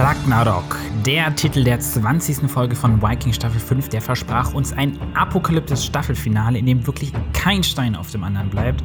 [0.00, 2.50] Ragnarok, der Titel der 20.
[2.50, 7.62] Folge von Viking Staffel 5, der versprach uns ein apokalyptisches Staffelfinale, in dem wirklich kein
[7.62, 8.82] Stein auf dem anderen bleibt.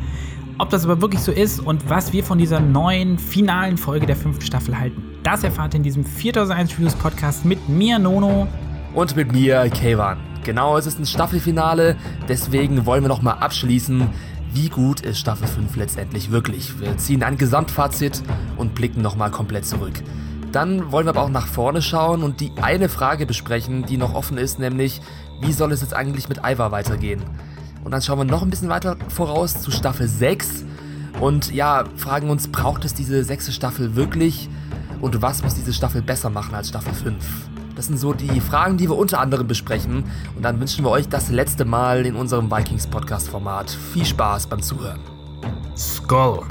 [0.60, 4.16] Ob das aber wirklich so ist und was wir von dieser neuen, finalen Folge der
[4.16, 8.48] fünften Staffel halten, das erfahrt ihr in diesem 4001 Reviews Podcast mit mir, Nono.
[8.94, 10.20] Und mit mir, Kevan.
[10.44, 11.96] Genau, es ist ein Staffelfinale,
[12.28, 14.08] deswegen wollen wir nochmal abschließen,
[14.54, 16.80] wie gut ist Staffel 5 letztendlich wirklich.
[16.80, 18.22] Wir ziehen ein Gesamtfazit
[18.58, 20.04] und blicken nochmal komplett zurück.
[20.52, 24.14] Dann wollen wir aber auch nach vorne schauen und die eine Frage besprechen, die noch
[24.14, 25.02] offen ist, nämlich,
[25.42, 27.22] wie soll es jetzt eigentlich mit Ivar weitergehen?
[27.84, 30.66] Und dann schauen wir noch ein bisschen weiter voraus zu Staffel 6
[31.20, 34.50] und ja, fragen uns, braucht es diese sechste Staffel wirklich?
[35.02, 37.16] Und was muss diese Staffel besser machen als Staffel 5?
[37.76, 40.04] Das sind so die Fragen, die wir unter anderem besprechen.
[40.36, 43.70] Und dann wünschen wir euch das letzte Mal in unserem Vikings Podcast Format.
[43.94, 45.00] Viel Spaß beim Zuhören.
[45.78, 46.44] Skull.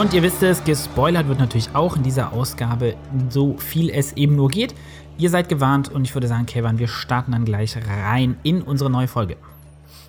[0.00, 2.96] Und ihr wisst es, gespoilert wird natürlich auch in dieser Ausgabe,
[3.28, 4.74] so viel es eben nur geht.
[5.18, 8.88] Ihr seid gewarnt und ich würde sagen, Kevin, wir starten dann gleich rein in unsere
[8.88, 9.36] neue Folge.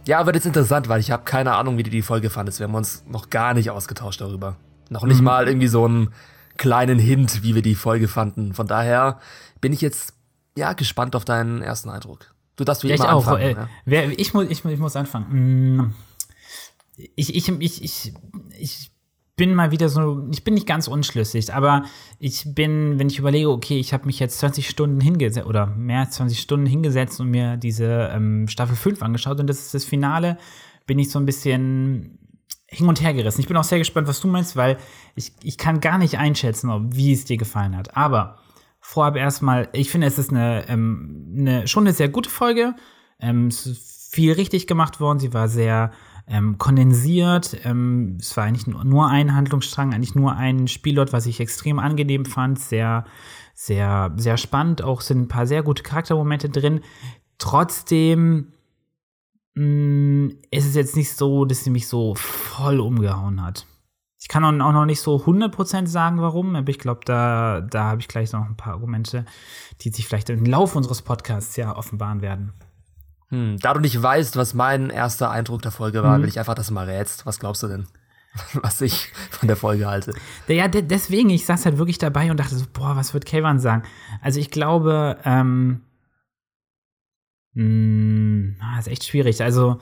[0.08, 2.59] Ja, wird jetzt interessant, weil ich habe keine Ahnung, wie du die Folge fandest.
[2.59, 4.56] Wir haben uns noch gar nicht ausgetauscht darüber.
[4.89, 5.25] Noch nicht mhm.
[5.25, 6.14] mal irgendwie so einen
[6.55, 8.53] kleinen Hint, wie wir die Folge fanden.
[8.53, 9.20] Von daher
[9.59, 10.14] bin ich jetzt
[10.55, 12.33] ja gespannt auf deinen ersten Eindruck.
[12.55, 13.42] Du darfst wie ja, immer ich anfangen.
[13.42, 13.70] Auch, äh, ja.
[13.83, 15.94] wer, ich, muss, ich, ich muss anfangen.
[16.95, 18.14] Ich, ich, ich, ich,
[18.58, 18.91] ich
[19.42, 21.86] bin mal wieder so, ich bin nicht ganz unschlüssig, aber
[22.20, 26.02] ich bin, wenn ich überlege, okay, ich habe mich jetzt 20 Stunden hingesetzt oder mehr
[26.02, 29.83] als 20 Stunden hingesetzt und mir diese ähm, Staffel 5 angeschaut und das ist das
[29.83, 30.38] Finale,
[30.86, 32.20] bin ich so ein bisschen
[32.67, 33.42] hin und her gerissen.
[33.42, 34.78] Ich bin auch sehr gespannt, was du meinst, weil
[35.16, 37.98] ich, ich kann gar nicht einschätzen, ob, wie es dir gefallen hat.
[37.98, 38.38] Aber
[38.80, 42.76] vorab erstmal, ich finde, es ist eine, ähm, eine schon eine sehr gute Folge.
[43.20, 45.17] Ähm, es ist viel richtig gemacht worden.
[45.17, 45.94] Sie war sehr
[46.27, 47.58] ähm, kondensiert.
[47.64, 52.25] Ähm, es war eigentlich nur ein Handlungsstrang, eigentlich nur ein Spielort, was ich extrem angenehm
[52.25, 52.59] fand.
[52.59, 53.05] Sehr,
[53.53, 54.82] sehr, sehr spannend.
[54.82, 56.82] Auch sind ein paar sehr gute Charaktermomente drin.
[57.37, 58.54] Trotzdem
[59.55, 63.65] mh, mm, ist es jetzt nicht so, dass sie mich so voll umgehauen hat.
[64.21, 68.02] Ich kann auch noch nicht so 100% sagen, warum, aber ich glaube, da, da habe
[68.02, 69.26] ich gleich noch ein paar Argumente,
[69.82, 72.53] die sich vielleicht im Laufe unseres Podcasts ja offenbaren werden.
[73.31, 76.23] Hm, da du nicht weißt, was mein erster Eindruck der Folge war, mhm.
[76.23, 77.25] will ich einfach, dass du mal rätst.
[77.25, 77.87] Was glaubst du denn?
[78.53, 80.14] was ich von der Folge halte.
[80.47, 83.83] Ja, deswegen, ich saß halt wirklich dabei und dachte so, boah, was wird Kayvan sagen?
[84.21, 85.81] Also ich glaube, ähm,
[87.53, 89.41] mh, hm, ah, ist echt schwierig.
[89.41, 89.80] Also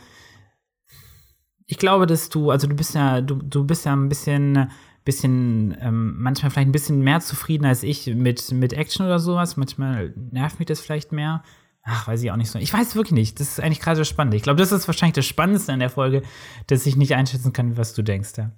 [1.66, 4.72] ich glaube, dass du, also du bist ja, du, du bist ja ein bisschen,
[5.06, 9.58] bisschen, ähm, manchmal vielleicht ein bisschen mehr zufrieden als ich mit, mit Action oder sowas.
[9.58, 11.44] Manchmal nervt mich das vielleicht mehr.
[11.84, 12.60] Ach, weiß ich auch nicht so.
[12.60, 13.40] Ich weiß wirklich nicht.
[13.40, 14.34] Das ist eigentlich gerade so spannend.
[14.34, 16.22] Ich glaube, das ist wahrscheinlich das Spannendste an der Folge,
[16.68, 18.32] dass ich nicht einschätzen kann, was du denkst.
[18.38, 18.52] Ja.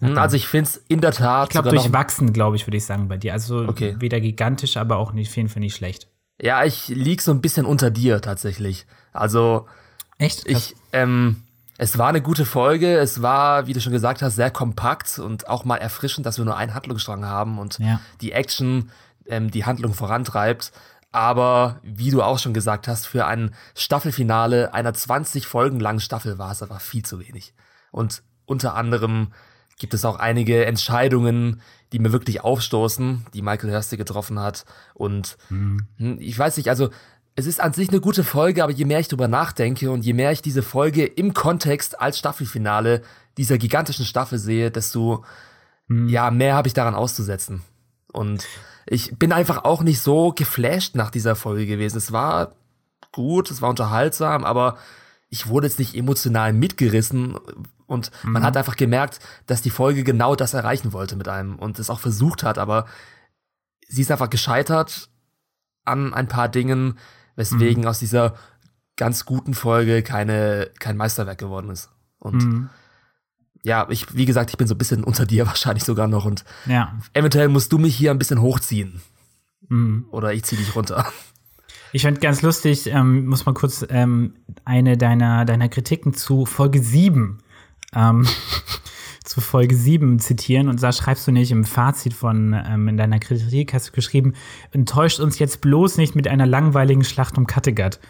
[0.00, 1.48] Hm, also ich finde es in der Tat.
[1.48, 3.32] Ich glaube, durchwachsen, glaube ich, würde ich sagen bei dir.
[3.32, 3.96] Also okay.
[3.98, 6.08] weder gigantisch, aber auch nicht, auf jeden Fall nicht schlecht.
[6.40, 8.86] Ja, ich lieg so ein bisschen unter dir tatsächlich.
[9.12, 9.66] Also.
[10.18, 10.46] Echt?
[10.46, 11.42] Ich, ähm,
[11.78, 12.96] es war eine gute Folge.
[12.96, 16.44] Es war, wie du schon gesagt hast, sehr kompakt und auch mal erfrischend, dass wir
[16.44, 18.00] nur einen Handlungsstrang haben und ja.
[18.20, 18.90] die Action
[19.26, 20.72] ähm, die Handlung vorantreibt.
[21.12, 26.38] Aber wie du auch schon gesagt hast, für ein Staffelfinale einer 20 Folgen langen Staffel
[26.38, 27.54] war es einfach viel zu wenig.
[27.90, 29.28] Und unter anderem
[29.78, 31.60] gibt es auch einige Entscheidungen,
[31.92, 34.64] die mir wirklich aufstoßen, die Michael Hurste getroffen hat.
[34.94, 35.86] Und mhm.
[36.18, 36.88] ich weiß nicht, also
[37.34, 40.12] es ist an sich eine gute Folge, aber je mehr ich drüber nachdenke und je
[40.12, 43.02] mehr ich diese Folge im Kontext als Staffelfinale
[43.36, 45.24] dieser gigantischen Staffel sehe, desto
[45.88, 46.08] mhm.
[46.08, 47.62] ja, mehr habe ich daran auszusetzen.
[48.12, 48.46] Und
[48.86, 51.98] ich bin einfach auch nicht so geflasht nach dieser Folge gewesen.
[51.98, 52.56] Es war
[53.12, 54.76] gut, es war unterhaltsam, aber
[55.28, 57.38] ich wurde jetzt nicht emotional mitgerissen
[57.86, 58.32] und mhm.
[58.32, 61.90] man hat einfach gemerkt, dass die Folge genau das erreichen wollte mit einem und es
[61.90, 62.86] auch versucht hat, aber
[63.88, 65.10] sie ist einfach gescheitert
[65.84, 66.98] an ein paar Dingen,
[67.36, 67.88] weswegen mhm.
[67.88, 68.34] aus dieser
[68.96, 71.90] ganz guten Folge keine, kein Meisterwerk geworden ist.
[72.18, 72.70] Und mhm
[73.62, 76.44] ja, ich, wie gesagt, ich bin so ein bisschen unter dir wahrscheinlich sogar noch und
[76.66, 76.98] ja.
[77.14, 79.02] eventuell musst du mich hier ein bisschen hochziehen.
[79.68, 80.06] Mhm.
[80.10, 81.06] Oder ich zieh dich runter.
[81.92, 86.82] Ich fand ganz lustig, ähm, muss mal kurz ähm, eine deiner, deiner Kritiken zu Folge
[86.82, 87.38] 7
[87.94, 88.26] ähm,
[89.24, 90.68] zu Folge 7 zitieren.
[90.68, 94.32] Und da schreibst du nicht im Fazit von ähm, in deiner Kritik, hast du geschrieben,
[94.70, 98.00] enttäuscht uns jetzt bloß nicht mit einer langweiligen Schlacht um Kattegat.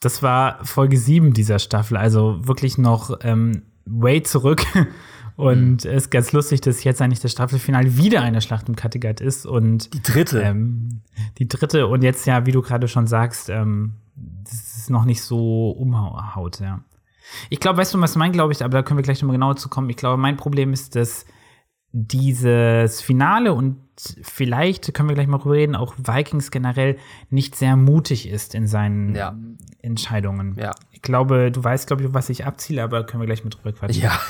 [0.00, 4.64] Das war Folge 7 dieser Staffel, also wirklich noch ähm, way zurück.
[5.36, 5.90] Und mhm.
[5.90, 9.46] es ist ganz lustig, dass jetzt eigentlich das Staffelfinale wieder eine Schlacht im Kattegat ist.
[9.46, 10.42] Und die dritte.
[10.42, 11.02] Ähm,
[11.38, 11.86] die dritte.
[11.86, 16.58] Und jetzt ja, wie du gerade schon sagst, ähm, das ist noch nicht so umhaut,
[16.60, 16.80] ja.
[17.50, 19.56] Ich glaube, weißt du, was mein, glaube ich, aber da können wir gleich nochmal genauer
[19.56, 19.90] zu kommen.
[19.90, 21.24] Ich glaube, mein Problem ist, dass
[21.92, 23.78] dieses Finale und
[24.22, 26.96] vielleicht können wir gleich mal drüber reden, auch Vikings generell
[27.30, 29.34] nicht sehr mutig ist in seinen ja.
[29.82, 30.54] Entscheidungen.
[30.58, 30.72] Ja.
[30.92, 33.72] Ich glaube, du weißt, glaube ich, was ich abziele, aber können wir gleich mit drüber
[33.72, 34.02] quatschen.
[34.02, 34.20] Ja.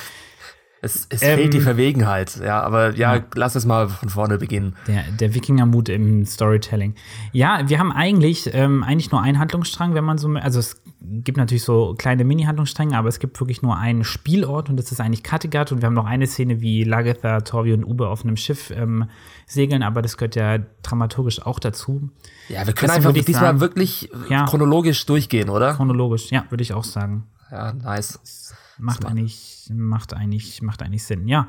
[0.81, 4.37] Es, es ähm, fehlt die Verwegenheit, ja, aber ja, ja, lass es mal von vorne
[4.37, 4.77] beginnen.
[4.87, 6.95] Der, der Wikingermut im Storytelling.
[7.33, 11.37] Ja, wir haben eigentlich, ähm, eigentlich nur einen Handlungsstrang, wenn man so, also es gibt
[11.37, 15.23] natürlich so kleine Mini-Handlungsstränge, aber es gibt wirklich nur einen Spielort und das ist eigentlich
[15.23, 18.71] Kattegat und wir haben noch eine Szene, wie Lagetha, Torvi und Uwe auf einem Schiff
[18.71, 19.09] ähm,
[19.45, 22.09] segeln, aber das gehört ja dramaturgisch auch dazu.
[22.49, 25.73] Ja, wir können einfach diesmal sagen, wirklich ja, chronologisch durchgehen, oder?
[25.73, 27.27] Chronologisch, ja, würde ich auch sagen.
[27.49, 28.53] Ja, nice.
[28.77, 31.27] Macht eigentlich, macht eigentlich, macht eigentlich Sinn.
[31.27, 31.47] Ja.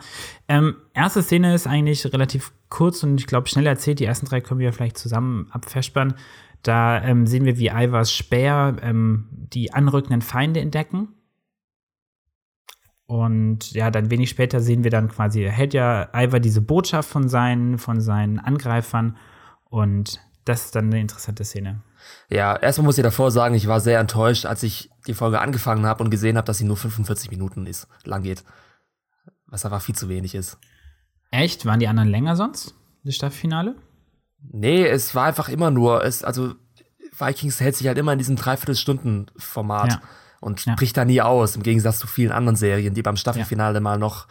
[0.49, 4.00] Ähm, erste Szene ist eigentlich relativ kurz und ich glaube schnell erzählt.
[4.00, 6.14] Die ersten drei können wir vielleicht zusammen abverspannen.
[6.62, 11.09] Da ähm, sehen wir, wie Ivars Speer ähm, die anrückenden Feinde entdecken.
[13.07, 17.29] Und ja, dann wenig später sehen wir dann quasi, erhält ja Ivar diese Botschaft von
[17.29, 19.17] seinen, von seinen Angreifern.
[19.65, 21.83] Und das ist dann eine interessante Szene.
[22.29, 25.87] Ja, erstmal muss ich davor sagen, ich war sehr enttäuscht, als ich die Folge angefangen
[25.87, 28.45] habe und gesehen habe, dass sie nur 45 Minuten ist, lang geht.
[29.47, 30.59] Was einfach viel zu wenig ist.
[31.33, 31.67] Echt?
[31.67, 32.75] Waren die anderen länger sonst?
[33.03, 33.75] Das Staffelfinale?
[34.42, 36.54] Nee, es war einfach immer nur, es, also
[37.16, 40.02] Vikings hält sich halt immer in diesem Dreiviertelstunden-Format ja.
[40.40, 40.75] und ja.
[40.75, 43.81] bricht da nie aus, im Gegensatz zu vielen anderen Serien, die beim Staffelfinale ja.
[43.81, 44.26] mal noch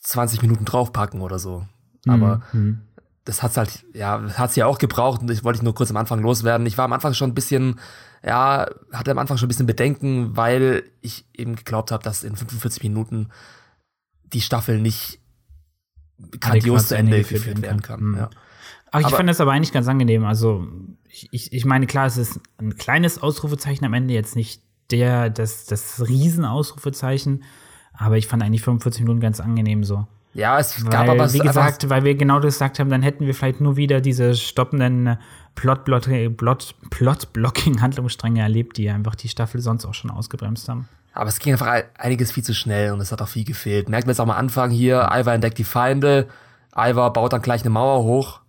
[0.00, 1.66] 20 Minuten draufpacken oder so.
[2.06, 2.82] Aber mhm
[3.24, 5.96] das hat's halt, ja, hat's ja auch gebraucht und ich wollte ich nur kurz am
[5.96, 6.66] Anfang loswerden.
[6.66, 7.80] Ich war am Anfang schon ein bisschen,
[8.22, 12.36] ja, hatte am Anfang schon ein bisschen Bedenken, weil ich eben geglaubt habe, dass in
[12.36, 13.30] 45 Minuten
[14.24, 15.20] die Staffel nicht
[16.38, 18.02] grandios zu Ende geführt werden kann.
[18.02, 18.16] Mhm.
[18.16, 18.30] Ja.
[18.94, 20.24] Ach, ich aber, fand das aber eigentlich ganz angenehm.
[20.24, 20.68] Also,
[21.08, 24.62] ich, ich, ich meine, klar, es ist ein kleines Ausrufezeichen am Ende, jetzt nicht
[24.92, 27.42] der, das, das Riesenausrufezeichen,
[27.92, 30.06] aber ich fand eigentlich 45 Minuten ganz angenehm so.
[30.32, 33.26] Ja, es weil, gab aber wie gesagt, weil wir genau das gesagt haben, dann hätten
[33.26, 35.18] wir vielleicht nur wieder diese stoppenden
[35.56, 40.88] Plot-Blocking-Handlungsstränge erlebt, die einfach die Staffel sonst auch schon ausgebremst haben.
[41.12, 43.88] Aber es ging einfach einiges viel zu schnell und es hat auch viel gefehlt.
[43.88, 46.28] Merkt man jetzt auch mal Anfang hier, Ivar entdeckt die Feinde,
[46.76, 48.43] Ivar baut dann gleich eine Mauer hoch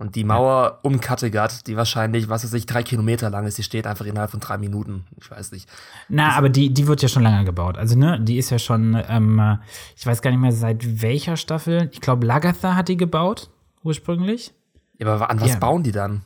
[0.00, 3.62] und die Mauer um Kattegat, die wahrscheinlich, was weiß ich, drei Kilometer lang ist, die
[3.62, 5.04] steht einfach innerhalb von drei Minuten.
[5.20, 5.68] Ich weiß nicht.
[6.08, 7.76] Na, das aber die, die wird ja schon länger gebaut.
[7.76, 9.58] Also, ne, die ist ja schon, ähm,
[9.94, 11.90] ich weiß gar nicht mehr seit welcher Staffel.
[11.92, 13.50] Ich glaube, Lagatha hat die gebaut,
[13.82, 14.54] ursprünglich.
[14.98, 15.58] Ja, aber an was ja.
[15.58, 16.22] bauen die dann?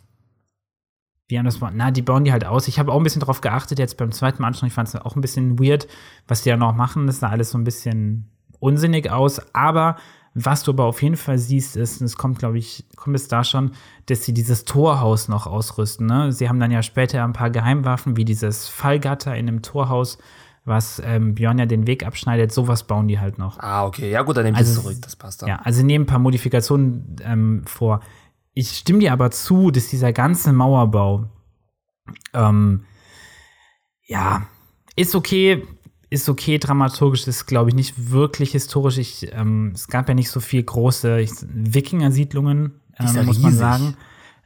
[1.27, 2.69] Wie haben das Na, die bauen die halt aus.
[2.69, 4.69] Ich habe auch ein bisschen drauf geachtet, jetzt beim zweiten Mal anschauen.
[4.69, 5.89] Ich fand es auch ein bisschen weird,
[6.29, 7.09] was die ja noch machen.
[7.09, 8.31] Das sah alles so ein bisschen
[8.61, 9.53] unsinnig aus.
[9.53, 9.97] Aber
[10.35, 13.29] was du aber auf jeden Fall siehst, ist, und es kommt, glaube ich, kommt es
[13.29, 13.71] da schon,
[14.07, 16.07] dass sie dieses Torhaus noch ausrüsten.
[16.07, 16.33] Ne?
[16.33, 20.19] Sie haben dann ja später ein paar Geheimwaffen, wie dieses Fallgatter in einem Torhaus,
[20.65, 22.51] was ähm, Björn ja den Weg abschneidet.
[22.51, 23.61] Sowas bauen die halt noch.
[23.61, 24.11] Ah, okay.
[24.11, 24.97] Ja, gut, dann nehme ich also, zurück.
[25.03, 25.49] Das passt dann.
[25.49, 28.01] Ja, also nehmen ein paar Modifikationen ähm, vor.
[28.55, 31.27] Ich stimme dir aber zu, dass dieser ganze Mauerbau,
[32.33, 32.85] ähm,
[34.07, 34.47] ja,
[34.97, 35.67] ist okay,
[36.15, 38.99] ist okay, dramaturgisch ist, glaube ich, nicht wirklich historisch.
[38.99, 43.97] Ich, ähm, es gab ja nicht so viel große Wikinger-Siedlungen, ähm, muss man sagen.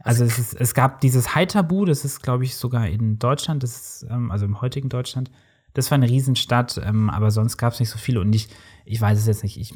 [0.02, 3.76] Also es, ist, es gab dieses Haitabu, das ist, glaube ich, sogar in Deutschland, das
[3.76, 5.30] ist, ähm, also im heutigen Deutschland.
[5.74, 8.20] Das war eine Riesenstadt, ähm, aber sonst gab es nicht so viele.
[8.20, 8.48] Und ich,
[8.86, 9.60] ich weiß es jetzt nicht.
[9.60, 9.74] Ich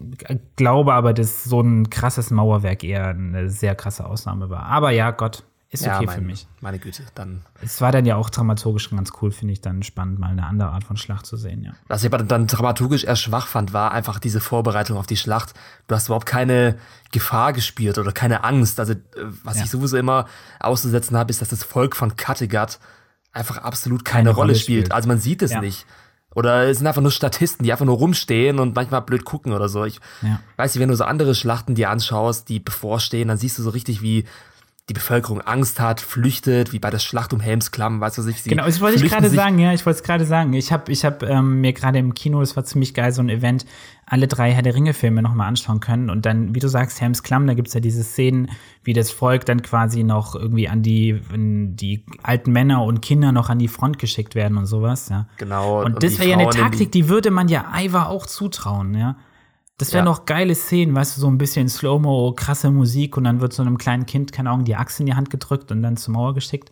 [0.56, 4.64] glaube aber, dass so ein krasses Mauerwerk eher eine sehr krasse Ausnahme war.
[4.64, 6.46] Aber ja, Gott, ist ja, okay mein, für mich.
[6.60, 7.40] Meine Güte, dann.
[7.62, 10.68] Es war dann ja auch dramaturgisch ganz cool, finde ich, dann spannend, mal eine andere
[10.68, 11.72] Art von Schlacht zu sehen, ja.
[11.88, 15.54] Was ich aber dann dramaturgisch eher schwach fand, war einfach diese Vorbereitung auf die Schlacht.
[15.88, 16.76] Du hast überhaupt keine
[17.10, 18.78] Gefahr gespürt oder keine Angst.
[18.80, 18.98] Also, äh,
[19.44, 19.64] was ja.
[19.64, 20.26] ich sowieso immer
[20.60, 22.78] auszusetzen habe, ist, dass das Volk von Kattegat
[23.32, 24.86] einfach absolut keine, keine Rolle, Rolle spielt.
[24.86, 24.92] spielt.
[24.92, 25.62] Also man sieht es ja.
[25.62, 25.86] nicht.
[26.34, 29.70] Oder es sind einfach nur Statisten, die einfach nur rumstehen und manchmal blöd gucken oder
[29.70, 29.84] so.
[29.86, 30.38] Ich ja.
[30.56, 33.70] weiß nicht, wenn du so andere Schlachten dir anschaust, die bevorstehen, dann siehst du so
[33.70, 34.24] richtig, wie
[34.88, 38.64] die Bevölkerung Angst hat, flüchtet, wie bei der Schlacht um Helmsklamm, weißt du, sich Genau,
[38.64, 40.52] das wollte ich gerade sagen, ja, ich wollte es gerade sagen.
[40.54, 43.28] Ich habe ich hab, ähm, mir gerade im Kino, das war ziemlich geil, so ein
[43.28, 43.64] Event,
[44.06, 46.10] alle drei Herr der Ringe-Filme nochmal anschauen können.
[46.10, 48.50] Und dann, wie du sagst, Helmsklamm, da gibt's ja diese Szenen,
[48.82, 53.50] wie das Volk dann quasi noch irgendwie an die, die alten Männer und Kinder noch
[53.50, 55.28] an die Front geschickt werden und sowas, ja.
[55.36, 55.84] Genau.
[55.84, 58.94] Und, und das wäre ja eine Taktik, die, die würde man ja Ivar auch zutrauen,
[58.94, 59.16] ja.
[59.82, 60.12] Das wären ja.
[60.12, 63.62] noch geile Szenen, weißt du, so ein bisschen Slow-Mo, krasse Musik und dann wird so
[63.62, 66.34] einem kleinen Kind, keine Ahnung, die Axt in die Hand gedrückt und dann zur Mauer
[66.34, 66.70] geschickt.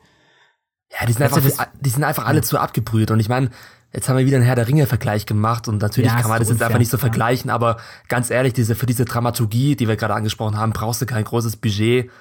[0.92, 2.42] Ja, die sind, einfach, das, die sind einfach alle ja.
[2.42, 3.10] zu abgebrüht.
[3.10, 3.50] Und ich meine,
[3.92, 6.50] jetzt haben wir wieder einen Herr der Ringe-Vergleich gemacht und natürlich ja, kann man das
[6.50, 10.14] jetzt einfach nicht so vergleichen, aber ganz ehrlich, diese, für diese Dramaturgie, die wir gerade
[10.14, 12.12] angesprochen haben, brauchst du kein großes Budget.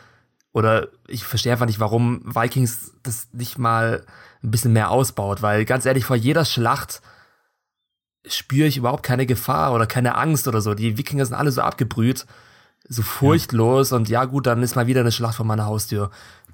[0.53, 4.03] Oder ich verstehe einfach nicht, warum Vikings das nicht mal
[4.43, 7.03] ein bisschen mehr ausbaut, weil ganz ehrlich, vor jeder Schlacht
[8.26, 10.74] spüre ich überhaupt keine Gefahr oder keine Angst oder so.
[10.74, 12.26] Die Wikinger sind alle so abgebrüht,
[12.88, 13.98] so furchtlos ja.
[13.98, 16.12] und ja gut, dann ist mal wieder eine Schlacht vor meiner Haustür.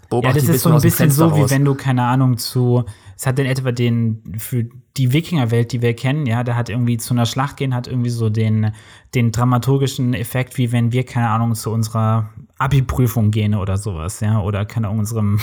[0.09, 1.37] Beobacht ja, das ist so ein bisschen so, raus.
[1.37, 2.85] wie wenn du, keine Ahnung, zu,
[3.17, 4.67] es hat in etwa den, für
[4.97, 8.11] die Wikingerwelt, die wir kennen, ja, da hat irgendwie zu einer Schlacht gehen, hat irgendwie
[8.11, 8.71] so den,
[9.15, 14.39] den dramaturgischen Effekt, wie wenn wir, keine Ahnung, zu unserer Abi-Prüfung gehen oder sowas, ja,
[14.39, 15.39] oder keine Ahnung, unserem,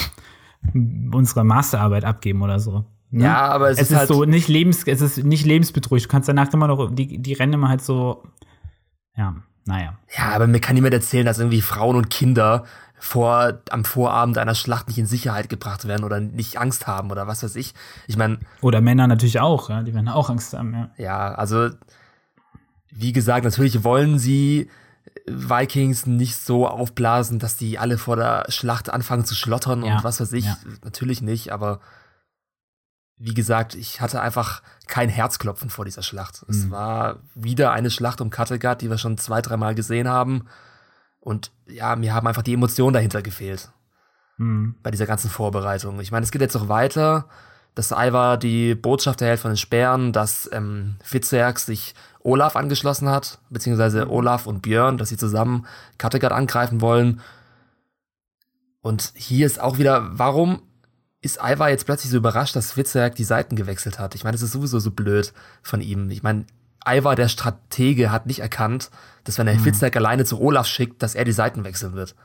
[1.12, 2.84] unsere Masterarbeit abgeben oder so.
[3.12, 3.24] Ne?
[3.24, 6.04] Ja, aber es, es ist, ist halt so nicht lebens, es ist nicht lebensbedrohlich.
[6.04, 8.22] Du kannst danach immer noch, die, die rennen immer halt so,
[9.14, 9.98] ja, naja.
[10.16, 12.64] Ja, aber mir kann niemand erzählen, dass irgendwie Frauen und Kinder
[12.98, 17.26] vor, am Vorabend einer Schlacht nicht in Sicherheit gebracht werden oder nicht Angst haben oder
[17.26, 17.74] was weiß ich.
[18.06, 18.38] Ich meine.
[18.62, 20.90] Oder Männer natürlich auch, ja, die werden auch Angst haben, ja.
[20.96, 21.68] Ja, also,
[22.90, 24.70] wie gesagt, natürlich wollen sie
[25.26, 29.96] Vikings nicht so aufblasen, dass die alle vor der Schlacht anfangen zu schlottern ja.
[29.96, 30.46] und was weiß ich.
[30.46, 30.56] Ja.
[30.82, 31.80] Natürlich nicht, aber
[33.18, 36.42] wie gesagt, ich hatte einfach kein Herzklopfen vor dieser Schlacht.
[36.46, 36.54] Mhm.
[36.54, 40.46] Es war wieder eine Schlacht um Kattegat, die wir schon zwei, dreimal gesehen haben.
[41.20, 43.70] Und ja, mir haben einfach die Emotionen dahinter gefehlt.
[44.38, 44.74] Mhm.
[44.82, 46.00] Bei dieser ganzen Vorbereitung.
[46.00, 47.28] Ich meine, es geht jetzt noch weiter,
[47.74, 53.38] dass Ivar die Botschaft erhält von den Sperren, dass ähm, Fitzerg sich Olaf angeschlossen hat,
[53.50, 54.10] beziehungsweise mhm.
[54.10, 55.66] Olaf und Björn, dass sie zusammen
[55.98, 57.20] Kattegat angreifen wollen.
[58.80, 60.62] Und hier ist auch wieder, warum
[61.22, 64.14] ist Ivar jetzt plötzlich so überrascht, dass Fitzerg die Seiten gewechselt hat.
[64.14, 66.10] Ich meine, das ist sowieso so blöd von ihm.
[66.10, 66.44] Ich meine,
[66.86, 68.90] Ivar, der Stratege, hat nicht erkannt,
[69.24, 69.60] dass wenn er mhm.
[69.60, 72.16] Fitzerg alleine zu Olaf schickt, dass er die Seiten wechseln wird.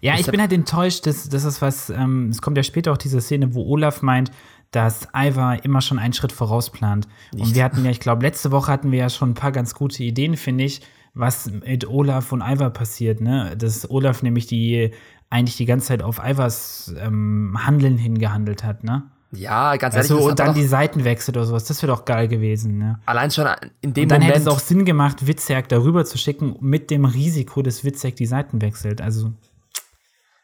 [0.00, 2.96] Ja, ich bin halt enttäuscht, dass das ist was, ähm, es kommt ja später auch
[2.96, 4.30] diese Szene, wo Olaf meint,
[4.70, 7.06] dass Ivar immer schon einen Schritt vorausplant.
[7.32, 7.44] Nicht.
[7.44, 9.74] Und wir hatten ja, ich glaube, letzte Woche hatten wir ja schon ein paar ganz
[9.74, 10.80] gute Ideen, finde ich,
[11.14, 13.54] was mit Olaf und Ivar passiert, ne?
[13.56, 14.92] Dass Olaf nämlich die
[15.32, 19.04] eigentlich die ganze Zeit auf Ivers ähm, Handeln hingehandelt hat, ne?
[19.32, 20.10] Ja, ganz ehrlich.
[20.10, 21.64] Also, und dann die Seiten wechselt oder sowas.
[21.64, 23.00] Das wäre doch geil gewesen, ne?
[23.06, 23.46] Allein schon
[23.80, 24.36] in dem und dann Moment.
[24.36, 28.26] hätte es auch Sinn gemacht, Witzerk darüber zu schicken, mit dem Risiko, dass Witzerk die
[28.26, 29.00] Seiten wechselt.
[29.00, 29.32] Also.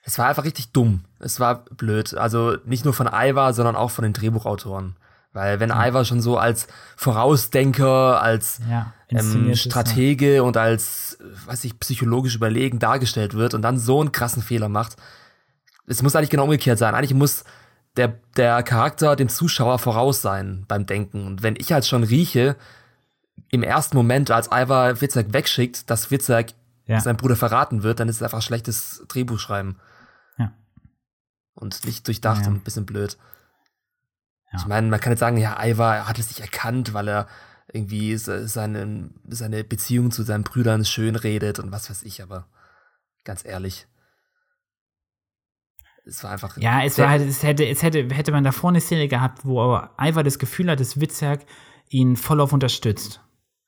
[0.05, 1.05] Es war einfach richtig dumm.
[1.19, 2.15] Es war blöd.
[2.15, 4.97] Also nicht nur von Ivar, sondern auch von den Drehbuchautoren.
[5.33, 5.71] Weil wenn.
[5.71, 6.67] Ivar schon so als
[6.97, 10.43] Vorausdenker, als ja, ähm, Stratege ja.
[10.43, 14.97] und als, weiß ich, psychologisch überlegen dargestellt wird und dann so einen krassen Fehler macht,
[15.87, 16.95] es muss eigentlich genau umgekehrt sein.
[16.95, 17.45] Eigentlich muss
[17.97, 21.27] der, der Charakter dem Zuschauer voraus sein beim Denken.
[21.27, 22.57] Und wenn ich halt schon rieche,
[23.51, 26.55] im ersten Moment, als Ivar Witzek wegschickt, dass Witzek
[26.87, 27.01] ja.
[27.01, 29.79] sein Bruder verraten wird, dann ist es einfach schlechtes Drehbuchschreiben.
[30.39, 30.53] Ja.
[31.55, 32.49] Und nicht durchdacht ja.
[32.49, 33.17] und ein bisschen blöd.
[34.53, 34.59] Ja.
[34.59, 37.29] Ich meine, man kann jetzt sagen, ja, Ivar hat es nicht erkannt, weil er
[37.73, 42.47] irgendwie seine, seine Beziehung zu seinen Brüdern schön redet und was weiß ich, aber
[43.25, 43.87] ganz ehrlich.
[46.07, 46.57] Es war einfach.
[46.57, 49.45] Ja, es war halt, es hätte, es hätte, hätte man da vorne eine Szene gehabt,
[49.45, 51.45] wo aber Ivar das Gefühl hat, dass Witzerk
[51.91, 53.21] ihn voll auf unterstützt.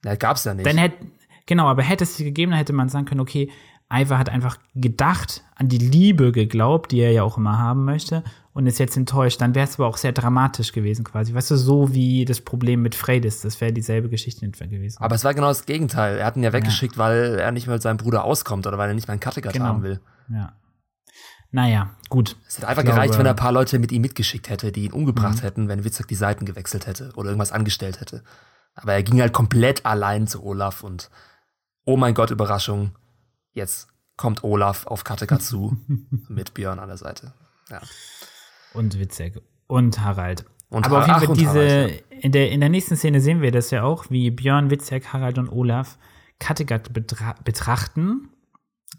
[0.05, 0.67] Ja, gab's ja nicht.
[0.67, 0.97] Dann hätte,
[1.45, 3.51] genau, aber hätte es gegeben, dann hätte man sagen können, okay,
[3.93, 8.23] Ivar hat einfach gedacht, an die Liebe geglaubt, die er ja auch immer haben möchte,
[8.53, 9.41] und ist jetzt enttäuscht.
[9.41, 11.35] Dann wäre es aber auch sehr dramatisch gewesen, quasi.
[11.35, 13.41] Weißt du, so wie das Problem mit Freydis.
[13.41, 14.99] Das wäre dieselbe Geschichte gewesen.
[15.01, 16.19] Aber es war genau das Gegenteil.
[16.19, 17.03] Er hat ihn ja weggeschickt, ja.
[17.03, 19.53] weil er nicht mehr mit seinem Bruder auskommt oder weil er nicht mehr einen Kattegat
[19.53, 19.67] genau.
[19.67, 20.01] haben will.
[20.29, 20.53] Ja.
[21.53, 22.37] Naja, gut.
[22.47, 24.93] Es hätte einfach gereicht, wenn er ein paar Leute mit ihm mitgeschickt hätte, die ihn
[24.93, 25.43] umgebracht mhm.
[25.43, 28.23] hätten, wenn Witzek die Seiten gewechselt hätte oder irgendwas angestellt hätte.
[28.75, 31.11] Aber er ging halt komplett allein zu Olaf und
[31.85, 32.93] oh mein Gott, Überraschung.
[33.53, 35.77] Jetzt kommt Olaf auf Kattegat zu
[36.29, 37.33] mit Björn an der Seite.
[37.71, 37.81] Ja.
[38.75, 39.41] Und Witzek.
[39.67, 40.45] Und Harald.
[40.69, 42.17] Und Aber auf jeden Fall diese, Harald, ja.
[42.21, 45.39] in, der, in der nächsten Szene sehen wir das ja auch, wie Björn, Witzek, Harald
[45.39, 45.99] und Olaf
[46.39, 48.31] Kattegat betrachten,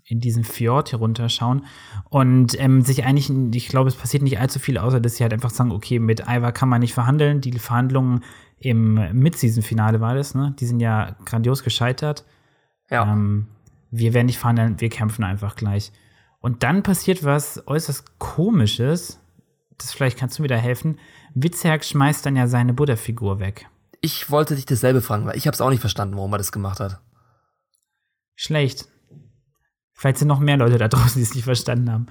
[0.06, 1.66] in diesem Fjord herunterschauen
[2.10, 5.34] und ähm, sich eigentlich, ich glaube, es passiert nicht allzu viel, außer dass sie halt
[5.34, 7.42] einfach sagen, okay, mit Ivar kann man nicht verhandeln.
[7.42, 8.24] Die Verhandlungen
[8.60, 10.56] im Mid-Season-Finale war das, ne?
[10.60, 12.26] Die sind ja grandios gescheitert.
[12.90, 13.12] Ja.
[13.12, 13.48] Ähm,
[13.92, 15.92] wir werden nicht verhandeln, wir kämpfen einfach gleich.
[16.40, 19.22] Und dann passiert was äußerst Komisches
[19.82, 21.00] das vielleicht kannst du mir da helfen.
[21.34, 23.68] Witzherg schmeißt dann ja seine Buddha-Figur weg.
[24.02, 26.52] Ich wollte dich dasselbe fragen, weil ich habe es auch nicht verstanden, warum er das
[26.52, 27.00] gemacht hat.
[28.36, 28.88] Schlecht.
[29.94, 32.08] Vielleicht sind noch mehr Leute da draußen, die es nicht verstanden haben.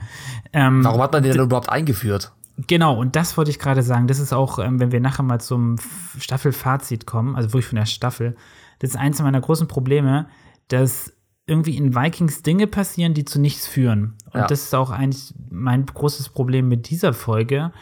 [0.52, 2.32] Ähm, warum hat man den denn überhaupt eingeführt?
[2.66, 4.06] Genau, und das wollte ich gerade sagen.
[4.06, 5.76] Das ist auch, ähm, wenn wir nachher mal zum
[6.18, 8.36] Staffelfazit kommen, also wirklich von der Staffel,
[8.80, 10.28] das ist eins meiner großen Probleme,
[10.68, 11.12] dass
[11.50, 14.14] irgendwie in Vikings Dinge passieren, die zu nichts führen.
[14.26, 14.46] Und ja.
[14.46, 17.72] das ist auch eigentlich mein großes Problem mit dieser Folge.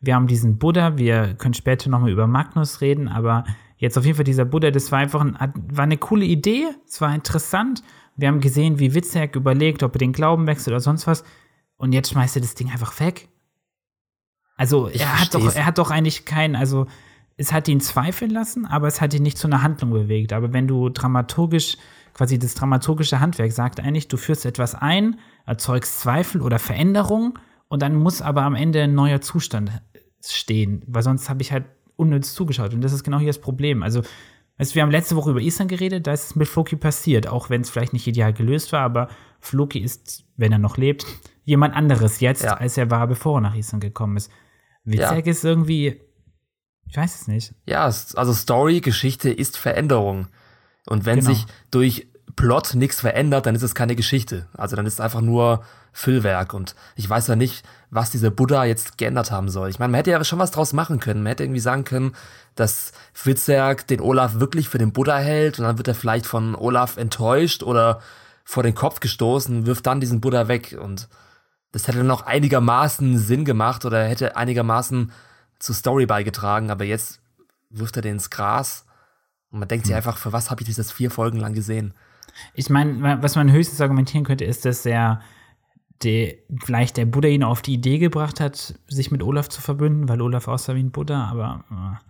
[0.00, 3.44] Wir haben diesen Buddha, wir können später nochmal über Magnus reden, aber
[3.78, 5.36] jetzt auf jeden Fall dieser Buddha, das war einfach ein,
[5.72, 7.82] war eine coole Idee, es war interessant.
[8.16, 11.24] Wir haben gesehen, wie Witzek überlegt, ob er den Glauben wechselt oder sonst was.
[11.76, 13.28] Und jetzt schmeißt er das Ding einfach weg.
[14.56, 16.86] Also, er hat, doch, er hat doch eigentlich keinen, also,
[17.36, 20.32] es hat ihn zweifeln lassen, aber es hat ihn nicht zu einer Handlung bewegt.
[20.32, 21.76] Aber wenn du dramaturgisch,
[22.14, 27.82] quasi das dramaturgische Handwerk sagt eigentlich, du führst etwas ein, erzeugst Zweifel oder Veränderung und
[27.82, 29.70] dann muss aber am Ende ein neuer Zustand
[30.24, 31.64] stehen, weil sonst habe ich halt
[31.96, 32.72] unnütz zugeschaut.
[32.72, 33.82] Und das ist genau hier das Problem.
[33.82, 34.02] Also,
[34.58, 37.50] weißt, wir haben letzte Woche über Island geredet, da ist es mit Floki passiert, auch
[37.50, 39.08] wenn es vielleicht nicht ideal gelöst war, aber
[39.40, 41.04] Floki ist, wenn er noch lebt,
[41.44, 42.54] jemand anderes jetzt, ja.
[42.54, 44.30] als er war, bevor er nach Island gekommen ist.
[44.84, 45.32] Witzek ja.
[45.32, 46.00] ist irgendwie,
[46.86, 47.54] ich weiß es nicht.
[47.66, 50.28] Ja, also Story, Geschichte ist Veränderung.
[50.86, 51.30] Und wenn genau.
[51.30, 54.46] sich durch Plot nichts verändert, dann ist es keine Geschichte.
[54.54, 56.52] Also dann ist es einfach nur Füllwerk.
[56.52, 59.70] Und ich weiß ja nicht, was dieser Buddha jetzt geändert haben soll.
[59.70, 61.22] Ich meine, man hätte ja schon was draus machen können.
[61.22, 62.14] Man hätte irgendwie sagen können,
[62.56, 66.54] dass Fitzerg den Olaf wirklich für den Buddha hält und dann wird er vielleicht von
[66.54, 68.00] Olaf enttäuscht oder
[68.44, 70.76] vor den Kopf gestoßen, wirft dann diesen Buddha weg.
[70.80, 71.08] Und
[71.72, 75.12] das hätte dann noch einigermaßen Sinn gemacht oder hätte einigermaßen
[75.58, 76.70] zur Story beigetragen.
[76.70, 77.20] Aber jetzt
[77.70, 78.84] wirft er den ins Gras.
[79.54, 81.94] Und man denkt sich einfach, für was habe ich das vier Folgen lang gesehen?
[82.54, 85.20] Ich meine, was man höchstens argumentieren könnte, ist, dass er
[86.02, 86.34] der,
[86.64, 90.20] vielleicht der Buddha ihn auf die Idee gebracht hat, sich mit Olaf zu verbünden, weil
[90.20, 92.04] Olaf aussah wie ein Buddha, aber äh,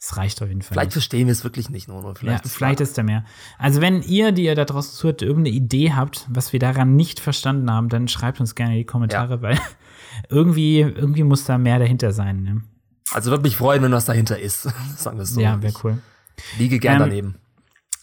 [0.00, 0.74] es reicht auf jeden Fall.
[0.74, 0.94] Vielleicht nicht.
[0.94, 2.14] verstehen wir es wirklich nicht, Nono.
[2.14, 3.24] Vielleicht, ja, ist, vielleicht ist da mehr.
[3.58, 7.20] Also, wenn ihr, die ihr da draußen zuhört, irgendeine Idee habt, was wir daran nicht
[7.20, 9.42] verstanden haben, dann schreibt uns gerne in die Kommentare, ja.
[9.42, 9.58] weil
[10.28, 12.42] irgendwie, irgendwie muss da mehr dahinter sein.
[12.42, 12.62] Ne?
[13.12, 14.62] Also würde mich freuen, wenn was dahinter ist,
[14.96, 15.40] sagen wir es so.
[15.40, 15.98] Ja, wäre cool.
[16.58, 17.34] Liege gern ähm, daneben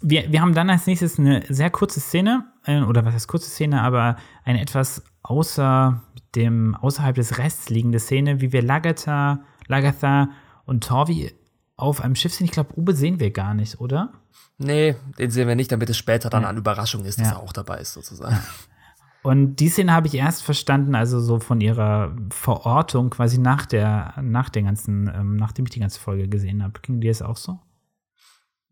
[0.02, 3.50] wir, wir haben dann als nächstes eine sehr kurze Szene, äh, oder was heißt kurze
[3.50, 6.02] Szene, aber eine etwas außer
[6.36, 10.30] dem, außerhalb des Rests liegende Szene, wie wir Lagatha, Lagatha
[10.66, 11.34] und Torvi
[11.76, 12.46] auf einem Schiff sind.
[12.46, 14.14] Ich glaube, Ube sehen wir gar nicht, oder?
[14.58, 16.50] Nee, den sehen wir nicht, damit es später dann ja.
[16.50, 17.34] an Überraschung ist, dass ja.
[17.34, 18.38] er auch dabei ist, sozusagen.
[19.24, 24.14] Und die Szene habe ich erst verstanden, also so von ihrer Verortung quasi nach der,
[24.22, 26.80] nach der ganzen, ähm, nachdem ich die ganze Folge gesehen habe.
[26.82, 27.60] Ging dir das auch so?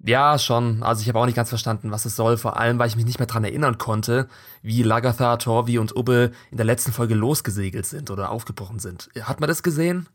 [0.06, 0.84] Ja, schon.
[0.84, 3.06] Also ich habe auch nicht ganz verstanden, was es soll, vor allem, weil ich mich
[3.06, 4.28] nicht mehr dran erinnern konnte,
[4.62, 9.10] wie Lagatha, Torvi und Ubbe in der letzten Folge losgesegelt sind oder aufgebrochen sind.
[9.22, 10.08] Hat man das gesehen?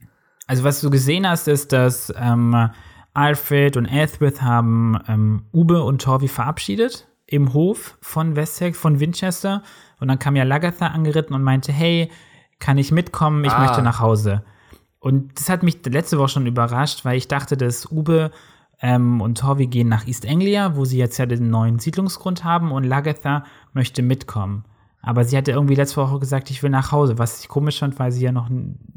[0.47, 2.71] Also was du gesehen hast, ist, dass ähm,
[3.15, 9.63] Alfred und Ethwith haben ähm, Ubbe und Torvi verabschiedet im Hof von Westheck, von Winchester.
[10.01, 12.11] Und dann kam ja Lagatha angeritten und meinte, hey,
[12.59, 13.45] kann ich mitkommen?
[13.45, 13.61] Ich ah.
[13.61, 14.43] möchte nach Hause.
[15.01, 18.33] Und das hat mich letzte Woche schon überrascht, weil ich dachte, dass Ube
[18.81, 22.73] ähm, und Torvi gehen nach East Anglia, wo sie jetzt ja den neuen Siedlungsgrund haben
[22.73, 24.65] und Lagatha möchte mitkommen.
[25.01, 27.99] Aber sie hatte irgendwie letzte Woche gesagt, ich will nach Hause, was ich komisch fand,
[27.99, 28.49] weil sie ja noch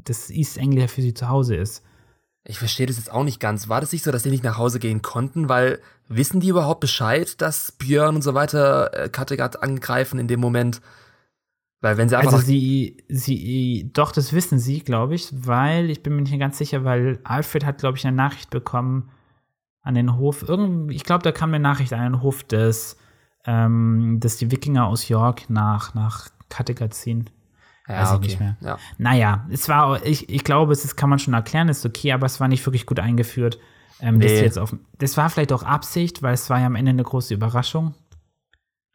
[0.03, 1.83] das East Anglia für sie zu Hause ist.
[2.43, 3.69] Ich verstehe das jetzt auch nicht ganz.
[3.69, 5.47] War das nicht so, dass sie nicht nach Hause gehen konnten?
[5.47, 10.39] Weil wissen die überhaupt Bescheid, dass Björn und so weiter äh, Kattegat angreifen in dem
[10.39, 10.81] Moment?
[11.81, 12.33] Weil wenn sie einfach.
[12.33, 16.57] Also sie, sie, doch, das wissen sie, glaube ich, weil, ich bin mir nicht ganz
[16.57, 19.11] sicher, weil Alfred hat, glaube ich, eine Nachricht bekommen,
[19.81, 20.47] an den Hof.
[20.47, 22.97] Irgend, ich glaube, da kam eine Nachricht an den Hof, dass,
[23.45, 27.29] ähm, dass die Wikinger aus York nach, nach Kattegat ziehen.
[27.87, 28.25] Ja, Weiß ich okay.
[28.27, 28.57] nicht mehr.
[28.61, 28.77] Ja.
[28.97, 32.25] Naja, es war, ich, ich glaube, es ist, kann man schon erklären, ist okay, aber
[32.25, 33.59] es war nicht wirklich gut eingeführt.
[33.99, 34.27] Ähm, nee.
[34.27, 37.03] das, jetzt auf, das war vielleicht auch Absicht, weil es war ja am Ende eine
[37.03, 37.95] große Überraschung.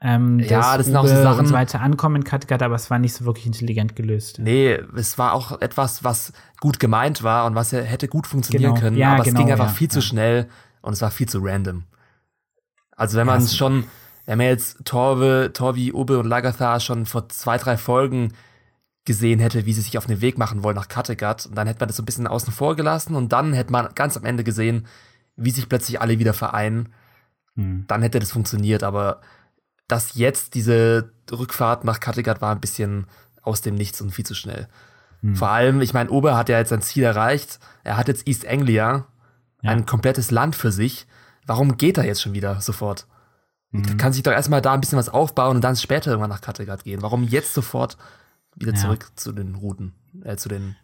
[0.01, 1.40] Ähm, ja, das sind auch so Sachen.
[1.40, 4.38] Und so weiter ankommen in Kattegat, aber es war nicht so wirklich intelligent gelöst.
[4.38, 8.81] Nee, es war auch etwas, was gut gemeint war und was hätte gut funktionieren genau.
[8.81, 10.49] können, ja, aber genau, es ging einfach ja, viel zu schnell
[10.87, 11.85] und es war viel zu random.
[12.92, 13.85] Also wenn man ja, schon,
[14.25, 18.33] wenn man jetzt Torve, Torvi, Obe und Lagatha schon vor zwei, drei Folgen
[19.05, 21.81] gesehen hätte, wie sie sich auf den Weg machen wollen nach Kattegat, und dann hätte
[21.81, 24.44] man das so ein bisschen außen vor gelassen und dann hätte man ganz am Ende
[24.44, 24.87] gesehen,
[25.35, 26.92] wie sich plötzlich alle wieder vereinen.
[27.57, 27.85] Hm.
[27.88, 29.20] Dann hätte das funktioniert, aber
[29.88, 33.07] dass jetzt diese Rückfahrt nach Kattegat war ein bisschen
[33.42, 34.68] aus dem Nichts und viel zu schnell.
[35.20, 35.35] Hm.
[35.35, 37.59] Vor allem, ich meine, Ober hat ja jetzt sein Ziel erreicht.
[37.83, 39.07] Er hat jetzt East Anglia,
[39.66, 39.72] ja.
[39.72, 41.07] ein komplettes Land für sich.
[41.46, 43.07] Warum geht er jetzt schon wieder sofort?
[43.70, 43.96] Mhm.
[43.96, 46.85] Kann sich doch erstmal da ein bisschen was aufbauen und dann später irgendwann nach Kattegat
[46.85, 47.02] gehen.
[47.02, 47.96] Warum jetzt sofort
[48.55, 48.79] wieder ja.
[48.79, 50.76] zurück zu den Routen, äh, zu den,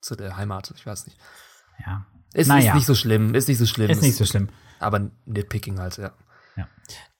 [0.00, 0.72] zu der Heimat?
[0.76, 1.18] Ich weiß nicht.
[1.84, 2.06] Ja.
[2.34, 2.70] Ist, naja.
[2.70, 3.90] ist nicht so schlimm, ist nicht so schlimm.
[3.90, 4.48] Ist nicht so schlimm.
[4.78, 6.12] Aber Nitpicking halt, ja.
[6.56, 6.68] Ja.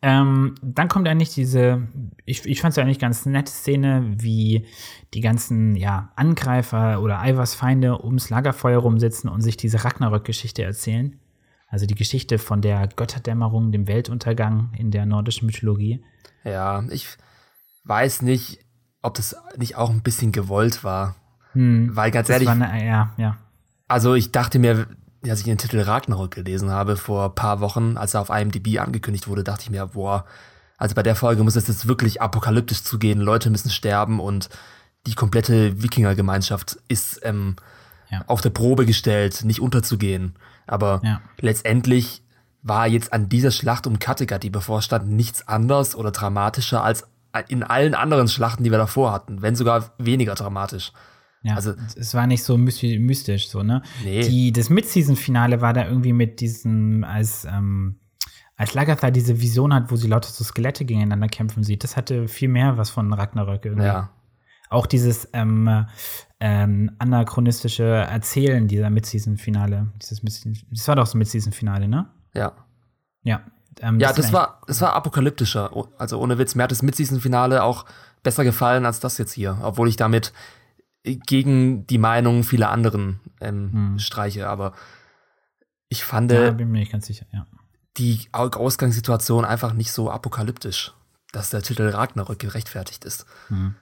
[0.03, 1.89] Ähm, dann kommt eigentlich diese,
[2.25, 4.67] ich, ich fand es ja eigentlich ganz nette Szene, wie
[5.15, 11.19] die ganzen ja, Angreifer oder Ivers Feinde ums Lagerfeuer rumsitzen und sich diese Ragnarök-Geschichte erzählen.
[11.69, 16.05] Also die Geschichte von der Götterdämmerung, dem Weltuntergang in der nordischen Mythologie.
[16.45, 17.09] Ja, ich
[17.85, 18.61] weiß nicht,
[19.03, 21.17] ob das nicht auch ein bisschen gewollt war.
[21.53, 22.49] Hm, Weil ganz ehrlich.
[22.49, 23.39] Eine, ja, ja.
[23.89, 24.87] Also ich dachte mir,
[25.31, 28.79] als ich den Titel Ragnarok gelesen habe vor ein paar Wochen, als er auf IMDb
[28.79, 30.25] angekündigt wurde, dachte ich mir, boah,
[30.79, 34.49] also bei der Folge muss es jetzt wirklich apokalyptisch zugehen, Leute müssen sterben und
[35.07, 37.57] die komplette Wikingergemeinschaft ist ähm,
[38.11, 38.23] ja.
[38.27, 40.35] auf der Probe gestellt, nicht unterzugehen.
[40.67, 41.21] Aber ja.
[41.41, 42.23] letztendlich
[42.63, 47.07] war jetzt an dieser Schlacht um Kattegat, die bevorstand, nichts anders oder dramatischer als
[47.49, 50.93] in allen anderen Schlachten, die wir davor hatten, wenn sogar weniger dramatisch.
[51.47, 53.81] Ja, also, es war nicht so mystisch, so, ne?
[54.03, 54.23] Nee.
[54.29, 58.01] Die, das Mid-Season-Finale war da irgendwie mit diesem, als, ähm,
[58.57, 62.27] als Lagatha diese Vision hat, wo sie lauter so Skelette gegeneinander kämpfen sieht, das hatte
[62.27, 63.87] viel mehr was von Ragnarök irgendwie.
[63.87, 64.11] Ja.
[64.71, 65.87] Auch dieses ähm,
[66.41, 69.93] ähm, anachronistische Erzählen dieser Mid-Season-Finale.
[70.03, 70.21] Dieses
[70.73, 72.11] das war doch so Mid-Season-Finale, ne?
[72.35, 72.55] Ja.
[73.23, 73.43] Ja.
[73.81, 75.71] Ähm, ja, das, das war, das war apokalyptischer.
[75.97, 77.85] Also ohne Witz, mir hat das Mid-Season-Finale auch
[78.25, 79.59] besser gefallen als das jetzt hier.
[79.63, 80.33] Obwohl ich damit
[81.07, 83.99] gegen die Meinung vieler anderen ähm, hm.
[83.99, 84.49] streiche.
[84.49, 84.73] Aber
[85.89, 87.47] ich fand ja, bin mir nicht ganz sicher, ja.
[87.97, 90.93] die Ausgangssituation einfach nicht so apokalyptisch,
[91.33, 93.27] dass der Titel Ragnarök gerechtfertigt ist.
[93.49, 93.75] Hm.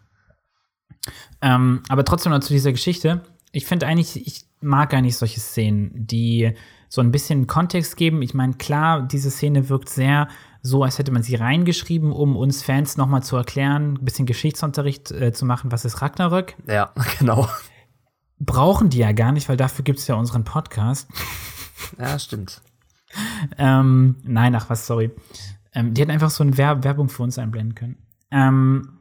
[1.40, 3.22] Ähm, aber trotzdem noch zu dieser Geschichte.
[3.52, 6.54] Ich finde eigentlich, ich mag gar nicht solche Szenen, die
[6.94, 8.22] so ein bisschen Kontext geben.
[8.22, 10.28] Ich meine, klar, diese Szene wirkt sehr
[10.62, 15.10] so, als hätte man sie reingeschrieben, um uns Fans nochmal zu erklären, ein bisschen Geschichtsunterricht
[15.10, 16.54] äh, zu machen, was ist Ragnarök.
[16.68, 17.48] Ja, genau.
[18.38, 21.08] Brauchen die ja gar nicht, weil dafür gibt es ja unseren Podcast.
[21.98, 22.62] Ja, stimmt.
[23.58, 25.10] ähm, nein, ach was, sorry.
[25.74, 27.98] Ähm, die hätten einfach so eine Wer Werbung für uns einblenden können.
[28.30, 29.00] Ähm,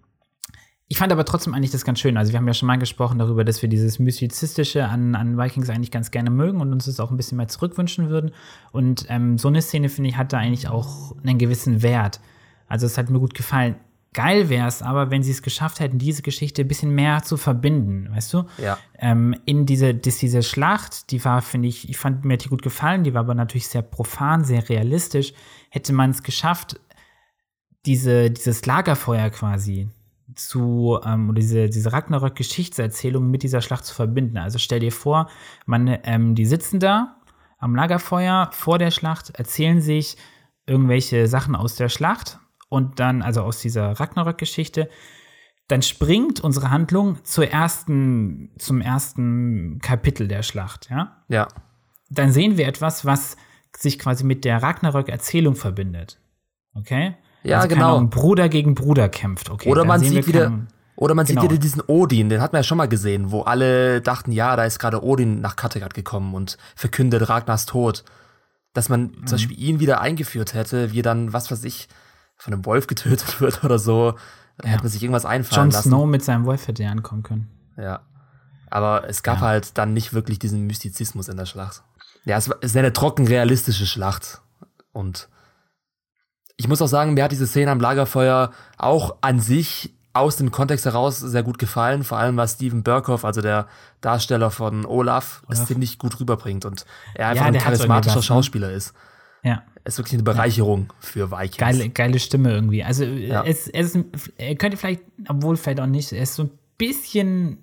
[0.94, 2.18] ich fand aber trotzdem eigentlich das ganz schön.
[2.18, 5.72] Also, wir haben ja schon mal gesprochen darüber, dass wir dieses Mystizistische an, an Vikings
[5.72, 8.30] eigentlich ganz gerne mögen und uns das auch ein bisschen mehr zurückwünschen würden.
[8.72, 12.20] Und ähm, so eine Szene, finde ich, hat da eigentlich auch einen gewissen Wert.
[12.68, 13.76] Also, es hat mir gut gefallen.
[14.14, 17.38] Geil wäre es aber, wenn sie es geschafft hätten, diese Geschichte ein bisschen mehr zu
[17.38, 18.44] verbinden, weißt du?
[18.60, 18.78] Ja.
[19.00, 22.62] Ähm, in diese, das, diese Schlacht, die war, finde ich, ich fand mir die gut
[22.62, 25.34] gefallen, die war aber natürlich sehr profan, sehr realistisch.
[25.72, 26.80] Hätte man es geschafft,
[27.88, 29.90] diese, dieses Lagerfeuer quasi,
[30.36, 34.38] zu, ähm, diese, diese Ragnarök-Geschichtserzählung mit dieser Schlacht zu verbinden.
[34.38, 35.30] Also stell dir vor,
[35.66, 37.18] man, ähm, die sitzen da
[37.58, 40.18] am Lagerfeuer vor der Schlacht, erzählen sich
[40.66, 44.90] irgendwelche Sachen aus der Schlacht und dann, also aus dieser Ragnarök-Geschichte,
[45.68, 51.24] dann springt unsere Handlung zur ersten, zum ersten Kapitel der Schlacht, ja?
[51.30, 51.48] Ja.
[52.10, 53.38] Dann sehen wir etwas, was
[53.76, 56.20] sich quasi mit der Ragnarök-Erzählung verbindet.
[56.74, 57.16] Okay?
[57.44, 57.98] Ja, also, genau.
[57.98, 59.50] Ahnung, Bruder gegen Bruder kämpft.
[59.50, 61.42] Okay, oder man sieht wieder, keinen, oder man genau.
[61.42, 64.56] sieht wieder diesen Odin, den hat man ja schon mal gesehen, wo alle dachten, ja,
[64.56, 68.04] da ist gerade Odin nach Kattegat gekommen und verkündet Ragnars Tod.
[68.74, 69.28] Dass man mhm.
[69.28, 71.90] zum Beispiel ihn wieder eingeführt hätte, wie dann, was weiß ich,
[72.38, 74.16] von einem Wolf getötet wird oder so.
[74.64, 74.70] Ja.
[74.70, 75.90] Hätte man sich irgendwas einfallen Jon lassen.
[75.90, 77.50] Snow mit seinem Wolf hätte ja ankommen können.
[77.78, 78.02] Ja.
[78.70, 79.48] Aber es gab ja.
[79.48, 81.84] halt dann nicht wirklich diesen Mystizismus in der Schlacht.
[82.26, 84.42] Ja, es ist eine trocken realistische Schlacht.
[84.92, 85.28] Und
[86.58, 90.52] ich muss auch sagen, mir hat diese Szene am Lagerfeuer auch an sich aus dem
[90.52, 93.68] Kontext heraus sehr gut gefallen, vor allem was Steven Burkhoff, also der
[94.02, 95.60] Darsteller von Olaf, Olaf.
[95.62, 96.86] es ziemlich gut rüberbringt und
[97.16, 98.24] er einfach ja, ein charismatischer ne?
[98.24, 98.94] Schauspieler ist.
[99.44, 99.64] Ja.
[99.84, 100.96] Es ist wirklich eine Bereicherung ja.
[101.00, 101.58] für Vikings.
[101.58, 102.84] Geile, geile Stimme irgendwie.
[102.84, 103.44] Also ja.
[103.44, 107.58] es, es ist, er könnte vielleicht, obwohl vielleicht auch nicht, er ist so ein bisschen,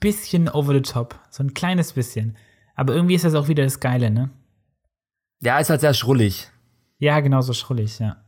[0.00, 1.18] bisschen over the top.
[1.30, 2.36] So ein kleines bisschen.
[2.74, 4.30] Aber irgendwie ist das auch wieder das Geile, ne?
[5.40, 6.50] Ja, ist halt sehr schrullig.
[6.98, 8.23] Ja, genau so schrullig, ja.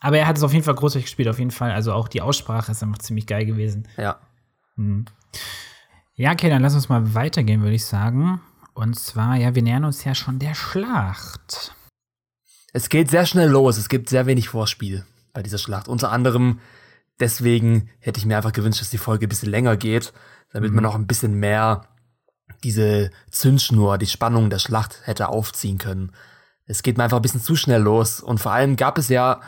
[0.00, 1.72] Aber er hat es auf jeden Fall großartig gespielt, auf jeden Fall.
[1.72, 3.86] Also auch die Aussprache ist einfach ziemlich geil gewesen.
[3.96, 4.18] Ja.
[4.76, 5.04] Hm.
[6.14, 8.40] Ja, okay, dann lass uns mal weitergehen, würde ich sagen.
[8.74, 11.74] Und zwar, ja, wir nähern uns ja schon der Schlacht.
[12.72, 13.76] Es geht sehr schnell los.
[13.76, 15.88] Es gibt sehr wenig Vorspiel bei dieser Schlacht.
[15.88, 16.60] Unter anderem
[17.20, 20.12] deswegen hätte ich mir einfach gewünscht, dass die Folge ein bisschen länger geht,
[20.52, 20.76] damit mhm.
[20.76, 21.86] man noch ein bisschen mehr
[22.64, 26.12] diese Zündschnur, die Spannung der Schlacht hätte aufziehen können.
[26.66, 28.20] Es geht mir einfach ein bisschen zu schnell los.
[28.20, 29.40] Und vor allem gab es ja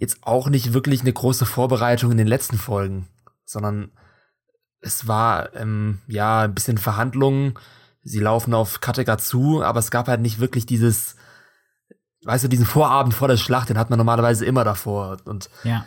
[0.00, 3.06] jetzt auch nicht wirklich eine große Vorbereitung in den letzten Folgen,
[3.44, 3.92] sondern
[4.80, 7.58] es war ähm, ja ein bisschen Verhandlungen.
[8.02, 11.16] Sie laufen auf Kattegat zu, aber es gab halt nicht wirklich dieses,
[12.24, 15.18] weißt du, diesen Vorabend vor der Schlacht, den hat man normalerweise immer davor.
[15.26, 15.84] Und ja.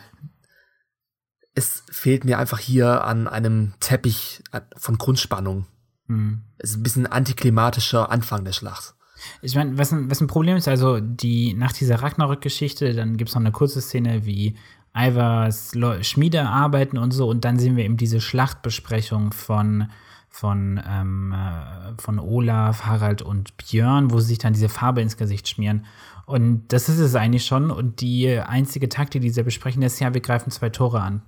[1.54, 4.44] es fehlt mir einfach hier an einem Teppich
[4.76, 5.66] von Grundspannung.
[6.06, 6.42] Mhm.
[6.58, 8.94] Es ist ein bisschen antiklimatischer Anfang der Schlacht.
[9.42, 13.34] Ich meine, was, was ein Problem ist, also die, nach dieser Ragnarök-Geschichte, dann gibt es
[13.34, 14.56] noch eine kurze Szene, wie
[14.96, 19.88] Ivers Schmiede arbeiten und so, und dann sehen wir eben diese Schlachtbesprechung von,
[20.28, 25.16] von, ähm, äh, von Olaf, Harald und Björn, wo sie sich dann diese Farbe ins
[25.16, 25.84] Gesicht schmieren.
[26.26, 27.70] Und das ist es eigentlich schon.
[27.70, 31.22] Und die einzige Taktik, die sie besprechen, ist ja, wir greifen zwei Tore an.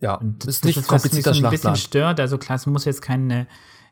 [0.00, 2.20] Ja, und das ist nicht das, was mich so ein bisschen stört.
[2.20, 3.48] Also klar, es muss jetzt keine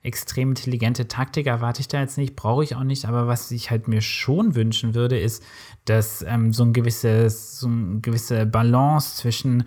[0.06, 3.04] extrem intelligente Taktik erwarte ich da jetzt nicht, brauche ich auch nicht.
[3.06, 5.42] Aber was ich halt mir schon wünschen würde, ist,
[5.84, 9.64] dass ähm, so, ein gewisses, so eine gewisse Balance zwischen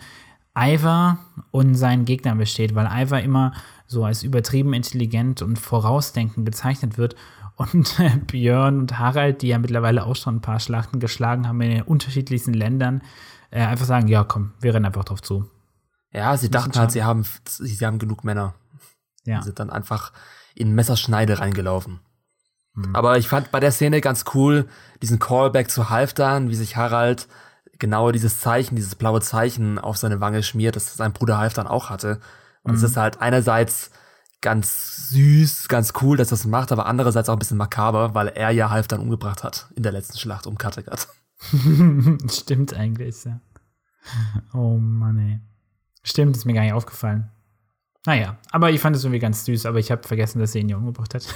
[0.57, 1.19] Ivar
[1.51, 3.53] und seinen Gegnern besteht, weil Ivar immer
[3.85, 7.15] so als übertrieben intelligent und vorausdenkend bezeichnet wird.
[7.55, 11.59] Und äh, Björn und Harald, die ja mittlerweile auch schon ein paar Schlachten geschlagen haben
[11.61, 13.01] in den unterschiedlichsten Ländern,
[13.51, 15.49] äh, einfach sagen, ja komm, wir rennen einfach drauf zu.
[16.11, 18.55] Ja, sie dachten halt, sie haben, sie haben genug Männer.
[19.25, 19.39] Ja.
[19.39, 20.11] Sie sind dann einfach
[20.55, 21.99] in Messerschneide reingelaufen.
[22.73, 22.95] Mhm.
[22.95, 24.67] Aber ich fand bei der Szene ganz cool,
[25.01, 27.27] diesen Callback zu Halfdan, wie sich Harald
[27.77, 31.89] genau dieses Zeichen, dieses blaue Zeichen auf seine Wange schmiert, das sein Bruder Halfdan auch
[31.89, 32.19] hatte.
[32.63, 32.87] Und es mhm.
[32.87, 33.91] ist halt einerseits
[34.41, 38.51] ganz süß, ganz cool, dass das macht, aber andererseits auch ein bisschen makaber, weil er
[38.51, 41.07] ja Halfdan umgebracht hat in der letzten Schlacht um Kattegat.
[42.29, 43.39] Stimmt eigentlich, ja.
[44.53, 45.39] Oh Mann, ey.
[46.03, 47.29] Stimmt, ist mir gar nicht aufgefallen.
[48.05, 50.69] Naja, aber ich fand es irgendwie ganz süß, aber ich habe vergessen, dass sie ihn
[50.69, 51.27] ja umgebracht hat.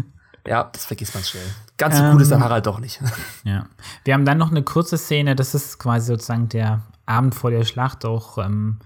[0.46, 1.46] ja, das vergisst man schnell.
[1.78, 3.00] Ganz so ähm, cool ist der Harald doch nicht.
[3.44, 3.66] ja.
[4.04, 7.64] Wir haben dann noch eine kurze Szene, das ist quasi sozusagen der Abend vor der
[7.64, 8.78] Schlacht, auch ähm,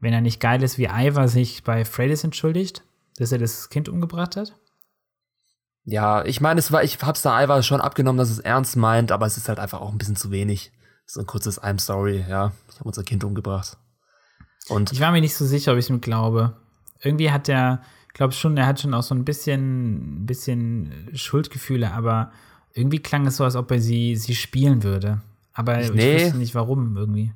[0.00, 2.84] wenn er nicht geil ist, wie Ivar sich bei Freydis entschuldigt,
[3.16, 4.54] dass er das Kind umgebracht hat.
[5.84, 9.12] Ja, ich meine, es war, ich hab's da Ivar schon abgenommen, dass es ernst meint,
[9.12, 10.72] aber es ist halt einfach auch ein bisschen zu wenig.
[11.06, 12.52] So ein kurzes I'm sorry, ja.
[12.70, 13.76] Ich habe unser Kind umgebracht.
[14.68, 16.56] Und ich war mir nicht so sicher, ob ich ihm glaube.
[17.00, 17.82] Irgendwie hat er,
[18.12, 22.32] glaube schon, er hat schon auch so ein bisschen, bisschen Schuldgefühle, aber
[22.72, 25.20] irgendwie klang es so, als ob er sie, sie spielen würde.
[25.52, 26.16] Aber ich, nee.
[26.16, 27.32] ich wusste nicht warum irgendwie.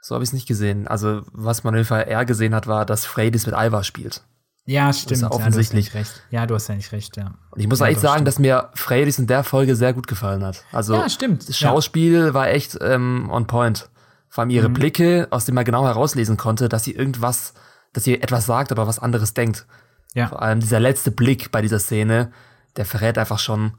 [0.00, 0.86] So habe ich es nicht gesehen.
[0.86, 4.22] Also, was man auf jeden Fall eher gesehen hat, war, dass Freydis mit Ivar spielt.
[4.64, 5.20] Ja, stimmt.
[5.20, 5.92] Ja offensichtlich.
[5.92, 7.32] Ja, du ja, du hast ja nicht recht, ja.
[7.50, 8.28] Und ich muss ja, echt sagen, stimmt.
[8.28, 10.64] dass mir Freydis in der Folge sehr gut gefallen hat.
[10.72, 11.48] Also, ja, stimmt.
[11.48, 13.88] Das Schauspiel war echt ähm, on point.
[14.28, 14.74] Vor allem ihre mhm.
[14.74, 17.54] Blicke, aus denen man genau herauslesen konnte, dass sie irgendwas,
[17.96, 19.66] dass sie etwas sagt, aber was anderes denkt.
[20.12, 20.28] Ja.
[20.28, 22.30] Vor allem dieser letzte Blick bei dieser Szene,
[22.76, 23.72] der verrät einfach schon,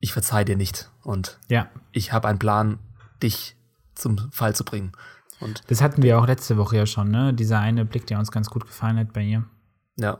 [0.00, 0.90] ich verzeih dir nicht.
[1.04, 1.68] Und ja.
[1.92, 2.80] ich habe einen Plan,
[3.22, 3.56] dich
[3.94, 4.90] zum Fall zu bringen.
[5.38, 7.32] Und das hatten wir auch letzte Woche ja schon, ne?
[7.32, 9.44] Dieser eine Blick, der uns ganz gut gefallen hat bei ihr.
[9.94, 10.18] Ja.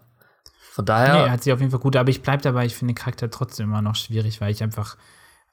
[0.70, 1.24] Von daher.
[1.24, 3.28] Nee, hat sie auf jeden Fall gut, aber ich bleibe dabei, ich finde den Charakter
[3.28, 4.96] trotzdem immer noch schwierig, weil ich einfach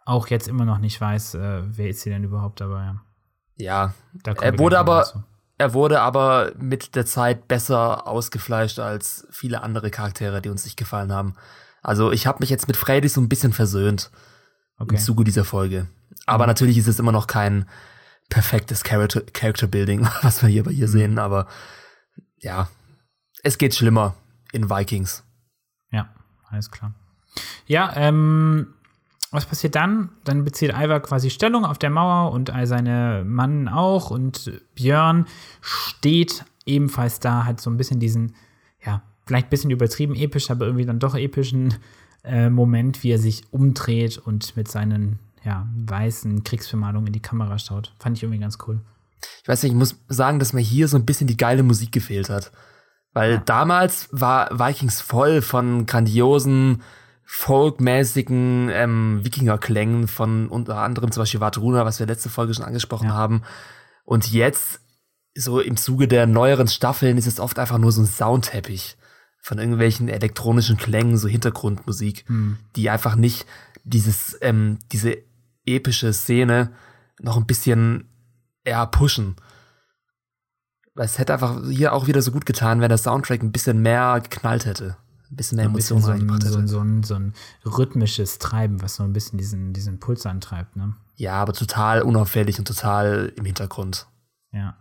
[0.05, 3.01] auch jetzt immer noch nicht weiß, äh, wer ist sie denn überhaupt, aber ja.
[3.55, 3.93] Ja.
[4.41, 5.25] er wurde aber,
[5.57, 10.77] er wurde aber mit der Zeit besser ausgefleischt als viele andere Charaktere, die uns nicht
[10.77, 11.35] gefallen haben.
[11.81, 14.09] Also ich habe mich jetzt mit Freddy so ein bisschen versöhnt
[14.77, 14.95] okay.
[14.95, 15.87] im Zuge dieser Folge.
[16.25, 16.49] Aber mhm.
[16.49, 17.67] natürlich ist es immer noch kein
[18.29, 20.91] perfektes Character, Character Building, was wir hier bei ihr mhm.
[20.91, 21.19] sehen.
[21.19, 21.47] Aber
[22.37, 22.67] ja,
[23.43, 24.15] es geht schlimmer
[24.51, 25.23] in Vikings.
[25.91, 26.09] Ja,
[26.49, 26.93] alles klar.
[27.67, 28.73] Ja, ähm,
[29.33, 30.09] was passiert dann?
[30.23, 35.25] Dann bezieht Ivar quasi Stellung auf der Mauer und all seine Mann auch und Björn
[35.61, 38.35] steht ebenfalls da, hat so ein bisschen diesen,
[38.85, 41.75] ja, vielleicht ein bisschen übertrieben episch, aber irgendwie dann doch epischen
[42.23, 47.57] äh, Moment, wie er sich umdreht und mit seinen ja, weißen Kriegsvermalungen in die Kamera
[47.59, 47.93] schaut.
[47.99, 48.79] Fand ich irgendwie ganz cool.
[49.41, 51.91] Ich weiß nicht, ich muss sagen, dass mir hier so ein bisschen die geile Musik
[51.91, 52.51] gefehlt hat.
[53.13, 53.41] Weil ja.
[53.45, 56.81] damals war Vikings voll von grandiosen,
[57.35, 63.09] folkmäßigen ähm, Wikinger-Klängen von unter anderem zum Beispiel Vatruna, was wir letzte Folge schon angesprochen
[63.09, 63.15] ja.
[63.15, 63.41] haben.
[64.05, 64.79] Und jetzt,
[65.35, 68.97] so im Zuge der neueren Staffeln, ist es oft einfach nur so ein Soundteppich
[69.39, 72.59] von irgendwelchen elektronischen Klängen, so Hintergrundmusik, hm.
[72.75, 73.47] die einfach nicht
[73.83, 75.17] dieses, ähm, diese
[75.65, 76.71] epische Szene
[77.19, 78.09] noch ein bisschen
[78.63, 79.37] eher pushen.
[80.93, 83.81] Weil es hätte einfach hier auch wieder so gut getan, wenn der Soundtrack ein bisschen
[83.81, 84.97] mehr geknallt hätte.
[85.33, 86.53] Ein bisschen mehr Emotionen reingebracht hätte.
[86.53, 87.33] So, so, ein, so ein
[87.65, 90.95] rhythmisches Treiben, was so ein bisschen diesen, diesen Puls antreibt, ne?
[91.15, 94.07] Ja, aber total unauffällig und total im Hintergrund.
[94.51, 94.77] Ja.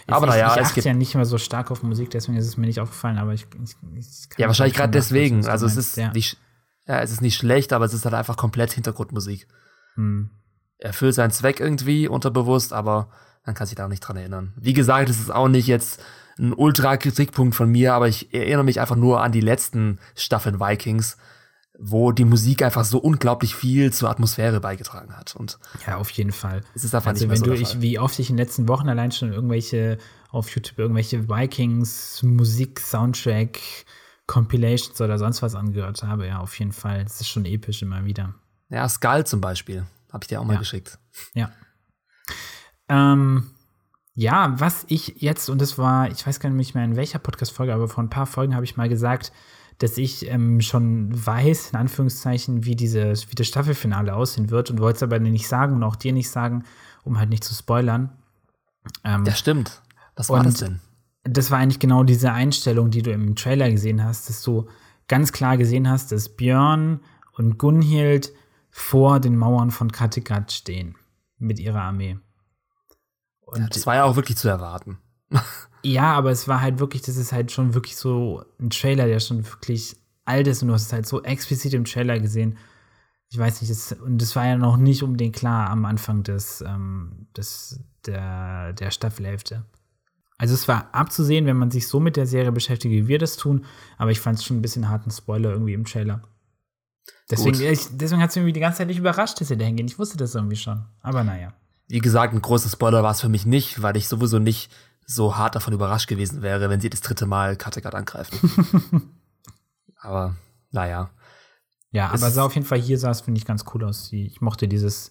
[0.00, 2.46] Jetzt, aber naja, ich, ich achte ja nicht mehr so stark auf Musik, deswegen ist
[2.46, 5.46] es mir nicht aufgefallen, aber ich, ich, ich Ja, wahrscheinlich gerade deswegen.
[5.46, 6.12] Also es ist ja.
[6.12, 6.36] nicht,
[6.86, 9.48] ja, es ist nicht schlecht, aber es ist halt einfach komplett Hintergrundmusik.
[9.94, 10.28] Hm.
[10.76, 13.08] Er erfüllt seinen Zweck irgendwie unterbewusst, aber
[13.46, 14.52] man kann sich da auch nicht dran erinnern.
[14.56, 16.02] Wie gesagt, es ist auch nicht jetzt
[16.38, 21.16] ein Ultra-Kritikpunkt von mir, aber ich erinnere mich einfach nur an die letzten Staffeln Vikings,
[21.78, 25.34] wo die Musik einfach so unglaublich viel zur Atmosphäre beigetragen hat.
[25.34, 26.60] Und ja, auf jeden Fall.
[26.74, 28.44] Es ist einfach also, nicht mehr wenn so du, ich, wie oft ich in den
[28.44, 29.98] letzten Wochen allein schon irgendwelche
[30.30, 33.58] auf YouTube irgendwelche Vikings Musik Soundtrack
[34.26, 37.02] Compilations oder sonst was angehört habe, ja, auf jeden Fall.
[37.04, 38.34] Es ist schon episch immer wieder.
[38.68, 39.84] Ja, Skull zum Beispiel.
[40.12, 40.60] Habe ich dir auch mal ja.
[40.60, 40.98] geschickt.
[41.34, 41.50] Ja.
[42.88, 43.50] Ähm,
[44.20, 47.72] ja, was ich jetzt, und das war, ich weiß gar nicht mehr in welcher Podcast-Folge,
[47.72, 49.32] aber vor ein paar Folgen habe ich mal gesagt,
[49.78, 54.78] dass ich ähm, schon weiß, in Anführungszeichen, wie, diese, wie das Staffelfinale aussehen wird und
[54.78, 56.64] wollte es aber nicht sagen und auch dir nicht sagen,
[57.02, 58.10] um halt nicht zu spoilern.
[59.04, 59.80] Ähm, ja, stimmt.
[60.16, 60.80] Was war das denn?
[61.24, 64.68] das war eigentlich genau diese Einstellung, die du im Trailer gesehen hast, dass du
[65.08, 67.00] ganz klar gesehen hast, dass Björn
[67.32, 68.32] und Gunhild
[68.70, 70.94] vor den Mauern von Kattegat stehen
[71.38, 72.18] mit ihrer Armee.
[73.52, 74.98] Und ja, das war ja auch wirklich zu erwarten.
[75.82, 79.20] ja, aber es war halt wirklich, das ist halt schon wirklich so ein Trailer, der
[79.20, 82.58] schon wirklich alt ist und du hast es halt so explizit im Trailer gesehen.
[83.30, 86.62] Ich weiß nicht, das, und das war ja noch nicht unbedingt klar am Anfang des,
[86.66, 89.64] ähm, des der, der Staffelhälfte.
[90.36, 93.36] Also es war abzusehen, wenn man sich so mit der Serie beschäftigt, wie wir das
[93.36, 93.66] tun,
[93.98, 96.22] aber ich fand es schon ein bisschen harten Spoiler irgendwie im Trailer.
[97.30, 99.86] Deswegen, deswegen hat es mich die ganze Zeit nicht überrascht, dass sie da hingehen.
[99.86, 100.84] Ich wusste das irgendwie schon.
[101.02, 101.52] Aber naja.
[101.90, 104.70] Wie gesagt, ein großer Spoiler war es für mich nicht, weil ich sowieso nicht
[105.06, 109.10] so hart davon überrascht gewesen wäre, wenn sie das dritte Mal Kattegat angreifen.
[110.00, 110.36] aber
[110.70, 111.10] naja.
[111.90, 114.12] Ja, aber es sah auf jeden Fall hier sah es, finde ich, ganz cool aus.
[114.12, 115.10] Ich mochte dieses,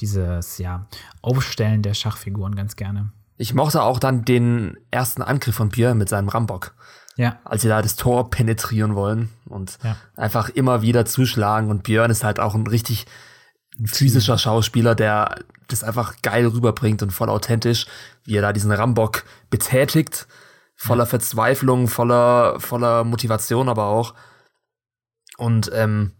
[0.00, 0.88] dieses, ja,
[1.22, 3.12] Aufstellen der Schachfiguren ganz gerne.
[3.36, 6.74] Ich mochte auch dann den ersten Angriff von Pierre mit seinem Rambock.
[7.16, 7.38] Ja.
[7.44, 9.96] Als sie da das Tor penetrieren wollen und ja.
[10.16, 11.70] einfach immer wieder zuschlagen.
[11.70, 13.06] Und Björn ist halt auch ein richtig
[13.84, 17.86] physischer Schauspieler, der das einfach geil rüberbringt und voll authentisch,
[18.24, 20.26] wie er da diesen Rambock betätigt.
[20.74, 21.10] Voller ja.
[21.10, 24.14] Verzweiflung, voller, voller Motivation aber auch.
[25.36, 26.12] Und ähm,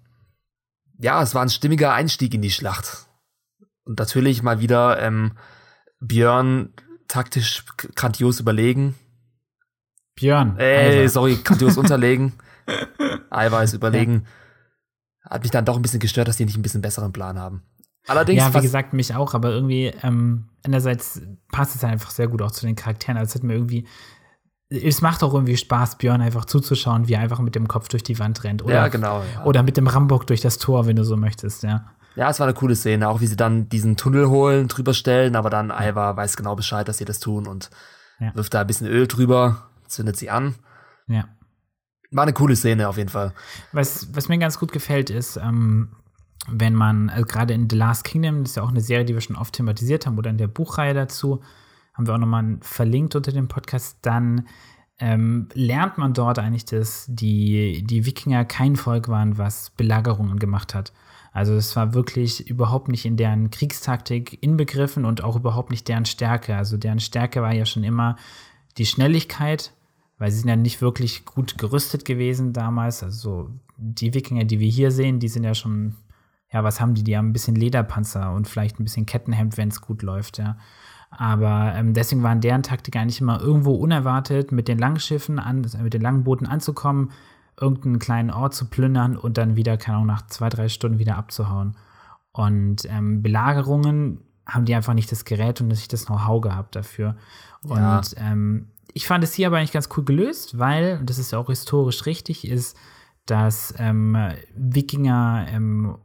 [0.99, 3.07] ja, es war ein stimmiger Einstieg in die Schlacht.
[3.85, 5.33] Und natürlich mal wieder ähm,
[6.01, 6.73] Björn
[7.09, 8.95] taktisch grandios überlegen.
[10.15, 10.59] Björn.
[10.59, 12.33] Ey, sorry, grandios unterlegen.
[13.31, 14.27] Eiweiß überlegen.
[15.25, 15.31] Ja.
[15.31, 17.63] Hat mich dann doch ein bisschen gestört, dass die nicht ein bisschen besseren Plan haben.
[18.07, 18.41] Allerdings.
[18.41, 22.51] Ja, wie gesagt, mich auch, aber irgendwie, ähm, einerseits passt es einfach sehr gut auch
[22.51, 23.17] zu den Charakteren.
[23.17, 23.87] Also es hat mir irgendwie.
[24.69, 28.03] Es macht auch irgendwie Spaß, Björn einfach zuzuschauen, wie er einfach mit dem Kopf durch
[28.03, 28.65] die Wand rennt.
[28.65, 29.23] Oder, ja, genau.
[29.35, 29.45] Ja.
[29.45, 31.85] Oder mit dem Rambock durch das Tor, wenn du so möchtest, ja.
[32.17, 35.37] Ja, es war eine coole Szene, auch wie sie dann diesen Tunnel holen, drüber stellen,
[35.37, 37.71] aber dann Ivar weiß genau Bescheid, dass sie das tun und
[38.19, 38.35] ja.
[38.35, 40.55] wirft da ein bisschen Öl drüber, zündet sie an.
[41.07, 41.29] Ja.
[42.11, 43.35] War eine coole Szene auf jeden Fall.
[43.73, 45.91] Was, was mir ganz gut gefällt, ist, ähm,
[46.49, 49.15] wenn man, also gerade in The Last Kingdom, das ist ja auch eine Serie, die
[49.15, 51.41] wir schon oft thematisiert haben, oder in der Buchreihe dazu,
[51.95, 54.47] haben wir auch nochmal verlinkt unter dem Podcast, dann
[54.99, 60.75] ähm, lernt man dort eigentlich, dass die, die Wikinger kein Volk waren, was Belagerungen gemacht
[60.75, 60.93] hat.
[61.33, 66.07] Also es war wirklich überhaupt nicht in deren Kriegstaktik inbegriffen und auch überhaupt nicht deren
[66.07, 66.57] Stärke.
[66.57, 68.17] Also deren Stärke war ja schon immer
[68.79, 69.73] die Schnelligkeit,
[70.17, 73.03] weil sie sind ja nicht wirklich gut gerüstet gewesen damals.
[73.03, 75.97] Also die Wikinger, die wir hier sehen, die sind ja schon,
[76.53, 77.05] ja, was haben die?
[77.05, 80.57] Die haben ein bisschen Lederpanzer und vielleicht ein bisschen Kettenhemd, wenn es gut läuft, ja.
[81.11, 85.95] Aber ähm, deswegen waren deren Taktik eigentlich immer irgendwo unerwartet, mit den Langschiffen, an, mit
[85.95, 87.13] den langen Booten anzukommen,
[87.59, 91.17] irgendeinen kleinen Ort zu plündern und dann wieder, keine Ahnung, nach zwei, drei Stunden wieder
[91.17, 91.77] abzuhauen.
[92.33, 97.17] Und ähm, Belagerungen haben die einfach nicht das Gerät und nicht das Know-how gehabt dafür.
[97.65, 97.99] Ja.
[97.99, 101.31] Und ähm, ich fand es hier aber eigentlich ganz cool gelöst, weil, und das ist
[101.33, 102.77] ja auch historisch richtig, ist,
[103.25, 104.17] dass ähm,
[104.55, 105.97] Wikinger ähm,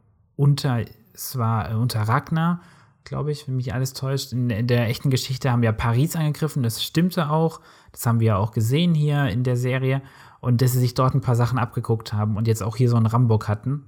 [0.42, 0.80] unter,
[1.14, 2.60] es war äh, unter Ragnar,
[3.04, 6.64] glaube ich, wenn mich alles täuscht, in, in, der echten Geschichte haben wir Paris angegriffen,
[6.64, 7.60] das stimmte auch,
[7.92, 10.02] das haben wir ja auch gesehen hier in der Serie
[10.40, 12.96] und dass sie sich dort ein paar Sachen abgeguckt haben und jetzt auch hier so
[12.96, 13.84] einen Rambock hatten.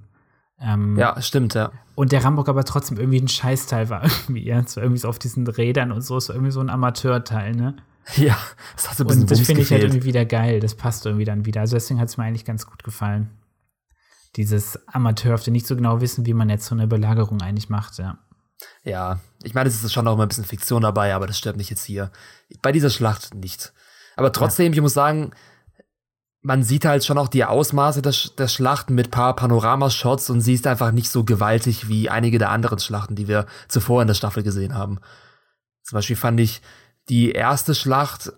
[0.61, 1.71] Ähm, ja, stimmt, ja.
[1.95, 4.59] Und der Rambock aber trotzdem irgendwie ein Scheißteil war irgendwie, ja.
[4.59, 7.75] Es war irgendwie so auf diesen Rädern und so, ist irgendwie so ein Amateurteil, ne?
[8.15, 8.37] Ja,
[8.77, 10.61] das hat so ein bisschen Und das finde ich halt irgendwie wieder geil.
[10.61, 11.61] Das passt irgendwie dann wieder.
[11.61, 13.31] Also deswegen hat es mir eigentlich ganz gut gefallen.
[14.35, 18.19] Dieses Amateurhafte, nicht so genau wissen, wie man jetzt so eine Belagerung eigentlich macht, ja.
[18.83, 21.57] Ja, ich meine, es ist schon auch immer ein bisschen Fiktion dabei, aber das stört
[21.57, 22.11] mich jetzt hier.
[22.61, 23.73] Bei dieser Schlacht nicht.
[24.15, 24.77] Aber trotzdem, ja.
[24.77, 25.31] ich muss sagen,
[26.41, 30.53] man sieht halt schon auch die Ausmaße der, der Schlachten mit paar Panoramashots und sie
[30.53, 34.13] ist einfach nicht so gewaltig wie einige der anderen Schlachten, die wir zuvor in der
[34.13, 34.99] Staffel gesehen haben.
[35.83, 36.61] Zum Beispiel fand ich
[37.09, 38.31] die erste Schlacht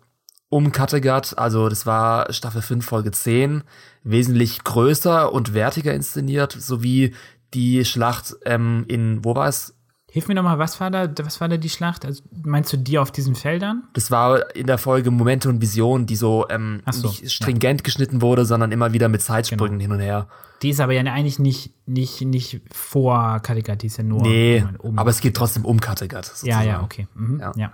[0.49, 3.63] um Kattegat, also das war Staffel 5, Folge 10,
[4.03, 7.13] wesentlich größer und wertiger inszeniert, sowie
[7.53, 9.73] die Schlacht ähm, in, wo war es?
[10.09, 12.05] Hilf mir nochmal, was war da, was war da die Schlacht?
[12.05, 13.83] Also, meinst du die auf diesen Feldern?
[13.93, 17.83] Das war in der Folge Momente und Vision, die so, ähm, so nicht stringent ja.
[17.83, 19.81] geschnitten wurde, sondern immer wieder mit Zeitsprüngen genau.
[19.81, 20.27] hin und her.
[20.61, 24.21] Die ist aber ja eigentlich nicht, nicht, nicht vor Kattegat, die ist ja nur.
[24.21, 26.31] Nee, aber es geht trotzdem um Kattegat.
[26.43, 27.07] Ja, ja, okay.
[27.13, 27.39] Mhm.
[27.39, 27.51] Ja.
[27.55, 27.73] ja.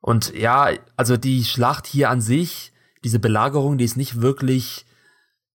[0.00, 2.72] Und ja, also die Schlacht hier an sich,
[3.04, 4.86] diese Belagerung, die ist nicht wirklich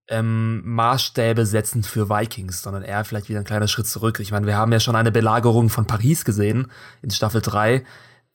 [0.09, 4.19] ähm, Maßstäbe setzen für Vikings, sondern eher vielleicht wieder ein kleiner Schritt zurück.
[4.19, 7.83] Ich meine, wir haben ja schon eine Belagerung von Paris gesehen in Staffel 3,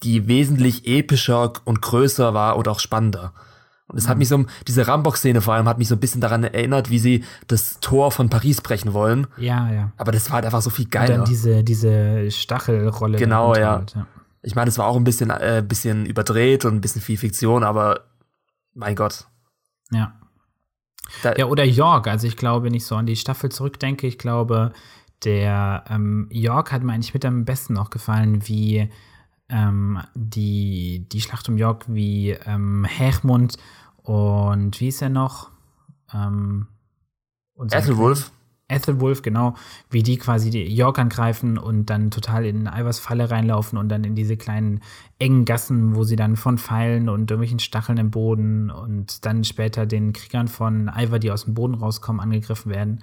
[0.02, 3.34] die wesentlich epischer und größer war und auch spannender.
[3.86, 4.10] Und es mhm.
[4.10, 6.98] hat mich so, diese Rambock-Szene vor allem hat mich so ein bisschen daran erinnert, wie
[6.98, 9.26] sie das Tor von Paris brechen wollen.
[9.36, 9.92] Ja, ja.
[9.96, 11.14] Aber das war halt einfach so viel geiler.
[11.14, 13.18] Und dann diese, diese Stachelrolle.
[13.18, 13.76] Genau, ja.
[13.76, 14.06] Halt, ja.
[14.48, 17.62] Ich meine, es war auch ein bisschen, äh, bisschen überdreht und ein bisschen viel Fiktion,
[17.64, 18.06] aber
[18.72, 19.26] mein Gott.
[19.90, 20.18] Ja.
[21.22, 22.06] Da ja, oder York.
[22.06, 24.72] Also ich glaube, wenn ich so an die Staffel zurückdenke, ich glaube,
[25.24, 28.90] der ähm, York hat mir eigentlich mit am besten auch gefallen, wie
[29.50, 33.58] ähm, die, die Schlacht um York wie ähm, Hermund
[33.98, 35.50] und wie ist er noch?
[36.14, 36.68] Ähm,
[37.70, 38.32] Ethelwulf.
[38.68, 39.54] Ethelwulf, genau,
[39.88, 44.04] wie die quasi die York angreifen und dann total in Ivers Falle reinlaufen und dann
[44.04, 44.82] in diese kleinen
[45.18, 49.86] engen Gassen, wo sie dann von Pfeilen und irgendwelchen Stacheln im Boden und dann später
[49.86, 53.02] den Kriegern von Ivar, die aus dem Boden rauskommen, angegriffen werden.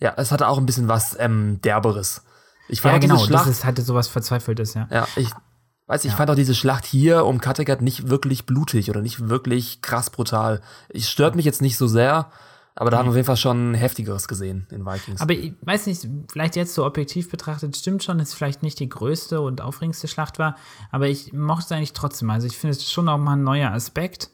[0.00, 2.22] Ja, es hatte auch ein bisschen was ähm, Derberes.
[2.68, 4.86] Ich fand ja, genau, diese Schlacht, das ist, hatte sowas Verzweifeltes, ja.
[4.90, 5.30] Ja, ich
[5.86, 6.16] weiß, ich ja.
[6.16, 10.60] fand auch diese Schlacht hier um Kattegat nicht wirklich blutig oder nicht wirklich krass brutal.
[10.90, 12.30] Es stört mich jetzt nicht so sehr,
[12.74, 15.20] aber da haben wir auf jeden Fall schon heftigeres gesehen in Vikings.
[15.20, 18.80] Aber ich weiß nicht, vielleicht jetzt so objektiv betrachtet, stimmt schon, dass es vielleicht nicht
[18.80, 20.56] die größte und aufregendste Schlacht war,
[20.90, 22.30] aber ich mochte es eigentlich trotzdem.
[22.30, 24.30] Also ich finde es schon auch mal ein neuer Aspekt,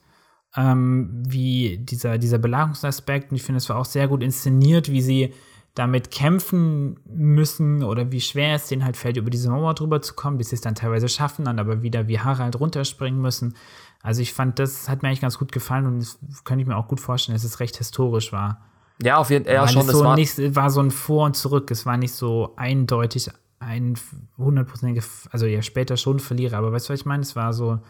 [0.56, 3.30] ähm, wie dieser, dieser Belagerungsaspekt.
[3.30, 5.34] Und ich finde, es war auch sehr gut inszeniert, wie sie
[5.74, 10.14] damit kämpfen müssen oder wie schwer es denen halt fällt, über diese Mauer drüber zu
[10.14, 13.54] kommen, bis sie es dann teilweise schaffen, dann aber wieder wie Harald runterspringen müssen.
[14.02, 16.76] Also ich fand, das hat mir eigentlich ganz gut gefallen und das könnte ich mir
[16.76, 18.64] auch gut vorstellen, dass es recht historisch war.
[19.02, 19.54] Ja, auf jeden Fall.
[19.54, 19.82] Ja, schon.
[19.82, 21.70] Es so war, nicht, war so ein Vor und Zurück.
[21.70, 23.30] Es war nicht so eindeutig
[23.60, 23.98] ein
[24.36, 27.22] hundertprozentiger, also ja, später schon Verlierer, aber weißt du, was ich meine?
[27.22, 27.80] Es war so.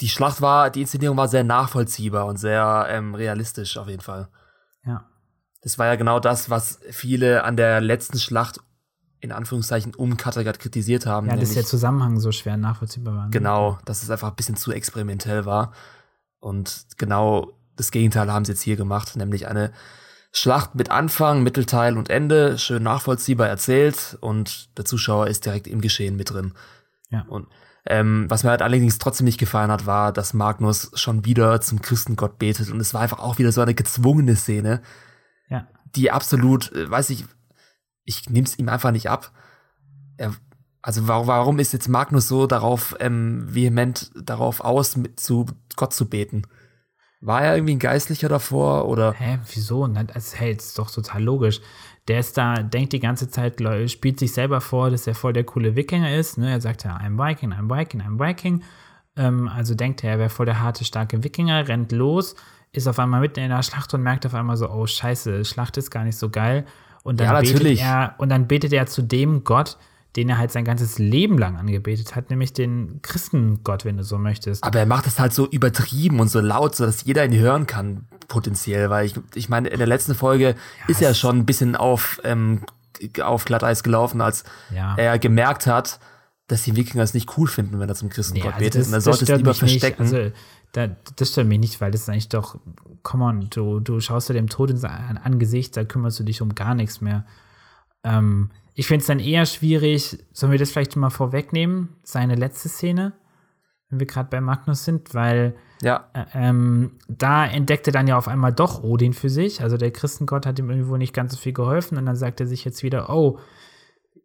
[0.00, 4.28] Die Schlacht war, die Inszenierung war sehr nachvollziehbar und sehr ähm, realistisch auf jeden Fall.
[4.84, 5.04] Ja.
[5.60, 8.60] Das war ja genau das, was viele an der letzten Schlacht
[9.22, 11.28] in Anführungszeichen um Kattegat kritisiert haben.
[11.28, 13.24] Ja, dass der Zusammenhang so schwer nachvollziehbar war.
[13.26, 13.30] Ne?
[13.30, 15.72] Genau, dass es einfach ein bisschen zu experimentell war.
[16.40, 19.70] Und genau das Gegenteil haben sie jetzt hier gemacht, nämlich eine
[20.32, 25.80] Schlacht mit Anfang, Mittelteil und Ende, schön nachvollziehbar erzählt und der Zuschauer ist direkt im
[25.80, 26.54] Geschehen mit drin.
[27.10, 27.24] Ja.
[27.28, 27.46] Und
[27.86, 31.80] ähm, was mir halt allerdings trotzdem nicht gefallen hat, war, dass Magnus schon wieder zum
[31.80, 34.82] Christengott betet und es war einfach auch wieder so eine gezwungene Szene,
[35.48, 35.68] ja.
[35.94, 37.26] die absolut, äh, weiß ich,
[38.04, 39.32] ich nehme es ihm einfach nicht ab.
[40.16, 40.34] Er,
[40.82, 45.46] also warum, warum ist jetzt Magnus so darauf ähm, vehement darauf aus, mit zu
[45.76, 46.42] Gott zu beten?
[47.20, 49.12] War er irgendwie ein Geistlicher davor oder?
[49.12, 49.86] Hä, wieso?
[49.86, 51.60] Das hey, ist doch total logisch.
[52.08, 55.44] Der ist da, denkt die ganze Zeit, spielt sich selber vor, dass er voll der
[55.44, 56.36] coole Wikinger ist.
[56.36, 56.50] Ne?
[56.50, 58.64] Er sagt ja, I'm Viking, I'm Viking, I'm Viking.
[59.16, 62.34] Ähm, also denkt er, er wäre voll der harte, starke Wikinger, rennt los,
[62.72, 65.76] ist auf einmal mitten in der Schlacht und merkt auf einmal so, oh scheiße, Schlacht
[65.76, 66.66] ist gar nicht so geil.
[67.02, 69.76] Und dann, ja, betet er, und dann betet er zu dem Gott,
[70.16, 74.18] den er halt sein ganzes Leben lang angebetet hat, nämlich den Christengott, wenn du so
[74.18, 74.62] möchtest.
[74.62, 78.06] Aber er macht es halt so übertrieben und so laut, sodass jeder ihn hören kann,
[78.28, 80.54] potenziell, weil ich, ich meine, in der letzten Folge ja,
[80.88, 82.62] ist er schon ein bisschen auf, ähm,
[83.22, 84.44] auf Glatteis gelaufen, als
[84.74, 84.94] ja.
[84.96, 85.98] er gemerkt hat,
[86.46, 88.80] dass die Wikinger es nicht cool finden, wenn er zum Christengott nee, also betet.
[88.82, 90.02] Das, und er sollte es lieber verstecken.
[90.02, 90.30] Also,
[90.72, 92.58] da, das stört mich nicht, weil das ist eigentlich doch,
[93.02, 96.54] komm on, du, du schaust dir dem Tod ins Angesicht, da kümmerst du dich um
[96.54, 97.26] gar nichts mehr.
[98.04, 102.70] Ähm, ich finde es dann eher schwierig, sollen wir das vielleicht mal vorwegnehmen, seine letzte
[102.70, 103.12] Szene,
[103.90, 106.08] wenn wir gerade bei Magnus sind, weil ja.
[106.14, 109.60] äh, ähm, da entdeckt er dann ja auf einmal doch Odin für sich.
[109.60, 112.46] Also der Christengott hat ihm irgendwo nicht ganz so viel geholfen und dann sagt er
[112.46, 113.38] sich jetzt wieder, oh,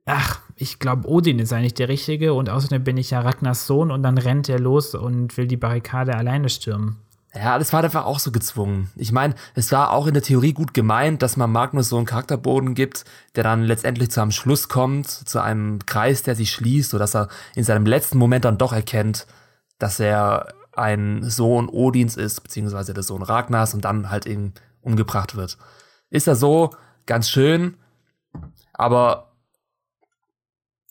[0.07, 3.91] ach, ich glaube, Odin ist eigentlich der Richtige und außerdem bin ich ja Ragnars Sohn
[3.91, 6.97] und dann rennt er los und will die Barrikade alleine stürmen.
[7.35, 8.89] Ja, das war einfach auch so gezwungen.
[8.95, 12.07] Ich meine, es war auch in der Theorie gut gemeint, dass man Magnus so einen
[12.07, 13.03] Charakterboden gibt,
[13.35, 17.27] der dann letztendlich zu einem Schluss kommt, zu einem Kreis, der sich schließt, sodass er
[17.53, 19.27] in seinem letzten Moment dann doch erkennt,
[19.77, 25.35] dass er ein Sohn Odins ist, beziehungsweise der Sohn Ragnars und dann halt eben umgebracht
[25.35, 25.57] wird.
[26.09, 26.71] Ist er so
[27.05, 27.75] ganz schön,
[28.73, 29.26] aber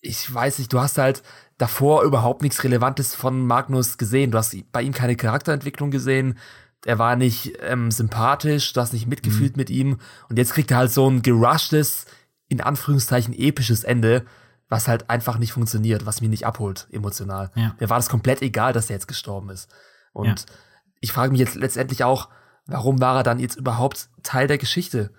[0.07, 1.23] ich weiß nicht, du hast halt
[1.59, 4.31] davor überhaupt nichts Relevantes von Magnus gesehen.
[4.31, 6.39] Du hast bei ihm keine Charakterentwicklung gesehen.
[6.85, 9.61] Er war nicht ähm, sympathisch, du hast nicht mitgefühlt mhm.
[9.61, 9.99] mit ihm.
[10.29, 12.07] Und jetzt kriegt er halt so ein gerushtes,
[12.49, 14.25] in Anführungszeichen episches Ende,
[14.69, 17.51] was halt einfach nicht funktioniert, was mich nicht abholt emotional.
[17.55, 17.75] Ja.
[17.81, 19.69] Mir war das komplett egal, dass er jetzt gestorben ist.
[20.13, 20.55] Und ja.
[21.01, 22.29] ich frage mich jetzt letztendlich auch,
[22.67, 25.11] warum war er dann jetzt überhaupt Teil der Geschichte?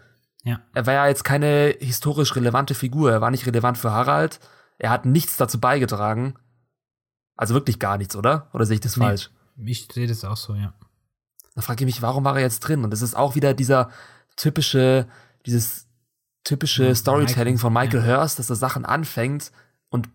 [0.43, 0.61] Ja.
[0.73, 3.11] Er war ja jetzt keine historisch relevante Figur.
[3.11, 4.39] Er war nicht relevant für Harald.
[4.77, 6.35] Er hat nichts dazu beigetragen.
[7.35, 8.49] Also wirklich gar nichts, oder?
[8.53, 9.29] Oder sehe ich das nee, falsch?
[9.57, 10.73] Ich sehe das auch so, ja.
[11.55, 12.83] Da frage ich mich, warum war er jetzt drin?
[12.83, 13.89] Und das ist auch wieder dieser
[14.35, 15.07] typische,
[15.45, 15.87] dieses
[16.43, 18.19] typische Storytelling Michael, von Michael ja.
[18.19, 19.51] Hurst, dass er Sachen anfängt
[19.89, 20.09] und,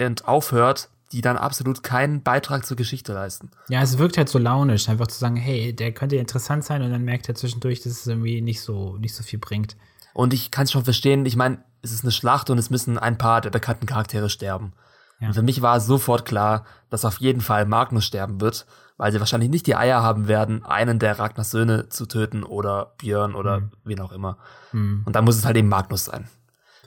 [0.00, 3.50] und aufhört, die dann absolut keinen Beitrag zur Geschichte leisten.
[3.68, 6.90] Ja, es wirkt halt so launisch, einfach zu sagen, hey, der könnte interessant sein und
[6.90, 9.76] dann merkt er zwischendurch, dass es irgendwie nicht so, nicht so viel bringt.
[10.14, 12.98] Und ich kann es schon verstehen, ich meine, es ist eine Schlacht und es müssen
[12.98, 14.72] ein paar der bekannten Charaktere sterben.
[15.20, 15.28] Ja.
[15.28, 18.66] Und für mich war es sofort klar, dass auf jeden Fall Magnus sterben wird,
[18.96, 22.94] weil sie wahrscheinlich nicht die Eier haben werden, einen der Ragnars Söhne zu töten oder
[22.98, 23.70] Björn oder mhm.
[23.84, 24.38] wen auch immer.
[24.72, 25.02] Mhm.
[25.04, 26.28] Und dann muss es halt eben Magnus sein.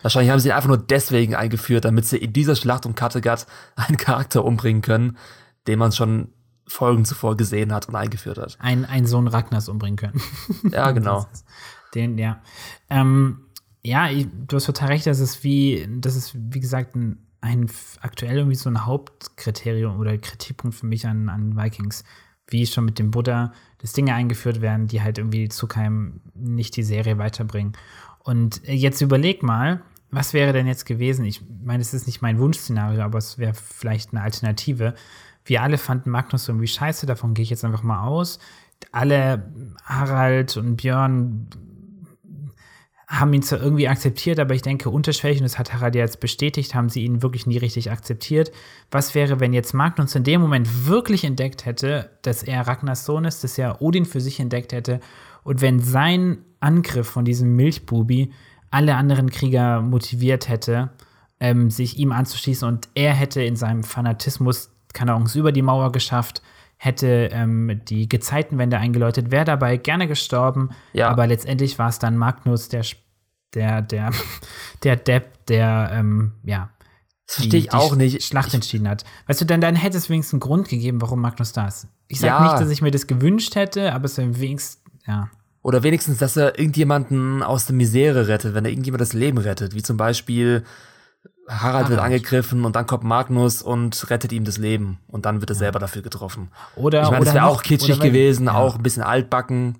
[0.01, 3.47] Wahrscheinlich haben sie ihn einfach nur deswegen eingeführt, damit sie in dieser Schlacht um Kattegat
[3.75, 5.17] einen Charakter umbringen können,
[5.67, 6.33] den man schon
[6.67, 8.57] Folgen zuvor gesehen hat und eingeführt hat.
[8.59, 10.21] Ein, ein Sohn Ragnars umbringen können.
[10.71, 11.25] Ja, genau.
[11.95, 12.39] Den, ja.
[12.91, 13.48] Ähm,
[13.89, 14.07] ja,
[14.47, 17.69] du hast total recht, das ist wie, das ist, wie gesagt, ein, ein
[18.01, 22.03] aktuell irgendwie so ein Hauptkriterium oder Kritikpunkt für mich an, an Vikings.
[22.47, 26.75] Wie schon mit dem Buddha, dass Dinge eingeführt werden, die halt irgendwie zu keinem nicht
[26.75, 27.73] die Serie weiterbringen.
[28.19, 29.81] Und jetzt überleg mal,
[30.11, 31.25] was wäre denn jetzt gewesen?
[31.25, 34.95] Ich meine, es ist nicht mein Wunschszenario, aber es wäre vielleicht eine Alternative.
[35.45, 38.39] Wir alle fanden Magnus irgendwie scheiße, davon gehe ich jetzt einfach mal aus.
[38.91, 39.51] Alle,
[39.83, 41.47] Harald und Björn,
[43.09, 46.19] haben ihn zwar irgendwie akzeptiert, aber ich denke, unterschwellig, und das hat Harald ja jetzt
[46.19, 48.51] bestätigt, haben sie ihn wirklich nie richtig akzeptiert.
[48.91, 53.25] Was wäre, wenn jetzt Magnus in dem Moment wirklich entdeckt hätte, dass er Ragnars Sohn
[53.25, 54.99] ist, dass er Odin für sich entdeckt hätte
[55.43, 58.31] und wenn sein Angriff von diesem Milchbubi
[58.69, 60.91] alle anderen Krieger motiviert hätte,
[61.39, 65.91] ähm, sich ihm anzuschließen und er hätte in seinem Fanatismus, keine Ahnung, über die Mauer
[65.91, 66.43] geschafft,
[66.81, 71.09] hätte ähm, die Gezeitenwende eingeläutet, wäre dabei gerne gestorben, ja.
[71.09, 72.83] aber letztendlich war es dann Magnus, der,
[73.53, 74.11] der, der,
[74.83, 76.69] der Depp, der, ähm, ja,
[77.27, 78.23] das verstehe ich auch nicht.
[78.23, 79.03] Schlacht entschieden hat.
[79.27, 81.87] Weißt du, dann, dann hätte es wenigstens einen Grund gegeben, warum Magnus da ist.
[82.07, 82.49] Ich sage ja.
[82.49, 85.29] nicht, dass ich mir das gewünscht hätte, aber es wäre wenigstens, ja.
[85.61, 89.75] Oder wenigstens, dass er irgendjemanden aus der Misere rettet, wenn er irgendjemand das Leben rettet.
[89.75, 90.63] Wie zum Beispiel
[91.47, 94.99] Harald, Harald wird angegriffen und dann kommt Magnus und rettet ihm das Leben.
[95.07, 95.59] Und dann wird er ja.
[95.59, 96.51] selber dafür getroffen.
[96.75, 98.53] Oder, ich meine, das wäre auch kitschig wenn, gewesen, ja.
[98.53, 99.79] auch ein bisschen altbacken.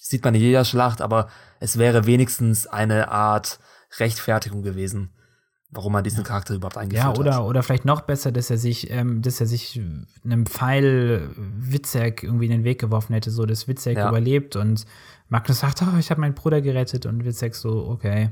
[0.00, 1.28] Sieht man in jeder Schlacht, aber
[1.60, 3.58] es wäre wenigstens eine Art
[3.98, 5.10] Rechtfertigung gewesen
[5.74, 7.16] warum man diesen Charakter überhaupt eingeführt hat.
[7.16, 7.42] Ja, oder, hat.
[7.42, 9.80] oder vielleicht noch besser, dass er sich, ähm, dass er sich
[10.24, 14.08] einem Pfeil Witzek irgendwie in den Weg geworfen hätte, so dass Witzek ja.
[14.08, 14.86] überlebt und
[15.28, 18.30] Magnus sagt, oh, ich habe meinen Bruder gerettet und Witzek so, okay.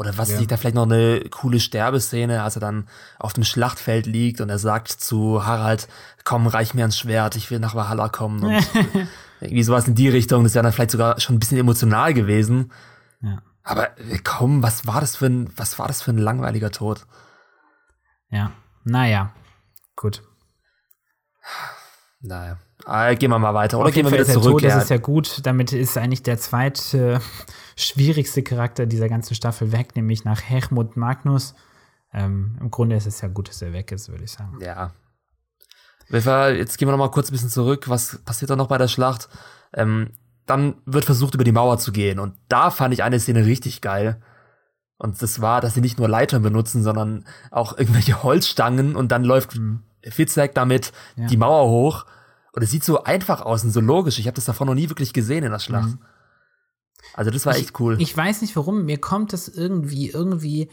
[0.00, 0.40] Oder was ja.
[0.46, 2.88] da vielleicht noch eine coole Sterbeszene, als er dann
[3.18, 5.88] auf dem Schlachtfeld liegt und er sagt zu Harald,
[6.24, 8.42] komm, reich mir ans Schwert, ich will nach Valhalla kommen.
[8.42, 8.66] Und
[9.42, 12.72] irgendwie sowas in die Richtung, das wäre dann vielleicht sogar schon ein bisschen emotional gewesen.
[13.20, 13.42] Ja.
[13.62, 17.06] Aber äh, komm, was war das für ein, was war das für ein langweiliger Tod?
[18.30, 18.52] Ja,
[18.84, 19.34] naja,
[19.96, 20.22] gut.
[22.22, 22.56] Naja.
[22.84, 23.78] Ah, gehen wir mal weiter.
[23.78, 24.62] Oder gehen wir wieder zurück.
[24.62, 24.74] Ja.
[24.74, 25.40] Das ist ja gut.
[25.44, 27.20] Damit ist eigentlich der zweite äh,
[27.76, 31.54] schwierigste Charakter dieser ganzen Staffel weg, nämlich nach Hermut Magnus.
[32.12, 34.58] Ähm, Im Grunde ist es ja gut, dass er weg ist, würde ich sagen.
[34.60, 34.92] Ja.
[36.10, 37.88] Jetzt gehen wir noch mal kurz ein bisschen zurück.
[37.88, 39.28] Was passiert da noch bei der Schlacht?
[39.72, 40.10] Ähm,
[40.46, 42.18] dann wird versucht, über die Mauer zu gehen.
[42.18, 44.20] Und da fand ich eine Szene richtig geil.
[44.98, 49.24] Und das war, dass sie nicht nur Leitern benutzen, sondern auch irgendwelche Holzstangen und dann
[49.24, 49.84] läuft mhm.
[50.02, 51.26] Fitzek damit ja.
[51.26, 52.06] die Mauer hoch.
[52.52, 54.18] Und es sieht so einfach aus und so logisch.
[54.18, 55.90] Ich habe das davor noch nie wirklich gesehen in der Schlacht.
[55.90, 55.98] Mhm.
[57.14, 57.96] Also das war ich, echt cool.
[58.00, 60.68] Ich weiß nicht warum, mir kommt das irgendwie, irgendwie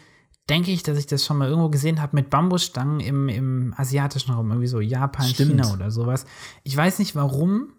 [0.49, 4.33] denke ich, dass ich das schon mal irgendwo gesehen habe mit Bambusstangen im, im asiatischen
[4.33, 5.51] Raum, irgendwie so Japan, Stimmt.
[5.51, 6.25] China oder sowas.
[6.63, 7.73] Ich weiß nicht warum,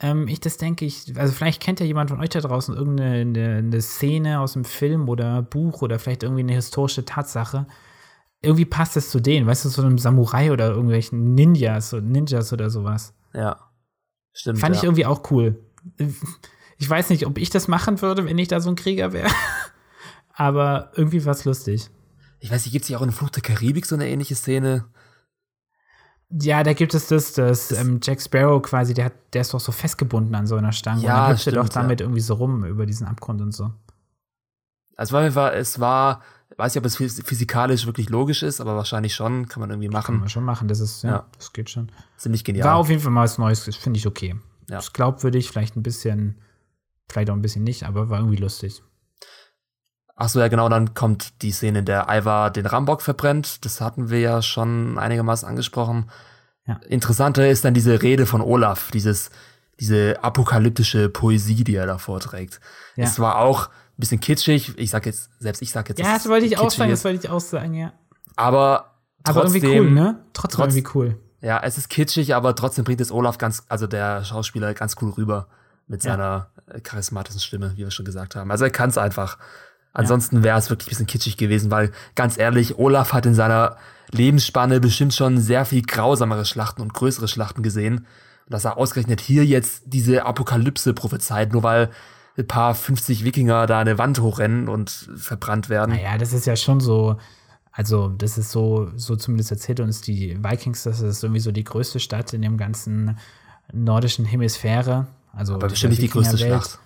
[0.00, 3.20] ähm, ich das denke, ich, also vielleicht kennt ja jemand von euch da draußen irgendeine
[3.20, 7.66] eine, eine Szene aus dem Film oder Buch oder vielleicht irgendwie eine historische Tatsache.
[8.42, 12.70] Irgendwie passt das zu denen, weißt du, so einem Samurai oder irgendwelchen Ninjas, Ninjas oder
[12.70, 13.14] sowas.
[13.36, 13.60] Ja.
[14.32, 14.58] Stimmt.
[14.58, 14.80] Fand ja.
[14.80, 15.62] ich irgendwie auch cool.
[16.78, 19.30] Ich weiß nicht, ob ich das machen würde, wenn ich da so ein Krieger wäre.
[20.34, 21.88] Aber irgendwie war es lustig.
[22.40, 24.86] Ich weiß nicht, gibt es hier auch in Flucht der Karibik so eine ähnliche Szene?
[26.28, 29.60] Ja, da gibt es das, dass ähm, Jack Sparrow quasi, der, hat, der ist doch
[29.60, 31.02] so festgebunden an so einer Stange.
[31.02, 32.04] Ja, und dann hüpft er doch damit ja.
[32.04, 33.70] irgendwie so rum über diesen Abgrund und so.
[34.96, 36.22] Also es war, es war,
[36.56, 40.14] weiß nicht, ob es physikalisch wirklich logisch ist, aber wahrscheinlich schon, kann man irgendwie machen.
[40.14, 41.26] Kann man schon machen, das ist, ja, ja.
[41.36, 41.92] das geht schon.
[42.16, 42.66] Ziemlich genial.
[42.66, 44.36] War auf jeden Fall mal was Neues, finde ich okay.
[44.70, 44.78] Ja.
[44.78, 46.40] Ist glaubwürdig, vielleicht ein bisschen,
[47.08, 48.82] vielleicht auch ein bisschen nicht, aber war irgendwie lustig.
[50.16, 53.66] Ach so, ja, genau, dann kommt die Szene, in der Ivar den Rambock verbrennt.
[53.66, 56.10] Das hatten wir ja schon einigermaßen angesprochen.
[56.66, 56.80] Ja.
[56.88, 59.30] Interessanter ist dann diese Rede von Olaf, dieses,
[59.78, 62.60] diese apokalyptische Poesie, die er da vorträgt.
[62.96, 63.04] Ja.
[63.04, 63.68] Es war auch
[64.00, 64.74] bisschen kitschig.
[64.76, 65.98] Ich sag jetzt, selbst ich sag jetzt.
[65.98, 67.92] Ja, das wollte ich auch sagen, das wollte ich auch sagen, ja.
[68.36, 68.92] Aber
[69.24, 69.42] trotzdem.
[69.42, 70.24] Aber irgendwie cool, ne?
[70.32, 71.20] Trotzdem trotz, irgendwie cool.
[71.40, 75.10] Ja, es ist kitschig, aber trotzdem bringt es Olaf ganz, also der Schauspieler ganz cool
[75.10, 75.48] rüber
[75.86, 76.80] mit seiner ja.
[76.80, 78.50] charismatischen Stimme, wie wir schon gesagt haben.
[78.50, 79.38] Also er kann es einfach.
[79.92, 83.76] Ansonsten wäre es wirklich ein bisschen kitschig gewesen, weil ganz ehrlich, Olaf hat in seiner
[84.10, 87.98] Lebensspanne bestimmt schon sehr viel grausamere Schlachten und größere Schlachten gesehen.
[88.44, 91.90] Und dass er ausgerechnet hier jetzt diese Apokalypse prophezeit, nur weil
[92.38, 95.92] ein paar 50 Wikinger da eine Wand hochrennen und verbrannt werden.
[95.94, 97.16] Naja, das ist ja schon so,
[97.72, 101.64] also das ist so, so zumindest erzählt uns die Vikings, das ist irgendwie so die
[101.64, 103.18] größte Stadt in dem ganzen
[103.72, 105.06] nordischen Hemisphäre.
[105.32, 106.78] Also Aber bestimmt nicht die größte Schlacht.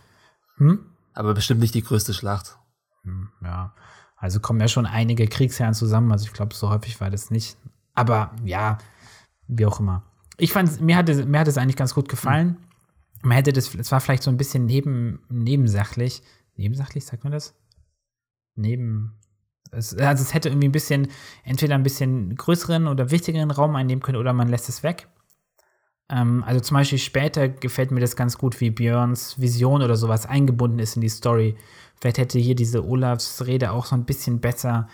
[0.57, 0.87] Hm?
[1.15, 2.59] Aber bestimmt nicht die größte Schlacht.
[3.03, 3.75] Hm, ja.
[4.17, 6.13] Also kommen ja schon einige Kriegsherren zusammen.
[6.13, 7.57] Also ich glaube, so häufig war das nicht.
[7.95, 8.79] Aber ja,
[9.49, 10.03] wie auch immer.
[10.37, 12.57] Ich fand, mir hat es, mir hat es eigentlich ganz gut gefallen.
[13.23, 16.23] Man hätte das, es war vielleicht so ein bisschen neben, nebensachlich.
[16.57, 17.55] Nebensachlich, sagt man das?
[18.55, 19.19] Neben.
[19.73, 21.09] Es, also es hätte irgendwie ein bisschen,
[21.45, 25.09] entweder ein bisschen größeren oder wichtigeren Raum einnehmen können oder man lässt es weg.
[26.11, 30.27] Ähm, also zum Beispiel später gefällt mir das ganz gut, wie Björns Vision oder sowas
[30.27, 31.57] eingebunden ist in die Story.
[32.01, 34.89] Vielleicht hätte hier diese Olafs Rede auch so ein bisschen besser,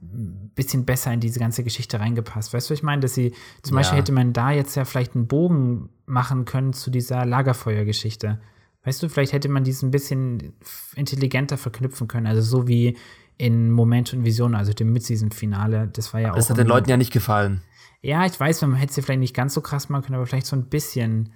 [0.00, 2.54] bisschen besser in diese ganze Geschichte reingepasst.
[2.54, 3.80] Weißt du, was ich meine, dass sie, zum ja.
[3.80, 8.40] Beispiel hätte man da jetzt ja vielleicht einen Bogen machen können zu dieser Lagerfeuergeschichte.
[8.84, 10.54] Weißt du, vielleicht hätte man diesen ein bisschen
[10.96, 12.26] intelligenter verknüpfen können.
[12.26, 12.96] Also so wie
[13.36, 15.88] in Moment und Vision, also dem Mid-Season-Finale.
[15.92, 16.36] Das war ja auch.
[16.36, 17.62] Das hat den Leuten ja nicht gefallen.
[18.02, 20.46] Ja, ich weiß, man hätte sie vielleicht nicht ganz so krass machen können, aber vielleicht
[20.46, 21.32] so ein bisschen.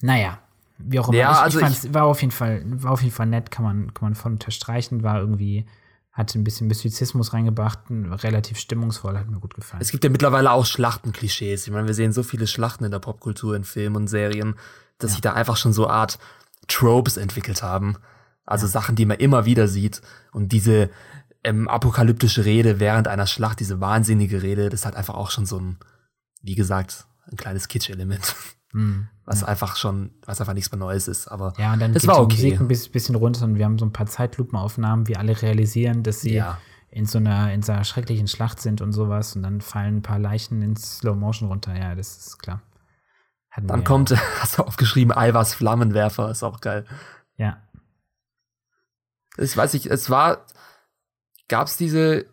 [0.00, 0.38] Naja,
[0.78, 1.16] wie auch immer.
[1.16, 3.64] Ja, ich, also ich, ich war auf jeden Fall, war auf jeden Fall nett, kann
[3.64, 5.66] man, kann man voll unterstreichen, war irgendwie,
[6.14, 9.82] hat ein bisschen Mystizismus reingebracht, relativ stimmungsvoll, hat mir gut gefallen.
[9.82, 11.66] Es gibt ja mittlerweile auch Schlachtenklischees.
[11.66, 14.54] Ich meine, wir sehen so viele Schlachten in der Popkultur, in Filmen und Serien,
[14.98, 15.14] dass ja.
[15.14, 16.20] sich da einfach schon so Art
[16.68, 17.96] Tropes entwickelt haben.
[18.46, 18.70] Also ja.
[18.70, 20.02] Sachen, die man immer wieder sieht.
[20.30, 20.88] Und diese
[21.42, 25.58] ähm, apokalyptische Rede während einer Schlacht, diese wahnsinnige Rede, das hat einfach auch schon so
[25.58, 25.78] ein,
[26.42, 28.36] wie gesagt, ein kleines Kitsch-Element.
[28.72, 29.08] Mhm.
[29.26, 29.48] Was ja.
[29.48, 31.28] einfach schon, was einfach nichts mehr Neues ist.
[31.28, 32.36] Aber ja, und dann es war okay.
[32.36, 36.02] die Musik ein bisschen runter und wir haben so ein paar Zeitlupenaufnahmen, wie alle realisieren,
[36.02, 36.58] dass sie ja.
[36.90, 39.34] in so einer, in so einer schrecklichen Schlacht sind und sowas.
[39.34, 41.74] Und dann fallen ein paar Leichen in Slow Motion runter.
[41.74, 42.60] Ja, das ist klar.
[43.54, 44.18] Hatten dann kommt, ja.
[44.40, 46.84] hast du aufgeschrieben, Alvas Flammenwerfer, ist auch geil.
[47.36, 47.58] Ja.
[49.38, 50.44] Ich weiß nicht, es war,
[51.48, 52.26] gab es diese,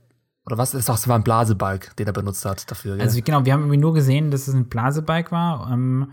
[0.45, 2.97] oder was, es war ein Blasebalg, den er benutzt hat dafür.
[2.97, 3.05] Gell?
[3.05, 5.71] Also genau, wir haben irgendwie nur gesehen, dass es ein Blasebalg war.
[5.71, 6.11] Ähm,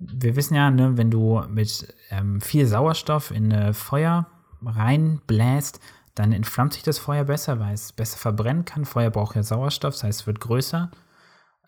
[0.00, 4.26] wir wissen ja, ne, wenn du mit ähm, viel Sauerstoff in äh, Feuer
[4.64, 5.80] reinbläst,
[6.14, 8.84] dann entflammt sich das Feuer besser, weil es besser verbrennen kann.
[8.84, 10.90] Feuer braucht ja Sauerstoff, das heißt, es wird größer.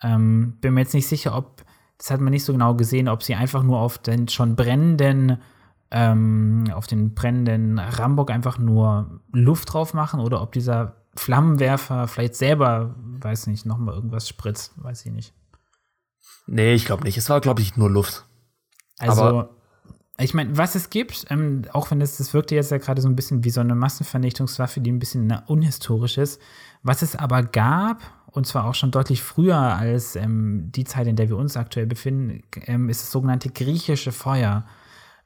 [0.02, 1.62] Ähm, bin mir jetzt nicht sicher, ob,
[1.98, 5.38] das hat man nicht so genau gesehen, ob sie einfach nur auf den schon brennenden,
[5.90, 12.34] ähm, auf den brennenden Rambock einfach nur Luft drauf machen oder ob dieser Flammenwerfer vielleicht
[12.34, 15.34] selber, weiß nicht, nochmal irgendwas spritzt, weiß ich nicht.
[16.46, 17.16] Nee, ich glaube nicht.
[17.16, 18.24] Es war, glaube ich, nur Luft.
[18.98, 19.50] Also, Aber
[20.18, 23.08] ich meine, was es gibt, ähm, auch wenn es, das wirkte jetzt ja gerade so
[23.08, 26.40] ein bisschen wie so eine Massenvernichtungswaffe, die ein bisschen na, unhistorisch ist,
[26.82, 31.16] was es aber gab, und zwar auch schon deutlich früher als ähm, die Zeit, in
[31.16, 34.64] der wir uns aktuell befinden, ähm, ist das sogenannte griechische Feuer.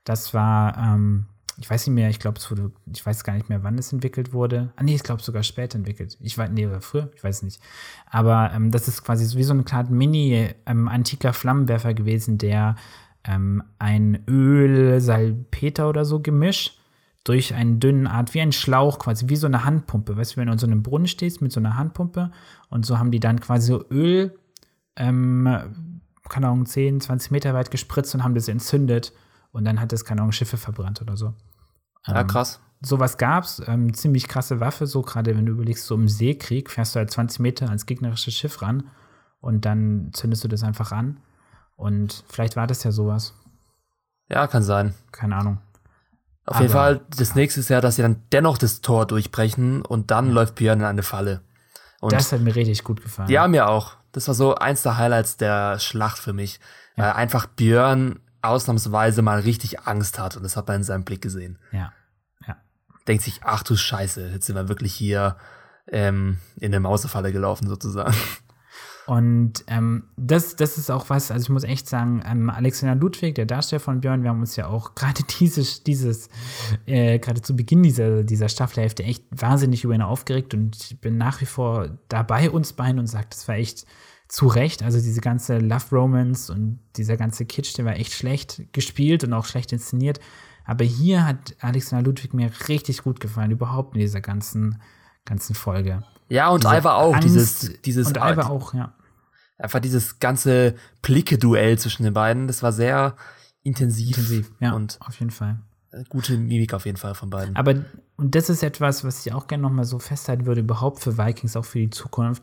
[0.05, 1.27] Das war, ähm,
[1.59, 3.93] ich weiß nicht mehr, ich glaube, es wurde, ich weiß gar nicht mehr, wann es
[3.93, 4.73] entwickelt wurde.
[4.77, 6.19] Ah, nee, ich glaube sogar später entwickelt.
[6.21, 7.61] Ich weiß, nee, oder früher, ich weiß nicht.
[8.11, 12.77] Aber ähm, das ist quasi wie so ein kleiner mini-antiker ähm, Flammenwerfer gewesen, der
[13.25, 16.79] ähm, ein Öl-Salpeter oder so Gemisch
[17.25, 20.17] durch einen dünnen Art, wie ein Schlauch, quasi wie so eine Handpumpe.
[20.17, 22.31] Weißt du, wenn du in so einem Brunnen stehst mit so einer Handpumpe
[22.69, 24.39] und so haben die dann quasi so Öl,
[24.97, 25.45] ähm,
[26.29, 29.13] keine Ahnung, 10, 20 Meter weit gespritzt und haben das entzündet
[29.57, 31.33] und dann hat es, keine Ahnung, Schiffe verbrannt oder so.
[32.07, 32.61] Ja, ähm, krass.
[32.83, 36.95] Sowas gab's, ähm, ziemlich krasse Waffe, so gerade wenn du überlegst, so im Seekrieg fährst
[36.95, 38.91] du halt 20 Meter ans gegnerische Schiff ran
[39.41, 41.21] und dann zündest du das einfach an.
[41.75, 43.33] Und vielleicht war das ja sowas.
[44.29, 44.95] Ja, kann sein.
[45.11, 45.59] Keine Ahnung.
[46.45, 49.81] Auf Aber, jeden Fall, das nächste ist ja, dass sie dann dennoch das Tor durchbrechen
[49.87, 50.33] und dann ja.
[50.33, 51.41] läuft Björn in eine Falle.
[52.03, 53.31] Und das hat mir richtig gut gefallen.
[53.31, 53.95] Ja, mir auch.
[54.13, 56.61] Das war so eins der Highlights der Schlacht für mich.
[56.97, 57.13] Ja.
[57.13, 61.23] Äh, einfach Björn ausnahmsweise mal richtig Angst hat und das hat man in seinem Blick
[61.23, 61.59] gesehen.
[61.73, 61.93] Ja.
[62.47, 62.57] ja.
[63.07, 65.37] Denkt sich, ach du Scheiße, jetzt sind wir wirklich hier
[65.89, 68.15] ähm, in der Mausefalle gelaufen sozusagen.
[69.07, 73.37] Und ähm, das, das ist auch was, also ich muss echt sagen, ähm, Alexander Ludwig,
[73.37, 76.29] der Darsteller von Björn, wir haben uns ja auch gerade dieses, dieses,
[76.87, 81.19] äh, gerade zu Beginn dieser, dieser Staffelhälfte echt wahnsinnig über ihn aufgeregt und ich bin
[81.19, 83.87] nach wie vor dabei uns beiden und sage, das war echt
[84.29, 84.83] zu Recht.
[84.83, 89.33] Also diese ganze Love Romance und dieser ganze Kitsch, der war echt schlecht gespielt und
[89.33, 90.21] auch schlecht inszeniert.
[90.65, 94.81] Aber hier hat Alexander Ludwig mir richtig gut gefallen, überhaupt in dieser ganzen,
[95.25, 96.03] ganzen Folge.
[96.29, 98.09] Ja, und Alva auch, Angst dieses, dieses.
[98.09, 98.93] Und Alva auch, ja.
[99.59, 103.17] Einfach dieses ganze Blicke-Duell zwischen den beiden, das war sehr
[103.63, 104.19] intensiv.
[104.19, 105.61] Intensiv, ja, und auf jeden Fall.
[106.09, 107.57] Gute Mimik auf jeden Fall von beiden.
[107.57, 107.85] Aber,
[108.17, 111.57] und das ist etwas, was ich auch gerne nochmal so festhalten würde, überhaupt für Vikings,
[111.57, 112.43] auch für die Zukunft.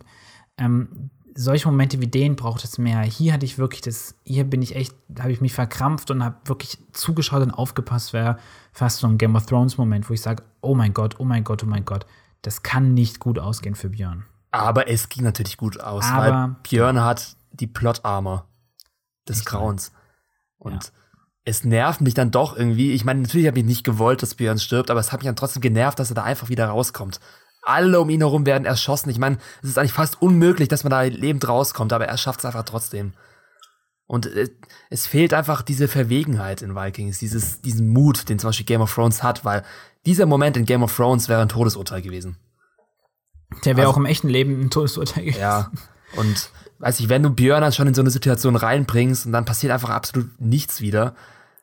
[0.57, 3.01] Ähm, solche Momente wie den braucht es mehr.
[3.01, 6.37] Hier hatte ich wirklich das, hier bin ich echt, habe ich mich verkrampft und habe
[6.45, 8.37] wirklich zugeschaut und aufgepasst, wäre
[8.71, 11.43] fast so ein Game of Thrones Moment, wo ich sage, oh mein Gott, oh mein
[11.43, 12.05] Gott, oh mein Gott,
[12.41, 14.25] das kann nicht gut ausgehen für Björn.
[14.51, 18.47] Aber es ging natürlich gut aus, Aber, weil Björn hat die Plot-Armor
[19.27, 19.91] des Grauens.
[20.57, 20.89] Und ja.
[21.45, 22.91] es nervt mich dann doch irgendwie.
[22.91, 25.35] Ich meine, natürlich habe ich nicht gewollt, dass Björn stirbt, aber es hat mich dann
[25.35, 27.19] trotzdem genervt, dass er da einfach wieder rauskommt
[27.65, 29.09] Alle um ihn herum werden erschossen.
[29.09, 32.39] Ich meine, es ist eigentlich fast unmöglich, dass man da lebend rauskommt, aber er schafft
[32.39, 33.13] es einfach trotzdem.
[34.05, 34.49] Und äh,
[34.89, 38.93] es fehlt einfach diese Verwegenheit in Vikings, dieses, diesen Mut, den zum Beispiel Game of
[38.93, 39.63] Thrones hat, weil
[40.05, 42.37] dieser Moment in Game of Thrones wäre ein Todesurteil gewesen.
[43.65, 45.39] Der wäre also, auch im echten Leben ein Todesurteil gewesen.
[45.39, 45.71] Ja.
[46.15, 46.49] Und
[46.79, 49.71] weiß ich, wenn du Björn dann schon in so eine Situation reinbringst und dann passiert
[49.71, 51.15] einfach absolut nichts wieder,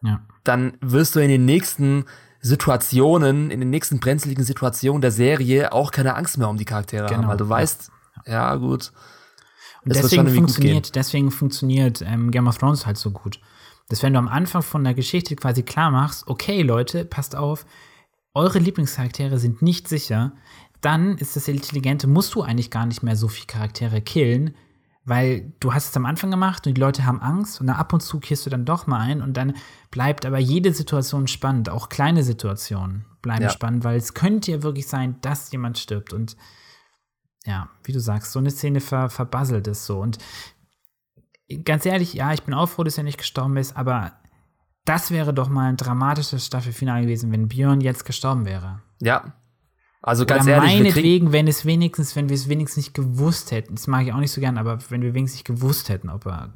[0.02, 0.20] ja.
[0.44, 2.06] dann wirst du in den nächsten
[2.40, 7.06] Situationen, in den nächsten brenzligen Situationen der Serie auch keine Angst mehr um die Charaktere
[7.06, 7.22] genau.
[7.22, 7.90] haben, weil du weißt,
[8.26, 8.92] ja, ja gut.
[9.84, 13.40] Und deswegen funktioniert, deswegen funktioniert ähm, Game of Thrones halt so gut.
[13.88, 17.66] Dass wenn du am Anfang von der Geschichte quasi klar machst, okay, Leute, passt auf,
[18.34, 20.32] eure Lieblingscharaktere sind nicht sicher,
[20.80, 24.54] dann ist das Intelligente, musst du eigentlich gar nicht mehr so viele Charaktere killen,
[25.04, 27.92] weil du hast es am Anfang gemacht und die Leute haben Angst und dann ab
[27.92, 29.54] und zu kehrst du dann doch mal ein und dann
[29.90, 33.50] bleibt aber jede Situation spannend, auch kleine Situationen bleiben ja.
[33.50, 36.36] spannend, weil es könnte ja wirklich sein, dass jemand stirbt und
[37.46, 40.18] ja, wie du sagst, so eine Szene ver verbasselt ist so und
[41.64, 44.12] ganz ehrlich, ja, ich bin auch froh, dass er nicht gestorben ist, aber
[44.84, 48.82] das wäre doch mal ein dramatisches Staffelfinale gewesen, wenn Björn jetzt gestorben wäre.
[49.00, 49.34] Ja,
[50.02, 53.74] also ganz Oder ehrlich, meinetwegen, wenn es wenigstens, wenn wir es wenigstens nicht gewusst hätten,
[53.74, 56.26] das mag ich auch nicht so gern, aber wenn wir wenigstens nicht gewusst hätten, ob
[56.26, 56.54] er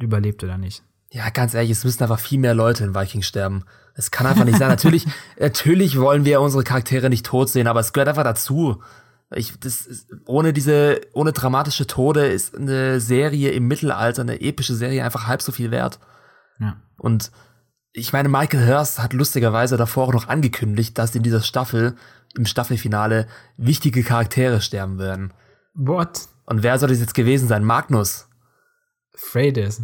[0.00, 0.82] überlebt oder nicht.
[1.10, 3.64] Ja, ganz ehrlich, es müssen einfach viel mehr Leute in Vikings sterben.
[3.94, 4.68] Es kann einfach nicht sein.
[4.68, 5.06] natürlich,
[5.38, 8.82] natürlich wollen wir unsere Charaktere nicht tot sehen, aber es gehört einfach dazu.
[9.34, 14.74] Ich, das ist, ohne diese, ohne dramatische Tode ist eine Serie im Mittelalter, eine epische
[14.74, 15.98] Serie einfach halb so viel wert.
[16.58, 16.76] Ja.
[16.98, 17.30] Und
[17.92, 21.94] ich meine, Michael Hurst hat lustigerweise davor auch noch angekündigt, dass in dieser Staffel
[22.36, 23.26] im Staffelfinale
[23.56, 25.32] wichtige Charaktere sterben werden.
[25.74, 26.28] What?
[26.46, 27.64] Und wer soll das jetzt gewesen sein?
[27.64, 28.28] Magnus.
[29.14, 29.82] Freydis.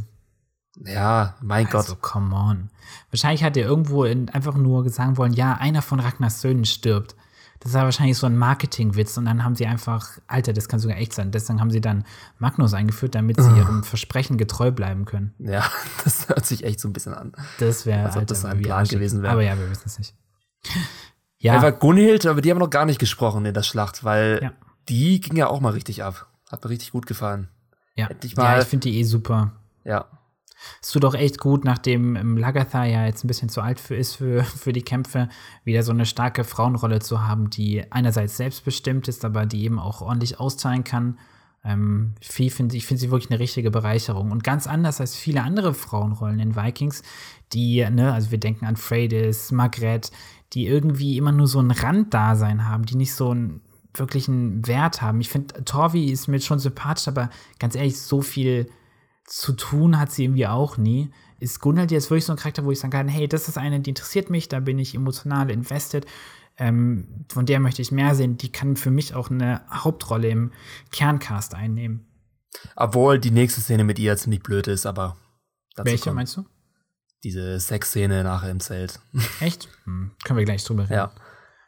[0.84, 1.84] Ja, mein also, Gott.
[1.84, 2.70] Also, come on.
[3.10, 7.16] Wahrscheinlich hat er irgendwo in, einfach nur sagen wollen, ja, einer von Ragnars Söhnen stirbt.
[7.60, 10.96] Das war wahrscheinlich so ein Marketingwitz und dann haben sie einfach, Alter, das kann sogar
[10.96, 11.30] echt sein.
[11.30, 12.04] Deswegen haben sie dann
[12.38, 15.34] Magnus eingeführt, damit sie ihrem Versprechen getreu bleiben können.
[15.38, 15.64] Ja,
[16.04, 17.32] das hört sich echt so ein bisschen an.
[17.58, 19.32] Das wäre, als ob das ein Plan gewesen wäre.
[19.32, 20.14] Aber ja, wir wissen es nicht.
[21.40, 21.54] Ja.
[21.54, 24.52] Einfach Gunhild, aber die haben wir noch gar nicht gesprochen in der Schlacht, weil ja.
[24.88, 26.26] die ging ja auch mal richtig ab.
[26.50, 27.48] Hat mir richtig gut gefallen.
[27.96, 29.52] Ja, ich, ja, ich finde die eh super.
[29.84, 30.06] Ja.
[30.82, 34.16] Es tut auch echt gut, nachdem Lagatha ja jetzt ein bisschen zu alt für ist
[34.16, 35.30] für, für die Kämpfe,
[35.64, 40.02] wieder so eine starke Frauenrolle zu haben, die einerseits selbstbestimmt ist, aber die eben auch
[40.02, 41.18] ordentlich austeilen kann.
[41.62, 44.30] Ähm, find, ich finde sie wirklich eine richtige Bereicherung.
[44.30, 47.02] Und ganz anders als viele andere Frauenrollen in Vikings,
[47.52, 50.10] die, ne, also wir denken an Freydis, Margret,
[50.52, 53.60] die irgendwie immer nur so ein Randdasein haben, die nicht so einen
[53.94, 55.20] wirklichen Wert haben.
[55.20, 58.70] Ich finde, Torvi ist mir schon sympathisch, aber ganz ehrlich, so viel
[59.24, 61.10] zu tun hat sie irgendwie auch nie.
[61.38, 63.80] Ist Gunhild jetzt wirklich so ein Charakter, wo ich sagen kann, hey, das ist eine,
[63.80, 66.06] die interessiert mich, da bin ich emotional invested.
[66.58, 68.36] Ähm, von der möchte ich mehr sehen.
[68.36, 70.52] Die kann für mich auch eine Hauptrolle im
[70.90, 72.06] Kerncast einnehmen.
[72.76, 75.16] Obwohl die nächste Szene mit ihr ziemlich blöd ist, aber.
[75.76, 76.16] Welche kommt.
[76.16, 76.44] meinst du?
[77.24, 79.00] Diese Sexszene nachher im Zelt.
[79.40, 79.68] Echt?
[79.84, 80.94] Hm, können wir gleich drüber reden.
[80.94, 81.10] Ja.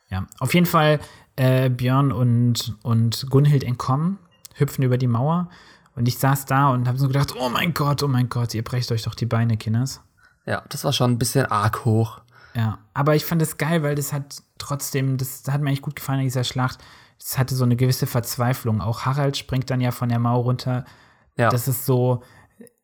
[0.08, 1.00] Ja, auf jeden Fall
[1.36, 4.18] äh, Björn und, und Gunhild entkommen,
[4.54, 5.48] hüpfen über die Mauer.
[5.94, 8.62] Und ich saß da und habe so gedacht, oh mein Gott, oh mein Gott, ihr
[8.62, 10.02] brecht euch doch die Beine, Kinders.
[10.44, 12.20] Ja, das war schon ein bisschen arg hoch.
[12.54, 15.96] Ja, aber ich fand es geil, weil das hat trotzdem, das hat mir eigentlich gut
[15.96, 16.80] gefallen in dieser Schlacht.
[17.18, 18.80] Es hatte so eine gewisse Verzweiflung.
[18.80, 20.84] Auch Harald springt dann ja von der Mauer runter.
[21.36, 21.48] Ja.
[21.48, 22.22] Das ist so,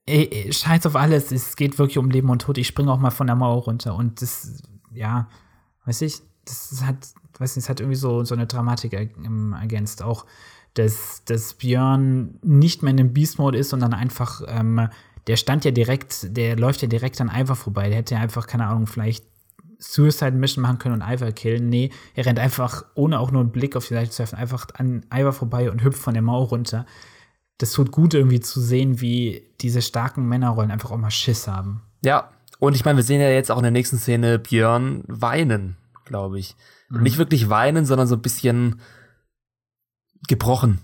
[0.08, 2.58] ey, scheiß auf alles, es geht wirklich um Leben und Tod.
[2.58, 3.94] Ich springe auch mal von der Mauer runter.
[3.94, 5.28] Und das, ja,
[5.84, 6.96] weiß ich, das hat,
[7.38, 10.02] weiß nicht, es hat irgendwie so, so eine Dramatik ergänzt.
[10.02, 10.26] Auch,
[10.74, 14.88] dass, dass Björn nicht mehr in dem Beast-Mode ist, sondern einfach, ähm,
[15.26, 17.88] der stand ja direkt, der läuft ja direkt an Ivar vorbei.
[17.88, 19.26] Der hätte ja einfach, keine Ahnung, vielleicht
[19.78, 21.68] Suicide Mission machen können und Ivar killen.
[21.68, 24.66] Nee, er rennt einfach, ohne auch nur einen Blick auf die Seite zu werfen, einfach
[24.74, 26.86] an Ivar vorbei und hüpft von der Mauer runter
[27.58, 31.82] das tut gut irgendwie zu sehen, wie diese starken Männerrollen einfach auch mal Schiss haben.
[32.02, 32.30] Ja,
[32.60, 36.38] und ich meine, wir sehen ja jetzt auch in der nächsten Szene Björn weinen, glaube
[36.38, 36.56] ich.
[36.88, 37.02] Mhm.
[37.02, 38.80] Nicht wirklich weinen, sondern so ein bisschen
[40.26, 40.80] gebrochen.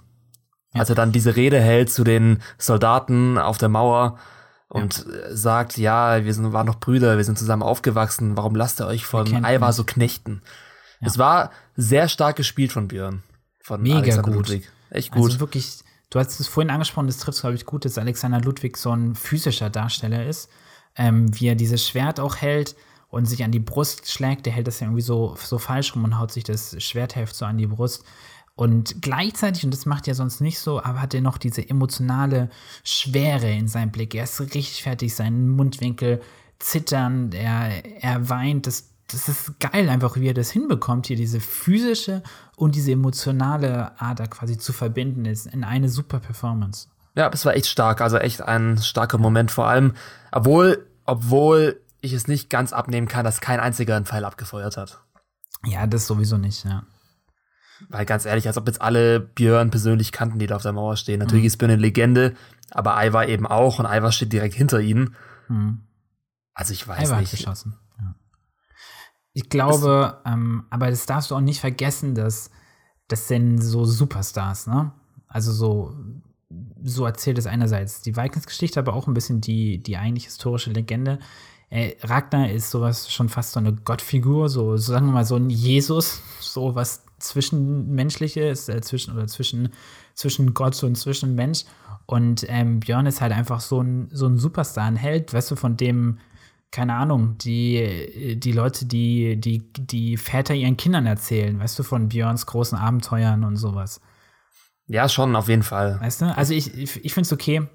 [0.72, 0.80] Ja.
[0.80, 4.18] Als er dann diese Rede hält zu den Soldaten auf der Mauer
[4.68, 5.36] und ja.
[5.36, 9.06] sagt, ja, wir sind, waren noch Brüder, wir sind zusammen aufgewachsen, warum lasst ihr euch
[9.06, 10.42] von Ivar so knechten?
[11.00, 11.06] Ja.
[11.06, 13.22] Es war sehr stark gespielt von Björn.
[13.60, 14.48] Von Mega Alexander gut.
[14.48, 14.70] Ludwig.
[14.90, 15.30] Echt gut.
[15.30, 15.84] Also wirklich
[16.14, 19.16] Du hast es vorhin angesprochen, das trifft, glaube ich, gut, dass Alexander Ludwig so ein
[19.16, 20.48] physischer Darsteller ist,
[20.94, 22.76] ähm, wie er dieses Schwert auch hält
[23.08, 24.46] und sich an die Brust schlägt.
[24.46, 27.46] Der hält das ja irgendwie so, so falsch rum und haut sich das Schwertheft so
[27.46, 28.04] an die Brust.
[28.54, 32.48] Und gleichzeitig, und das macht er sonst nicht so, aber hat er noch diese emotionale
[32.84, 34.14] Schwere in seinem Blick.
[34.14, 36.22] Er ist richtig fertig, sein Mundwinkel
[36.60, 38.68] zittern, er, er weint.
[38.68, 42.22] Das das ist geil, einfach wie er das hinbekommt, hier diese physische
[42.57, 46.88] und diese emotionale Ader quasi zu verbinden, ist in eine super Performance.
[47.14, 49.92] Ja, das war echt stark, also echt ein starker Moment, vor allem,
[50.32, 55.00] obwohl, obwohl ich es nicht ganz abnehmen kann, dass kein einziger einen Pfeil abgefeuert hat.
[55.64, 56.84] Ja, das sowieso nicht, ja.
[57.88, 60.96] Weil ganz ehrlich, als ob jetzt alle Björn persönlich kannten, die da auf der Mauer
[60.96, 61.18] stehen.
[61.18, 61.46] Natürlich mhm.
[61.46, 62.34] ist Björn eine Legende,
[62.70, 65.14] aber Ivar eben auch und Ivar steht direkt hinter ihnen.
[65.48, 65.82] Mhm.
[66.55, 67.32] Also ich weiß Ivar nicht.
[67.32, 67.78] Hat geschossen.
[69.35, 72.51] Ich glaube, ähm, aber das darfst du auch nicht vergessen, dass
[73.09, 74.93] das sind so Superstars, ne?
[75.26, 75.97] Also so,
[76.82, 81.18] so erzählt es einerseits die Vikings-Geschichte, aber auch ein bisschen die, die eigentlich historische Legende.
[81.68, 85.35] Äh, Ragnar ist sowas schon fast so eine Gottfigur, so, so sagen wir mal so
[85.35, 89.70] ein Jesus, so was zwischenmenschliches, äh, zwischen oder zwischen,
[90.14, 91.64] zwischen Gott und zwischen Mensch.
[92.07, 95.57] Und ähm, Björn ist halt einfach so ein, so ein Superstar, ein Held, weißt du,
[95.57, 96.18] von dem,
[96.74, 102.08] keine Ahnung, die, die Leute, die, die, die Väter ihren Kindern erzählen, weißt du, von
[102.08, 104.00] Björns großen Abenteuern und sowas.
[104.88, 106.00] Ja, schon, auf jeden Fall.
[106.00, 107.68] Weißt du, also ich, ich, ich finde es okay.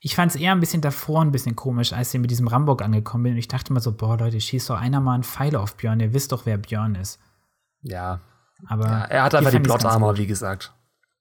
[0.00, 2.82] Ich fand es eher ein bisschen davor ein bisschen komisch, als ich mit diesem Rambock
[2.82, 3.32] angekommen bin.
[3.32, 6.00] Und ich dachte mir so, boah, Leute, schießt doch einer mal einen Pfeil auf Björn.
[6.00, 7.20] Ihr wisst doch, wer Björn ist.
[7.80, 8.20] Ja.
[8.66, 10.74] Aber ja, er hat einfach die Plot-Armor, wie gesagt.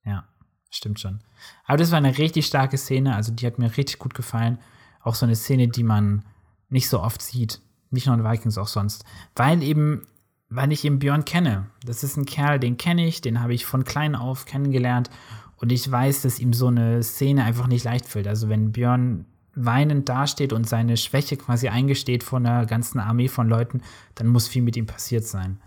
[0.03, 0.25] Ja,
[0.69, 1.21] stimmt schon.
[1.65, 3.15] Aber das war eine richtig starke Szene.
[3.15, 4.59] Also die hat mir richtig gut gefallen.
[5.01, 6.25] Auch so eine Szene, die man
[6.71, 7.61] nicht so oft sieht.
[7.91, 9.03] Nicht nur in Vikings, auch sonst.
[9.35, 10.07] Weil eben,
[10.49, 11.67] weil ich eben Björn kenne.
[11.85, 15.09] Das ist ein Kerl, den kenne ich, den habe ich von klein auf kennengelernt.
[15.57, 18.27] Und ich weiß, dass ihm so eine Szene einfach nicht leicht fällt.
[18.27, 23.47] Also wenn Björn weinend dasteht und seine Schwäche quasi eingesteht vor einer ganzen Armee von
[23.47, 23.81] Leuten,
[24.15, 25.61] dann muss viel mit ihm passiert sein.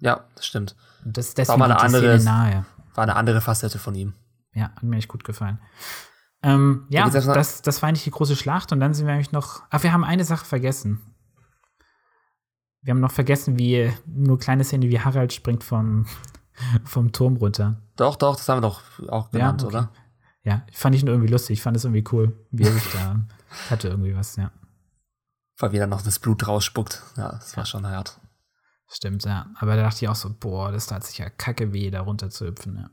[0.00, 0.74] Ja, das stimmt.
[1.04, 2.64] Das, deswegen war, eine andere, nahe.
[2.94, 4.14] war eine andere Facette von ihm.
[4.54, 5.58] Ja, hat mir echt gut gefallen.
[6.44, 9.62] Ähm, ja, das, das war eigentlich die große Schlacht und dann sind wir eigentlich noch.
[9.70, 11.00] Ach, wir haben eine Sache vergessen.
[12.82, 16.06] Wir haben noch vergessen, wie nur kleine Szene wie Harald springt vom,
[16.84, 17.80] vom Turm runter.
[17.96, 19.76] Doch, doch, das haben wir doch auch genannt, ja, okay.
[19.76, 19.90] oder?
[20.42, 21.54] Ja, fand ich nur irgendwie lustig.
[21.54, 23.24] Ich fand es irgendwie cool, wie er sich da
[23.70, 24.52] hatte irgendwie was, ja.
[25.56, 27.02] Weil wieder noch das Blut rausspuckt.
[27.16, 27.56] Ja, das ja.
[27.56, 28.20] war schon hart.
[28.90, 29.46] Stimmt, ja.
[29.56, 32.28] Aber da dachte ich auch so, boah, das tat sich ja kacke weh, da runter
[32.28, 32.90] zu hüpfen, ja.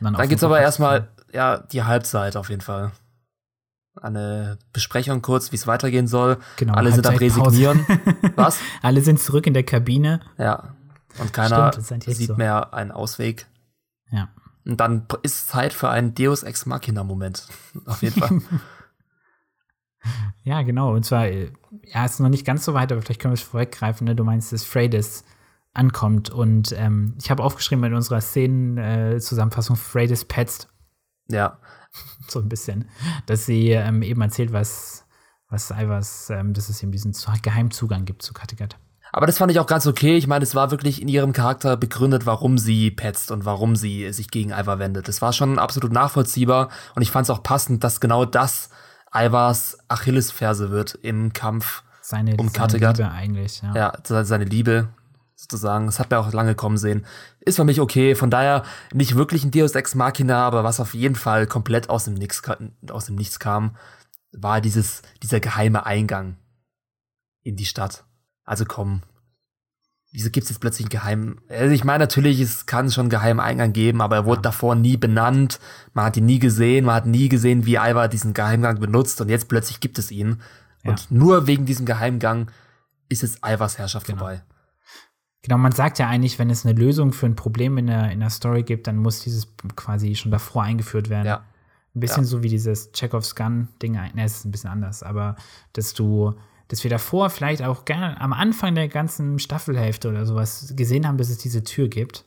[0.00, 2.92] dann, dann geht's aber erstmal, ja, die Halbzeit auf jeden Fall.
[4.00, 6.38] Eine Besprechung kurz, wie es weitergehen soll.
[6.56, 7.86] Genau, Alle sind am Resignieren.
[8.36, 8.58] Was?
[8.82, 10.20] Alle sind zurück in der Kabine.
[10.38, 10.74] Ja.
[11.18, 12.34] Und keiner Stimmt, sieht so.
[12.34, 13.46] mehr einen Ausweg.
[14.10, 14.30] Ja.
[14.64, 17.46] Und dann ist Zeit für einen Deus Ex Machina-Moment.
[17.86, 18.40] Auf jeden Fall.
[20.42, 20.92] ja, genau.
[20.92, 24.06] Und zwar, ja, ist noch nicht ganz so weit, aber vielleicht können wir es vorweggreifen.
[24.06, 24.16] Ne?
[24.16, 25.24] Du meinst, dass Freydis
[25.72, 26.30] ankommt.
[26.30, 30.68] Und ähm, ich habe aufgeschrieben in unserer Szenen-Zusammenfassung, äh, Freydis petzt.
[31.28, 31.58] Ja.
[32.26, 32.88] So ein bisschen.
[33.26, 35.04] Dass sie ähm, eben erzählt, was,
[35.48, 38.76] was Ivers, ähm, dass es eben diesen Geheimzugang gibt zu Kattegat.
[39.12, 40.16] Aber das fand ich auch ganz okay.
[40.16, 44.12] Ich meine, es war wirklich in ihrem Charakter begründet, warum sie petzt und warum sie
[44.12, 45.06] sich gegen Ivar wendet.
[45.06, 48.70] Das war schon absolut nachvollziehbar und ich fand es auch passend, dass genau das
[49.14, 52.96] Ivars Achillesferse wird im Kampf seine, um Kattegat.
[52.96, 53.74] Seine Liebe eigentlich, ja.
[53.76, 54.88] Ja, seine Liebe
[55.34, 55.86] sozusagen.
[55.86, 57.04] Das hat mir auch lange kommen sehen.
[57.40, 58.14] Ist für mich okay.
[58.14, 62.04] Von daher nicht wirklich ein Deus Ex Machina, aber was auf jeden Fall komplett aus
[62.04, 62.42] dem, Nix,
[62.90, 63.76] aus dem Nichts kam,
[64.32, 66.36] war dieses, dieser geheime Eingang
[67.42, 68.04] in die Stadt.
[68.44, 69.02] Also komm.
[70.12, 71.40] Wieso gibt es jetzt plötzlich einen geheimen?
[71.48, 74.42] Also ich meine, natürlich, es kann schon einen geheimen Eingang geben, aber er wurde ja.
[74.42, 75.58] davor nie benannt.
[75.92, 76.84] Man hat ihn nie gesehen.
[76.84, 79.20] Man hat nie gesehen, wie Ivar diesen Geheimgang benutzt.
[79.20, 80.40] Und jetzt plötzlich gibt es ihn.
[80.84, 80.90] Ja.
[80.90, 82.48] Und nur wegen diesem Geheimgang
[83.08, 84.18] ist jetzt Ivars Herrschaft genau.
[84.18, 84.42] vorbei.
[85.44, 88.20] Genau, man sagt ja eigentlich, wenn es eine Lösung für ein Problem in der, in
[88.20, 91.26] der Story gibt, dann muss dieses quasi schon davor eingeführt werden.
[91.26, 91.44] Ja.
[91.94, 92.28] Ein bisschen ja.
[92.28, 93.92] so wie dieses Chekhovs Gun-Ding.
[93.92, 95.36] Ne, es ist ein bisschen anders, aber
[95.74, 96.34] dass du
[96.68, 101.18] dass wir davor vielleicht auch gerne am Anfang der ganzen Staffelhälfte oder sowas gesehen haben,
[101.18, 102.24] dass es diese Tür gibt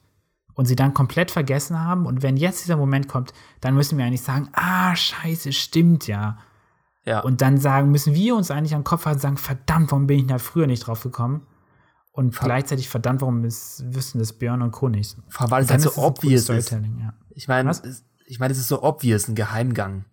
[0.54, 2.06] und sie dann komplett vergessen haben.
[2.06, 6.38] Und wenn jetzt dieser Moment kommt, dann müssen wir eigentlich sagen, ah, scheiße, stimmt ja.
[7.04, 7.22] Ja.
[7.22, 10.20] Und dann sagen, müssen wir uns eigentlich am Kopf halten und sagen, verdammt, warum bin
[10.20, 11.42] ich da früher nicht drauf gekommen?
[12.18, 14.90] Und Ver gleichzeitig, verdammt, warum ist, wissen das Björn und Co.
[14.90, 15.16] nicht?
[15.38, 16.72] Weil es halt so obvious ist.
[16.72, 17.14] Ja.
[17.30, 17.72] Ich meine,
[18.26, 20.06] ich meine, es ist so obvious, ein Geheimgang.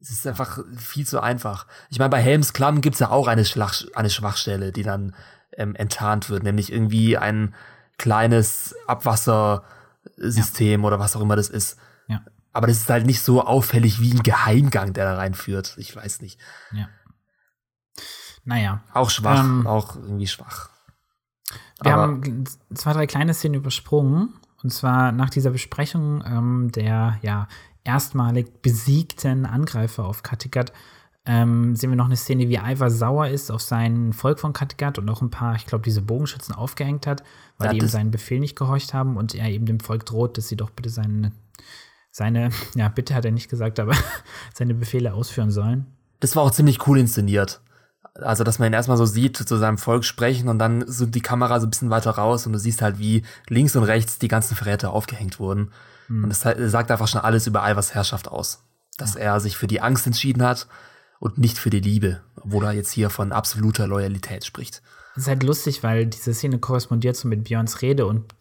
[0.00, 1.66] Es ist einfach viel zu einfach.
[1.90, 5.16] Ich meine, bei Helms Klamm gibt es ja auch eine, Schlach eine Schwachstelle, die dann
[5.56, 7.52] ähm, enttarnt wird, nämlich irgendwie ein
[7.98, 10.86] kleines Abwassersystem ja.
[10.86, 11.78] oder was auch immer das ist.
[12.06, 12.20] Ja.
[12.52, 15.74] Aber das ist halt nicht so auffällig wie ein Geheimgang, der da reinführt.
[15.78, 16.38] Ich weiß nicht.
[16.70, 16.88] Ja.
[18.44, 18.84] Naja.
[18.92, 20.70] Auch schwach, ähm, auch irgendwie schwach.
[21.82, 22.44] Wir Aber haben
[22.74, 24.34] zwei, drei kleine Szenen übersprungen.
[24.62, 27.48] Und zwar nach dieser Besprechung ähm, der ja
[27.84, 30.72] erstmalig besiegten Angreifer auf Kattegat
[31.26, 34.98] ähm, sehen wir noch eine Szene, wie Ivar sauer ist auf sein Volk von Kattegat
[34.98, 37.22] und auch ein paar, ich glaube, diese Bogenschützen aufgehängt hat,
[37.56, 40.36] weil ja, die ihm seinen Befehl nicht gehorcht haben und er eben dem Volk droht,
[40.36, 41.32] dass sie doch bitte seine,
[42.10, 43.94] seine, ja, bitte hat er nicht gesagt, aber
[44.54, 45.86] seine Befehle ausführen sollen.
[46.20, 47.60] Das war auch ziemlich cool inszeniert.
[48.14, 51.20] Also, dass man ihn erstmal so sieht, zu seinem Volk sprechen und dann so die
[51.20, 54.28] Kamera so ein bisschen weiter raus und du siehst halt, wie links und rechts die
[54.28, 55.72] ganzen Verräter aufgehängt wurden.
[56.08, 56.24] Mhm.
[56.24, 56.40] Und das
[56.70, 58.62] sagt einfach schon alles über Ivers Herrschaft aus.
[58.98, 59.20] Dass ja.
[59.20, 60.68] er sich für die Angst entschieden hat
[61.18, 64.82] und nicht für die Liebe, obwohl er jetzt hier von absoluter Loyalität spricht.
[65.14, 68.32] Das ist halt lustig, weil diese Szene korrespondiert so mit Björns Rede und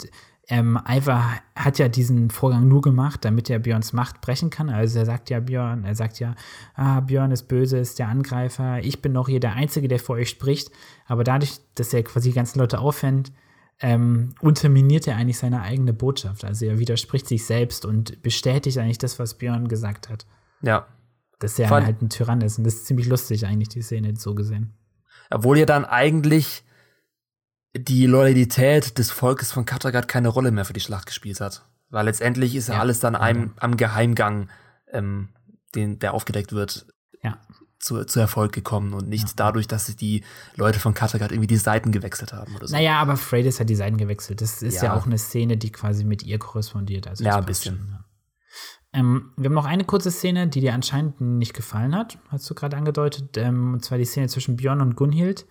[0.49, 4.69] ähm, Ivar hat ja diesen Vorgang nur gemacht, damit er Björns Macht brechen kann.
[4.69, 6.35] Also er sagt ja Björn, er sagt ja,
[6.75, 10.17] ah, Björn ist böse, ist der Angreifer, ich bin noch hier der Einzige, der vor
[10.17, 10.71] euch spricht.
[11.05, 13.31] Aber dadurch, dass er quasi die ganzen Leute aufhängt,
[13.79, 16.43] ähm, unterminiert er eigentlich seine eigene Botschaft.
[16.43, 20.25] Also er widerspricht sich selbst und bestätigt eigentlich das, was Björn gesagt hat.
[20.61, 20.87] Ja.
[21.39, 22.57] Dass er halt ein Tyrann ist.
[22.57, 24.73] Und das ist ziemlich lustig, eigentlich, die Szene so gesehen.
[25.29, 26.63] Obwohl ja dann eigentlich
[27.75, 31.65] die Loyalität des Volkes von Kattegat keine Rolle mehr für die Schlacht gespielt hat.
[31.89, 34.49] Weil letztendlich ist ja, alles dann einem, am Geheimgang,
[34.91, 35.29] ähm,
[35.75, 36.87] den, der aufgedeckt wird,
[37.23, 37.37] ja.
[37.79, 39.33] zu, zu Erfolg gekommen und nicht ja.
[39.35, 40.23] dadurch, dass die
[40.55, 42.75] Leute von Kattegat irgendwie die Seiten gewechselt haben oder so.
[42.75, 44.41] Naja, aber Freydis hat die Seiten gewechselt.
[44.41, 47.07] Das ist ja, ja auch eine Szene, die quasi mit ihr korrespondiert.
[47.07, 47.77] Also ja, ein bisschen.
[47.77, 48.05] Schon, ja.
[48.93, 52.53] Ähm, wir haben noch eine kurze Szene, die dir anscheinend nicht gefallen hat, hast du
[52.53, 53.37] gerade angedeutet.
[53.37, 55.47] Ähm, und zwar die Szene zwischen Björn und Gunhild,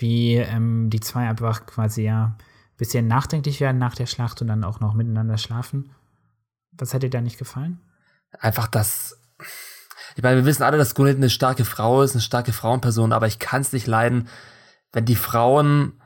[0.00, 2.36] wie ähm, die zwei einfach quasi ja ein
[2.76, 5.90] bisschen nachdenklich werden nach der Schlacht und dann auch noch miteinander schlafen.
[6.72, 7.80] Was hat dir da nicht gefallen?
[8.38, 9.18] Einfach das.
[10.16, 13.26] Ich meine, wir wissen alle, dass Gunhild eine starke Frau ist, eine starke Frauenperson, aber
[13.26, 14.28] ich kann es nicht leiden,
[14.92, 16.00] wenn die Frauen,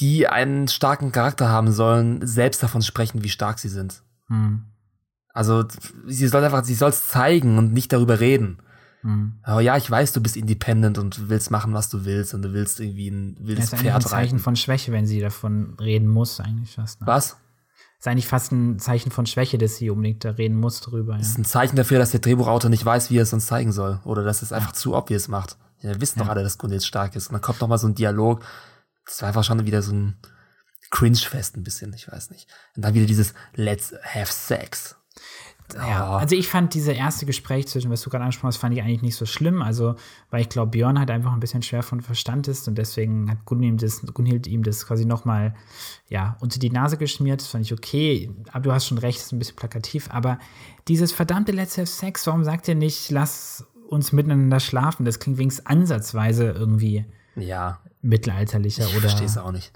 [0.00, 4.02] die einen starken Charakter haben sollen, selbst davon sprechen, wie stark sie sind.
[4.28, 4.64] Hm.
[5.32, 5.64] Also
[6.06, 8.58] sie soll einfach, sie soll es zeigen und nicht darüber reden.
[9.02, 9.38] Mhm.
[9.42, 12.52] Aber ja, ich weiß, du bist independent und willst machen, was du willst und du
[12.52, 14.38] willst irgendwie ein wildes das ist Pferd ein Zeichen reiten.
[14.38, 17.00] von Schwäche, wenn sie davon reden muss, eigentlich fast.
[17.00, 17.06] Ne?
[17.06, 17.36] Was?
[17.98, 21.14] Ist eigentlich fast ein Zeichen von Schwäche, dass sie unbedingt da reden muss drüber.
[21.14, 21.18] Ja.
[21.18, 23.72] Das ist ein Zeichen dafür, dass der Drehbuchautor nicht weiß, wie er es uns zeigen
[23.72, 24.00] soll.
[24.04, 25.56] Oder dass es einfach zu obvious macht.
[25.80, 26.24] Ja, wir wissen ja.
[26.24, 27.28] doch alle, dass Gunhild stark ist.
[27.28, 28.44] Und dann kommt noch mal so ein Dialog.
[29.04, 30.16] Das war einfach schon wieder so ein
[30.90, 32.48] Cringe-Fest ein bisschen, ich weiß nicht.
[32.76, 34.97] Und dann wieder dieses Let's have sex.
[35.74, 38.82] Ja, also ich fand diese erste Gespräch zwischen, was du gerade angesprochen hast, fand ich
[38.82, 39.60] eigentlich nicht so schlimm.
[39.60, 39.96] Also,
[40.30, 43.44] weil ich glaube, Björn halt einfach ein bisschen schwer von Verstand ist und deswegen hat
[43.44, 45.54] Gunhild, das, Gunhild ihm das quasi nochmal,
[46.08, 47.42] ja, unter die Nase geschmiert.
[47.42, 48.30] Das fand ich okay.
[48.50, 50.08] Aber du hast schon recht, ist ein bisschen plakativ.
[50.10, 50.38] Aber
[50.88, 55.04] dieses verdammte Let's Have Sex, warum sagt ihr nicht, lass uns miteinander schlafen?
[55.04, 57.04] Das klingt wenigstens ansatzweise irgendwie
[57.36, 57.80] ja.
[58.00, 58.96] mittelalterlicher ich oder.
[58.96, 59.72] Ich verstehe es auch nicht.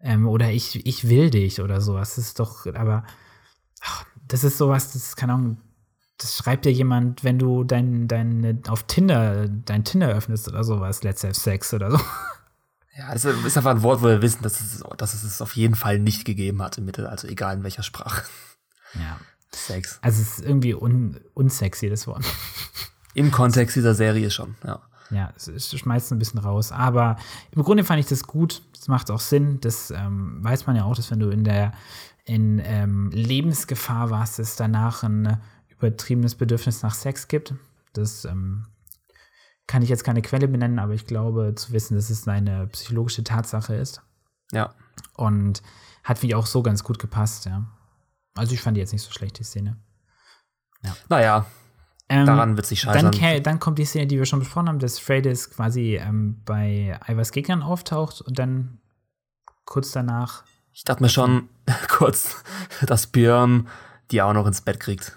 [0.00, 2.14] Ähm, oder ich, ich will dich oder sowas.
[2.14, 3.04] Das ist doch, aber
[3.82, 5.58] ach, das ist sowas, das ist, keine Ahnung,
[6.18, 11.02] das schreibt dir jemand, wenn du dein, dein, auf Tinder, dein Tinder öffnest oder sowas,
[11.02, 12.00] Let's Have Sex oder so.
[12.96, 15.54] Ja, das ist einfach ein Wort, wo wir wissen, dass es, dass es es auf
[15.54, 18.24] jeden Fall nicht gegeben hat im Mittelalter, egal in welcher Sprache.
[18.94, 19.20] Ja.
[19.52, 19.98] Sex.
[20.02, 22.24] Also es ist irgendwie un, unsexy, das Wort.
[23.14, 24.82] Im Kontext dieser Serie schon, ja.
[25.10, 26.70] Ja, es, es schmeißt ein bisschen raus.
[26.70, 27.16] Aber
[27.52, 28.62] im Grunde fand ich das gut.
[28.74, 29.58] Das macht auch Sinn.
[29.60, 31.72] Das ähm, weiß man ja auch, dass wenn du in der
[32.28, 37.54] in ähm, Lebensgefahr warst, es danach ein übertriebenes Bedürfnis nach Sex gibt.
[37.94, 38.66] Das ähm,
[39.66, 43.24] kann ich jetzt keine Quelle benennen, aber ich glaube zu wissen, dass es eine psychologische
[43.24, 44.02] Tatsache ist.
[44.52, 44.74] Ja.
[45.14, 45.62] Und
[46.04, 47.64] hat mich auch so ganz gut gepasst, ja.
[48.34, 49.76] Also ich fand die jetzt nicht so schlecht, die Szene.
[50.84, 50.96] Ja.
[51.08, 51.46] Naja,
[52.08, 53.10] ähm, daran wird sich scheitern.
[53.10, 56.98] Dann, dann, kommt die Szene, die wir schon besprochen haben, dass Freydis quasi ähm, bei
[57.06, 58.80] Ivers Gegnern auftaucht und dann
[59.64, 60.44] kurz danach
[60.78, 61.48] ich dachte mir schon
[61.88, 62.44] kurz,
[62.86, 63.66] dass Björn
[64.12, 65.12] die auch noch ins Bett kriegt.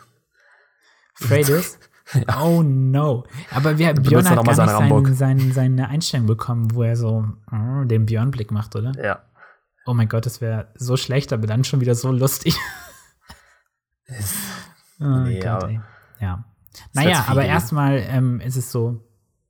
[1.13, 1.77] Freydis?
[2.13, 2.41] ja.
[2.41, 3.25] Oh no.
[3.51, 7.83] Aber wir, Björn hat gar nicht seine, seine, seine Einstellung bekommen, wo er so oh,
[7.83, 8.91] den Björn-Blick macht, oder?
[9.01, 9.21] Ja.
[9.85, 12.57] Oh mein Gott, das wäre so schlecht, aber dann schon wieder so lustig.
[14.99, 15.69] oh nee, Gott,
[16.19, 16.43] ja.
[16.93, 19.07] Naja, aber erstmal ähm, ist es so,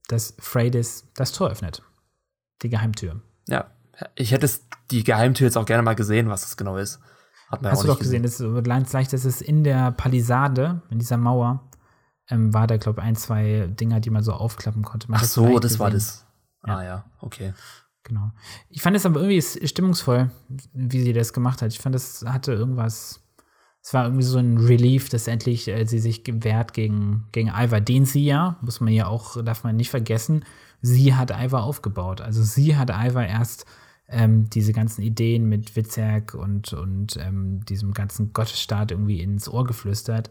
[0.09, 1.81] dass Freydis das Tor öffnet.
[2.63, 3.21] Die Geheimtür.
[3.47, 3.71] Ja,
[4.15, 6.99] ich hätte es die Geheimtür jetzt auch gerne mal gesehen, was das genau ist.
[7.49, 8.53] Hat man Hast ja du doch gesehen, gesehen.
[8.55, 11.69] das ist leicht, das ist in der Palisade, in dieser Mauer,
[12.29, 15.11] ähm, war da, glaube ich, ein, zwei Dinger, die man so aufklappen konnte.
[15.11, 15.79] Man Ach so, das gesehen.
[15.79, 16.25] war das.
[16.65, 16.77] Ja.
[16.77, 17.53] Ah ja, okay.
[18.03, 18.31] Genau.
[18.69, 20.31] Ich fand es aber irgendwie stimmungsvoll,
[20.73, 21.71] wie sie das gemacht hat.
[21.71, 23.21] Ich fand, das hatte irgendwas.
[23.83, 27.81] Es war irgendwie so ein Relief, dass endlich äh, sie sich gewehrt gegen, gegen Ivar,
[27.81, 30.45] den sie ja, muss man ja auch, darf man nicht vergessen,
[30.81, 32.21] sie hat Ivar aufgebaut.
[32.21, 33.65] Also sie hat Ivar erst
[34.11, 39.65] ähm, diese ganzen Ideen mit Witzerk und, und ähm, diesem ganzen Gottesstaat irgendwie ins Ohr
[39.65, 40.29] geflüstert.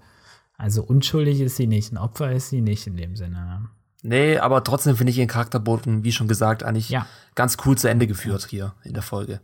[0.57, 3.71] Also unschuldig ist sie nicht, ein Opfer ist sie nicht in dem Sinne.
[4.03, 7.07] Nee, aber trotzdem finde ich ihren Charakterboten, wie schon gesagt, eigentlich ja.
[7.35, 9.41] ganz cool zu Ende geführt hier in der Folge.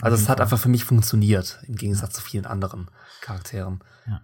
[0.00, 2.90] Also es hat einfach für mich funktioniert, im Gegensatz zu vielen anderen
[3.20, 3.82] Charakteren.
[4.06, 4.20] Ja.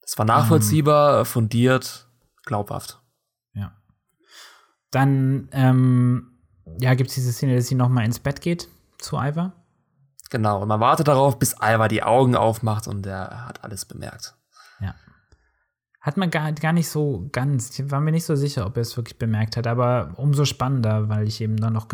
[0.00, 2.08] Es war nachvollziehbar, fundiert,
[2.44, 3.00] glaubhaft.
[3.52, 3.76] Ja.
[4.90, 6.33] Dann, ähm,
[6.78, 9.52] ja, gibt es diese Szene, dass sie noch mal ins Bett geht zu Ivar.
[10.30, 14.34] Genau, und man wartet darauf, bis Ivar die Augen aufmacht und er hat alles bemerkt.
[14.80, 14.94] Ja.
[16.00, 18.82] Hat man gar, gar nicht so ganz, ich war mir nicht so sicher, ob er
[18.82, 21.86] es wirklich bemerkt hat, aber umso spannender, weil ich eben dann noch,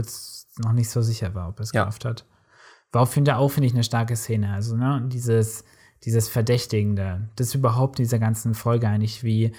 [0.59, 1.85] noch nicht so sicher war, ob er es ja.
[1.85, 2.25] geschafft hat.
[2.93, 4.53] War auf jeden Fall auch, finde ich, eine starke Szene.
[4.53, 5.65] Also, ne, dieses,
[6.05, 9.53] dieses Verdächtigende, das überhaupt in dieser ganzen Folge eigentlich, wie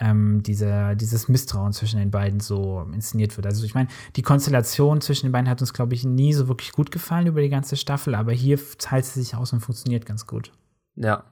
[0.00, 3.46] ähm, dieser, dieses Misstrauen zwischen den beiden so inszeniert wird.
[3.46, 6.72] Also ich meine, die Konstellation zwischen den beiden hat uns, glaube ich, nie so wirklich
[6.72, 10.26] gut gefallen über die ganze Staffel, aber hier teilt sie sich aus und funktioniert ganz
[10.26, 10.52] gut.
[10.94, 11.24] Ja.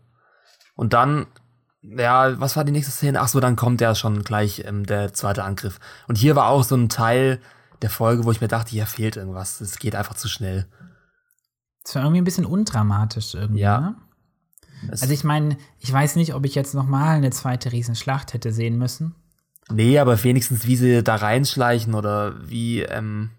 [0.75, 1.27] Und dann
[1.89, 3.21] ja, was war die nächste Szene?
[3.21, 5.79] Ach so, dann kommt ja schon gleich ähm, der zweite Angriff.
[6.09, 7.41] Und hier war auch so ein Teil
[7.83, 9.61] der Folge, wo ich mir dachte, hier fehlt irgendwas.
[9.61, 10.67] Es geht einfach zu schnell.
[11.85, 13.61] Es war irgendwie ein bisschen undramatisch irgendwie.
[13.61, 13.81] Ja.
[13.81, 13.95] Ne?
[14.91, 18.53] Also ich meine, ich weiß nicht, ob ich jetzt noch mal eine zweite Riesenschlacht hätte
[18.53, 19.15] sehen müssen.
[19.71, 23.31] Nee, aber wenigstens, wie sie da reinschleichen oder wie, ähm,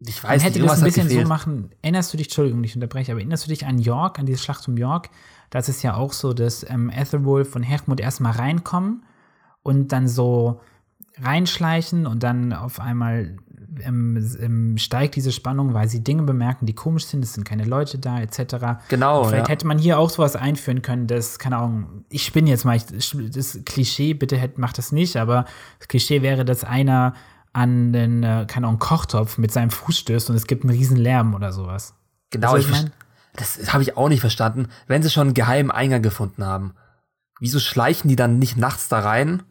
[0.00, 1.70] ich weiß Man hätte nicht, das ein bisschen so machen.
[1.82, 4.66] Erinnerst du dich, Entschuldigung, ich unterbreche, aber erinnerst du dich an York, an diese Schlacht
[4.68, 5.10] um York?
[5.50, 9.04] Das ist ja auch so, dass ähm, Ethelwolf und Hermod erstmal reinkommen
[9.62, 10.60] und dann so
[11.22, 13.36] reinschleichen und dann auf einmal
[13.84, 17.64] ähm, ähm, steigt diese Spannung, weil sie Dinge bemerken, die komisch sind, es sind keine
[17.64, 18.82] Leute da, etc.
[18.88, 19.22] Genau.
[19.22, 19.52] Und vielleicht ja.
[19.52, 22.86] hätte man hier auch sowas einführen können, dass, keine Ahnung, ich spinne jetzt mal, ich,
[23.32, 25.44] das Klischee, bitte macht das nicht, aber
[25.78, 27.14] das Klischee wäre, dass einer
[27.52, 30.96] an den, äh, keine Ahnung, Kochtopf mit seinem Fuß stößt und es gibt einen riesen
[30.96, 31.94] Lärm oder sowas.
[32.30, 32.92] Genau, ich, ich mein?
[33.34, 34.68] Das habe ich auch nicht verstanden.
[34.86, 36.74] Wenn sie schon einen geheimen Eingang gefunden haben,
[37.38, 39.42] wieso schleichen die dann nicht nachts da rein,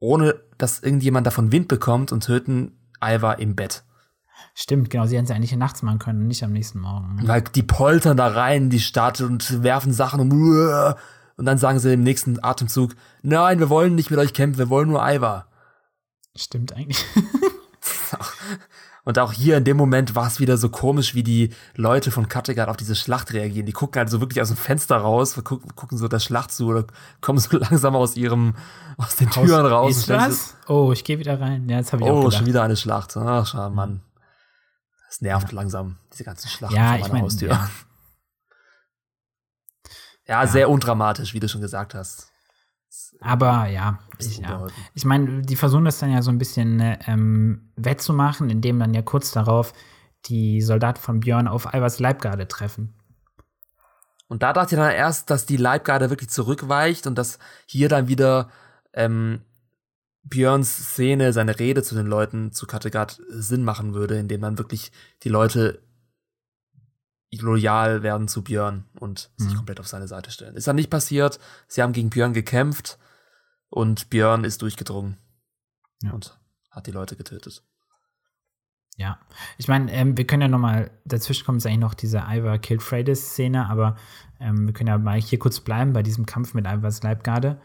[0.00, 3.84] ohne dass irgendjemand davon Wind bekommt und töten Alva im Bett?
[4.54, 5.06] Stimmt, genau.
[5.06, 7.20] Sie hätten es eigentlich nachts machen können nicht am nächsten Morgen.
[7.22, 10.94] Weil die poltern da rein in die Stadt und werfen Sachen um.
[11.36, 14.68] Und dann sagen sie im nächsten Atemzug, nein, wir wollen nicht mit euch kämpfen, wir
[14.68, 15.46] wollen nur Alva.
[16.36, 17.04] Stimmt eigentlich.
[19.10, 22.28] Und auch hier in dem Moment war es wieder so komisch, wie die Leute von
[22.28, 23.66] Kattegat auf diese Schlacht reagieren.
[23.66, 26.68] Die gucken halt so wirklich aus dem Fenster raus, gucken, gucken so der Schlacht zu
[26.68, 26.84] oder
[27.20, 28.54] kommen so langsam aus ihrem,
[28.98, 29.96] aus den Türen Haus, raus.
[29.96, 30.56] Ist das?
[30.68, 31.68] Oh, ich gehe wieder rein.
[31.68, 32.38] Ja, jetzt habe ich oh, auch gedacht.
[32.38, 33.16] schon wieder eine Schlacht.
[33.16, 34.00] Ach, schau, Mann.
[35.08, 35.56] Das nervt ja.
[35.56, 37.48] langsam, diese ganzen Schlachten ja, vor meiner mein, Haustür.
[40.28, 40.42] Ja.
[40.42, 42.29] ja, sehr undramatisch, wie du schon gesagt hast.
[43.20, 44.66] Aber ja, ich, ja.
[44.94, 49.02] ich meine, die versuchen das dann ja so ein bisschen ähm, wettzumachen, indem dann ja
[49.02, 49.72] kurz darauf
[50.26, 52.94] die Soldaten von Björn auf Albers Leibgarde treffen.
[54.28, 58.08] Und da dachte ich dann erst, dass die Leibgarde wirklich zurückweicht und dass hier dann
[58.08, 58.48] wieder
[58.92, 59.42] ähm,
[60.22, 64.92] Björns Szene, seine Rede zu den Leuten zu Kattegat Sinn machen würde, indem dann wirklich
[65.22, 65.82] die Leute
[67.38, 69.56] loyal werden zu Björn und sich mhm.
[69.56, 70.56] komplett auf seine Seite stellen.
[70.56, 71.38] Ist dann nicht passiert.
[71.68, 72.98] Sie haben gegen Björn gekämpft
[73.68, 75.16] und Björn ist durchgedrungen
[76.02, 76.12] ja.
[76.12, 76.38] und
[76.70, 77.62] hat die Leute getötet.
[78.96, 79.18] Ja,
[79.56, 82.58] ich meine, ähm, wir können ja noch mal, dazwischen kommt jetzt eigentlich noch diese Ivar
[82.58, 83.96] Killed Freydis-Szene, aber
[84.40, 87.60] ähm, wir können ja mal hier kurz bleiben bei diesem Kampf mit Ivars Leibgarde.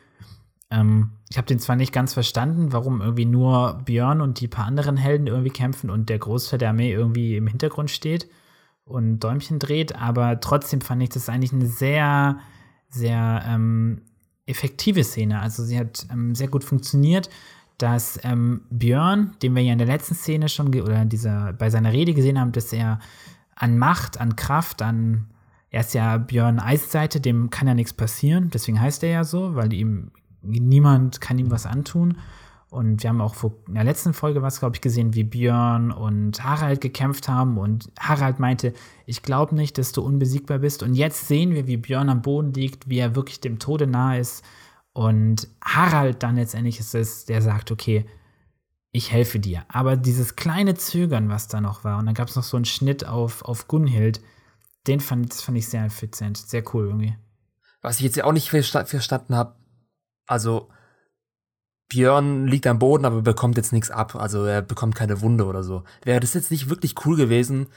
[0.69, 4.65] Ähm, ich habe den zwar nicht ganz verstanden, warum irgendwie nur Björn und die paar
[4.65, 8.29] anderen Helden irgendwie kämpfen und der Großteil der Armee irgendwie im Hintergrund steht
[8.85, 12.39] und Däumchen dreht, aber trotzdem fand ich das eigentlich eine sehr,
[12.89, 14.03] sehr ähm,
[14.45, 15.39] effektive Szene.
[15.41, 17.29] Also sie hat ähm, sehr gut funktioniert,
[17.77, 21.91] dass ähm, Björn, den wir ja in der letzten Szene schon oder dieser, bei seiner
[21.91, 22.99] Rede gesehen haben, dass er
[23.55, 25.27] an Macht, an Kraft, an
[25.71, 29.55] er ist ja Björn Eisseite, dem kann ja nichts passieren, deswegen heißt er ja so,
[29.55, 32.17] weil ihm niemand kann ihm was antun.
[32.75, 36.43] Und wir haben auch in der letzten Folge was, glaube ich, gesehen, wie Björn und
[36.43, 37.57] Harald gekämpft haben.
[37.57, 38.73] Und Harald meinte,
[39.05, 40.83] ich glaube nicht, dass du unbesiegbar bist.
[40.83, 44.19] Und jetzt sehen wir, wie Björn am Boden liegt, wie er wirklich dem Tode nahe
[44.19, 44.43] ist.
[44.91, 48.05] Und Harald dann letztendlich ist es, der sagt, okay,
[48.91, 49.63] ich helfe dir.
[49.69, 52.65] Aber dieses kleine Zögern, was da noch war, und dann gab es noch so einen
[52.65, 54.19] Schnitt auf, auf Gunhild,
[54.85, 57.15] den fand, fand ich sehr effizient, sehr cool irgendwie.
[57.81, 59.55] Was ich jetzt ja auch nicht verstanden habe,
[60.27, 60.69] also
[61.87, 64.15] Björn liegt am Boden, aber bekommt jetzt nichts ab.
[64.15, 65.83] Also er bekommt keine Wunde oder so.
[66.03, 67.67] Wäre das jetzt nicht wirklich cool gewesen,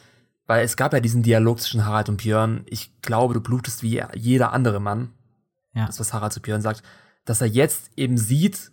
[0.47, 2.63] weil es gab ja diesen Dialog zwischen Harald und Björn.
[2.67, 5.13] Ich glaube, du blutest wie jeder andere Mann.
[5.75, 5.87] Ja.
[5.87, 6.83] Das, was Harald zu Björn sagt.
[7.25, 8.73] Dass er jetzt eben sieht,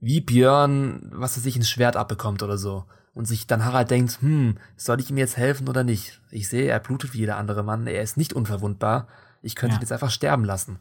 [0.00, 2.84] wie Björn, was er sich ein Schwert abbekommt oder so.
[3.14, 6.20] Und sich dann Harald denkt, hm, soll ich ihm jetzt helfen oder nicht?
[6.30, 7.86] Ich sehe, er blutet wie jeder andere Mann.
[7.86, 9.08] Er ist nicht unverwundbar.
[9.40, 9.78] Ich könnte ja.
[9.78, 10.78] ihn jetzt einfach sterben lassen.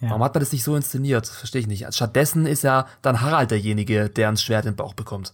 [0.00, 0.10] Ja.
[0.10, 1.26] Warum hat man das nicht so inszeniert?
[1.26, 1.92] Verstehe ich nicht.
[1.94, 5.32] Stattdessen ist ja dann Harald derjenige, der ein Schwert im Bauch bekommt.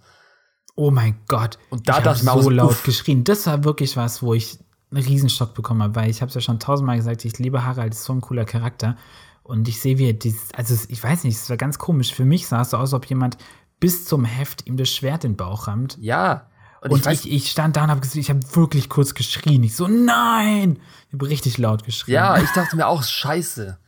[0.76, 1.58] Oh mein Gott.
[1.70, 2.82] Und da ich habe so laut uff.
[2.84, 3.24] geschrien.
[3.24, 4.58] Das war wirklich was, wo ich
[4.90, 7.94] einen Riesenstock bekommen habe, weil ich habe es ja schon tausendmal gesagt, ich liebe Harald,
[7.94, 8.96] ist so ein cooler Charakter.
[9.42, 12.14] Und ich sehe, wie er dieses, also ich weiß nicht, es war ganz komisch.
[12.14, 13.36] Für mich sah es so aus, als ob jemand
[13.80, 15.96] bis zum Heft ihm das Schwert in den Bauch rammt.
[16.00, 16.46] Ja.
[16.82, 19.62] Und, und ich, ich, ich, stand da und habe ich habe wirklich kurz geschrien.
[19.62, 20.78] Ich so, nein!
[21.08, 22.14] Ich habe richtig laut geschrien.
[22.14, 23.78] Ja, ich dachte mir auch, scheiße.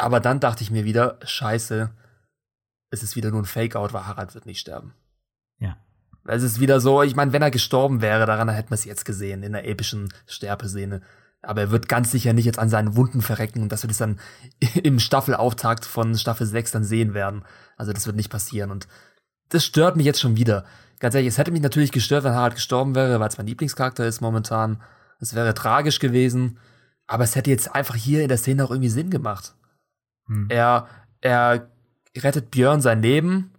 [0.00, 1.90] Aber dann dachte ich mir wieder, scheiße,
[2.90, 4.94] es ist wieder nur ein Fake-Out, weil Harald wird nicht sterben.
[5.58, 5.76] Ja.
[6.24, 9.04] Es ist wieder so, ich meine, wenn er gestorben wäre, daran hätten wir es jetzt
[9.04, 11.02] gesehen, in der epischen Sterbeszene.
[11.42, 13.98] Aber er wird ganz sicher nicht jetzt an seinen Wunden verrecken und dass wir das
[13.98, 14.18] dann
[14.82, 17.44] im Staffelauftakt von Staffel 6 dann sehen werden.
[17.76, 18.88] Also das wird nicht passieren und
[19.50, 20.64] das stört mich jetzt schon wieder.
[20.98, 24.06] Ganz ehrlich, es hätte mich natürlich gestört, wenn Harald gestorben wäre, weil es mein Lieblingscharakter
[24.06, 24.80] ist momentan.
[25.18, 26.58] Es wäre tragisch gewesen,
[27.06, 29.54] aber es hätte jetzt einfach hier in der Szene auch irgendwie Sinn gemacht.
[30.30, 30.46] Hm.
[30.48, 30.88] Er,
[31.20, 31.68] er
[32.16, 33.50] rettet Björn sein Leben,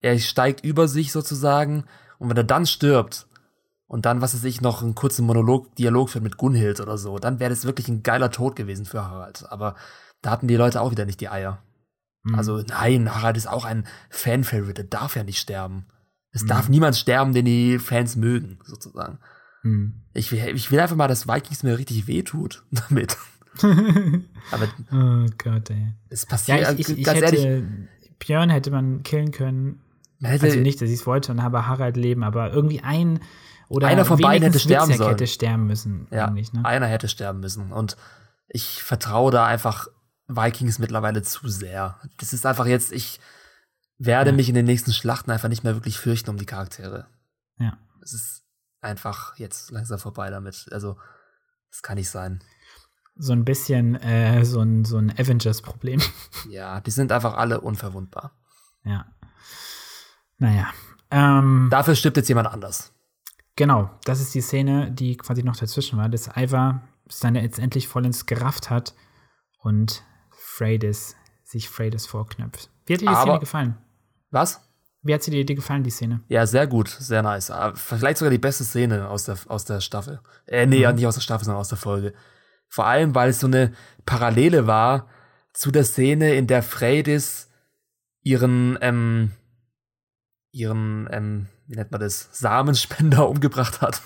[0.00, 1.84] er steigt über sich sozusagen
[2.18, 3.26] und wenn er dann stirbt,
[3.88, 7.18] und dann, was weiß ich, noch einen kurzen Monolog, Dialog führt mit Gunhild oder so,
[7.18, 9.44] dann wäre das wirklich ein geiler Tod gewesen für Harald.
[9.50, 9.76] Aber
[10.22, 11.62] da hatten die Leute auch wieder nicht die Eier.
[12.24, 12.34] Mhm.
[12.34, 15.86] Also nein, Harald ist auch ein Fan-Favorite, der darf ja nicht sterben.
[16.32, 16.48] Es mhm.
[16.48, 19.20] darf niemand sterben, den die Fans mögen, sozusagen.
[19.62, 20.02] Mhm.
[20.14, 23.16] Ich, will, ich will einfach mal, dass Vikings mir richtig wehtut damit.
[23.62, 25.92] Aber oh Gott, ey.
[26.08, 27.64] Es passiert, ja, ich, ich, ich hätte, ehrlich,
[28.18, 29.80] Björn hätte man killen können.
[30.22, 33.20] Hätte, also nicht, dass ich es wollte und habe Harald leben, aber irgendwie ein
[33.68, 35.10] oder einer von beiden hätte sterben sollen.
[35.10, 36.06] hätte sterben müssen.
[36.10, 36.46] Ja, ne?
[36.64, 37.72] einer hätte sterben müssen.
[37.72, 37.96] Und
[38.48, 39.88] ich vertraue da einfach
[40.28, 42.00] Vikings mittlerweile zu sehr.
[42.18, 43.20] Das ist einfach jetzt, ich
[43.98, 44.36] werde ja.
[44.36, 47.06] mich in den nächsten Schlachten einfach nicht mehr wirklich fürchten um die Charaktere.
[47.58, 47.76] Ja.
[48.02, 48.42] Es ist
[48.80, 50.68] einfach jetzt langsam vorbei damit.
[50.70, 50.96] Also,
[51.70, 52.40] das kann nicht sein.
[53.18, 56.00] So ein bisschen äh, so ein, so ein Avengers-Problem.
[56.50, 58.32] Ja, die sind einfach alle unverwundbar.
[58.84, 59.06] Ja.
[60.38, 60.68] Naja.
[61.10, 62.92] Ähm, Dafür stirbt jetzt jemand anders.
[63.56, 67.58] Genau, das ist die Szene, die quasi noch dazwischen war, dass Ivar es dann jetzt
[67.58, 68.94] endlich vollends gerafft hat
[69.58, 72.70] und Freydis sich Freydis vorknöpft.
[72.84, 73.78] Wie hat dir die Aber, Szene gefallen?
[74.30, 74.60] Was?
[75.02, 76.20] Wie hat sie dir, dir gefallen, die Szene?
[76.28, 77.50] Ja, sehr gut, sehr nice.
[77.50, 80.20] Ah, vielleicht sogar die beste Szene aus der, aus der Staffel.
[80.46, 80.96] Äh, nee, mhm.
[80.96, 82.12] nicht aus der Staffel, sondern aus der Folge.
[82.68, 83.72] Vor allem, weil es so eine
[84.04, 85.08] Parallele war
[85.52, 87.50] zu der Szene, in der Freydis
[88.22, 89.32] ihren, ähm,
[90.52, 94.02] ihren, ähm, wie nennt man das, Samenspender umgebracht hat.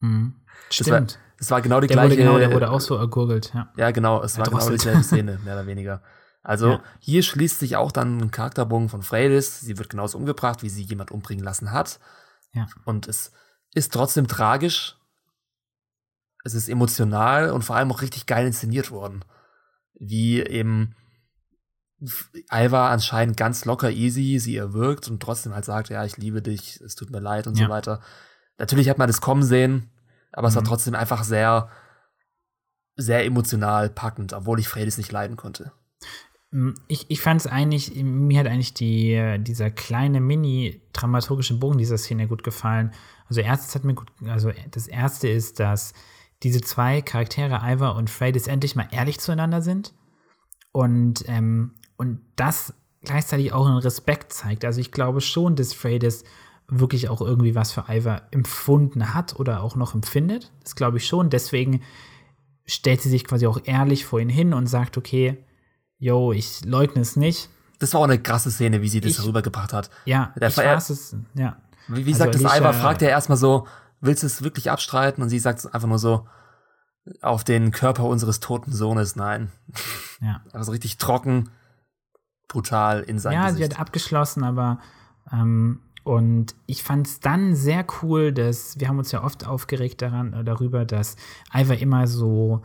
[0.00, 0.34] Mhm.
[0.70, 1.18] Stimmt.
[1.38, 2.10] Das war, war genau die der gleiche.
[2.10, 3.72] Wurde genau, der wurde auch so ergurgelt, ja.
[3.76, 6.02] Ja, genau, es war genau dieselbe Szene, mehr oder weniger.
[6.42, 6.82] Also ja.
[6.98, 9.60] hier schließt sich auch dann ein Charakterbogen von Freydis.
[9.60, 12.00] Sie wird genauso umgebracht, wie sie jemand umbringen lassen hat.
[12.52, 12.66] Ja.
[12.84, 13.32] Und es
[13.74, 14.96] ist trotzdem tragisch.
[16.44, 19.24] Es ist emotional und vor allem auch richtig geil inszeniert worden.
[19.94, 20.94] Wie eben
[22.48, 26.80] Alva anscheinend ganz locker easy sie erwirkt und trotzdem halt sagt, ja, ich liebe dich,
[26.80, 27.66] es tut mir leid und ja.
[27.66, 28.00] so weiter.
[28.58, 29.90] Natürlich hat man das kommen sehen,
[30.32, 30.48] aber mhm.
[30.48, 30.66] es war mhm.
[30.66, 31.68] trotzdem einfach sehr,
[32.96, 35.72] sehr emotional packend, obwohl ich Fredis nicht leiden konnte.
[36.50, 41.98] Mm, ich, ich fand es eigentlich, mir hat eigentlich die, dieser kleine mini-dramaturgische Bogen dieser
[41.98, 42.92] Szene gut gefallen.
[43.28, 45.94] Also erstes hat mir gut, also das erste ist, dass
[46.42, 49.94] diese zwei Charaktere, Iva und Freydis, endlich mal ehrlich zueinander sind.
[50.72, 52.74] Und ähm, und das
[53.04, 54.64] gleichzeitig auch einen Respekt zeigt.
[54.64, 56.24] Also ich glaube schon, dass Freydis
[56.68, 60.52] wirklich auch irgendwie was für Ivar empfunden hat oder auch noch empfindet.
[60.62, 61.30] Das glaube ich schon.
[61.30, 61.82] Deswegen
[62.64, 65.44] stellt sie sich quasi auch ehrlich vor ihn hin und sagt, okay,
[65.98, 67.50] yo, ich leugne es nicht.
[67.78, 69.90] Das war auch eine krasse Szene, wie sie das ich, rübergebracht hat.
[70.04, 71.56] Ja, Der ich weiß es, ja.
[71.88, 73.66] Wie, wie also sagt das Ivar, fragt er erstmal so,
[74.02, 75.22] willst du es wirklich abstreiten?
[75.22, 76.26] Und sie sagt einfach nur so,
[77.20, 79.50] auf den Körper unseres toten Sohnes, nein.
[80.20, 80.42] Ja.
[80.52, 81.48] Also richtig trocken
[82.48, 83.56] brutal in seinem Ja, Gesicht.
[83.58, 84.78] sie hat abgeschlossen, aber
[85.32, 90.02] ähm, und ich fand es dann sehr cool, dass wir haben uns ja oft aufgeregt
[90.02, 91.16] daran, äh, darüber, dass
[91.54, 92.62] Ivar immer so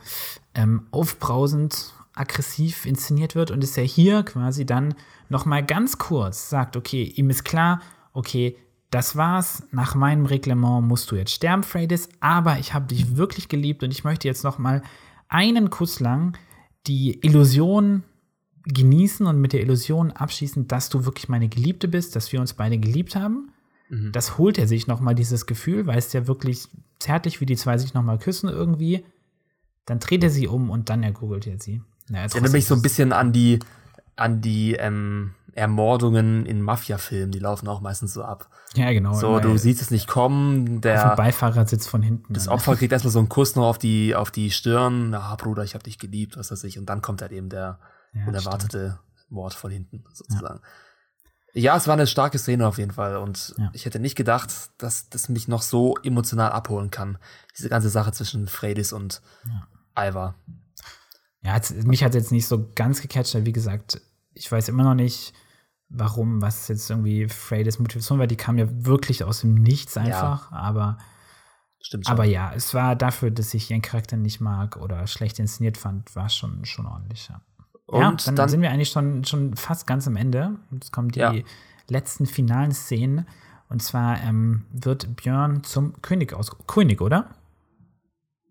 [0.56, 4.96] ähm, aufbrausend, aggressiv inszeniert wird und ist ja hier quasi dann
[5.30, 7.80] noch mal ganz kurz sagt, okay, ihm ist klar,
[8.14, 8.58] okay,
[8.90, 9.64] das war's.
[9.72, 13.92] Nach meinem Reglement musst du jetzt sterben, Freydis, aber ich habe dich wirklich geliebt und
[13.92, 14.82] ich möchte jetzt noch mal
[15.28, 16.38] einen Kuss lang
[16.88, 18.04] die Illusion
[18.64, 22.54] genießen und mit der Illusion abschließen, dass du wirklich meine Geliebte bist, dass wir uns
[22.54, 23.52] beide geliebt haben.
[23.90, 24.12] Mhm.
[24.12, 26.68] Das holt er sich noch mal dieses Gefühl, weil es ja wirklich
[27.00, 29.06] zärtlich, wie die zwei sich noch mal küssen irgendwie.
[29.86, 31.82] Dann dreht er sie um und dann ergoogelt er sie.
[32.10, 33.60] Ja, das erinnert mich so ein bisschen an die,
[34.16, 38.48] an die ähm, Ermordungen in Mafia-Filmen, die laufen auch meistens so ab.
[38.76, 39.14] Ja, genau.
[39.14, 40.82] So, du siehst es nicht kommen.
[40.82, 42.32] Der auf dem Beifahrersitz von hinten.
[42.32, 45.16] Das Opfer kriegt erstmal so einen Kuss noch auf die, auf die Stirn.
[45.16, 46.78] Ah, Bruder, ich hab dich geliebt, was weiß ich.
[46.78, 47.80] Und dann kommt halt eben der,
[48.14, 49.32] ja, unerwartete stimmt.
[49.32, 50.62] Mord von hinten, sozusagen.
[51.54, 51.62] Ja.
[51.62, 51.78] ja.
[51.78, 53.18] es war eine starke Szene auf jeden Fall.
[53.18, 53.72] Und ja.
[53.74, 57.18] ich hätte nicht gedacht, dass das mich noch so emotional abholen kann.
[57.58, 59.24] Diese ganze Sache zwischen Fredis und
[59.96, 60.10] ja.
[60.10, 60.36] Ivar.
[61.42, 64.02] Ja, mich hat jetzt nicht so ganz gecatcht, wie gesagt,
[64.34, 65.34] ich weiß immer noch nicht,
[65.90, 68.28] warum, was jetzt irgendwie Fredis Motivation war.
[68.28, 70.98] Die kam ja wirklich aus dem Nichts einfach, aber
[71.80, 72.14] Stimmt schon.
[72.14, 76.16] Aber ja, es war dafür, dass ich ihren Charakter nicht mag oder schlecht inszeniert fand,
[76.16, 77.42] war schon, schon ordentlich, ja.
[77.86, 80.58] Und ja, dann, dann, sind wir eigentlich schon, schon fast ganz am Ende.
[80.72, 81.34] Jetzt kommen die ja.
[81.88, 83.26] letzten finalen Szenen.
[83.70, 86.52] Und zwar ähm, wird Björn zum König aus.
[86.68, 87.30] König, oder?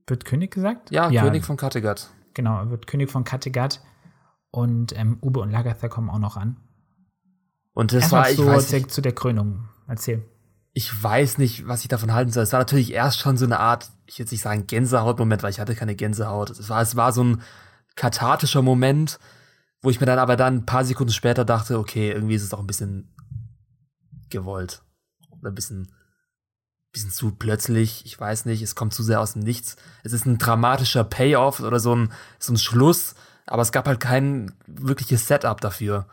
[0.07, 0.91] Wird König gesagt?
[0.91, 2.09] Ja, ja König von Kattegat.
[2.33, 3.83] Genau, er wird König von Kattegat.
[4.51, 6.57] Und ähm, Ube und Lagatha kommen auch noch an.
[7.77, 9.69] Und das war, ich zu, weiß nicht, zu der Krönung.
[9.87, 10.25] Erzähl
[10.77, 12.43] ich weiß nicht, was ich davon halten soll.
[12.43, 15.59] Es war natürlich erst schon so eine Art, ich würde nicht sagen Gänsehaut-Moment, weil ich
[15.59, 16.51] hatte keine Gänsehaut.
[16.51, 17.43] Es war, es war so ein
[17.95, 19.19] kathartischer Moment,
[19.81, 22.53] wo ich mir dann aber dann ein paar Sekunden später dachte, okay, irgendwie ist es
[22.53, 23.11] auch ein bisschen
[24.29, 24.83] gewollt.
[25.41, 25.95] Oder ein bisschen,
[26.93, 28.05] bisschen zu plötzlich.
[28.05, 29.77] Ich weiß nicht, es kommt zu sehr aus dem Nichts.
[30.05, 33.15] Es ist ein dramatischer Payoff oder so ein, so ein Schluss,
[33.47, 36.07] aber es gab halt kein wirkliches Setup dafür.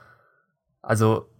[0.81, 1.32] Also,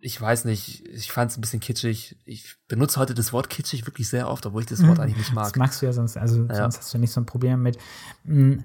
[0.00, 2.16] ich weiß nicht, ich fand es ein bisschen kitschig.
[2.24, 5.04] Ich benutze heute das Wort kitschig wirklich sehr oft, obwohl ich das Wort mhm.
[5.04, 5.44] eigentlich nicht mag.
[5.44, 6.54] Das magst du ja sonst, also ja.
[6.54, 7.78] sonst hast du nicht so ein Problem mit.
[8.24, 8.64] Hm,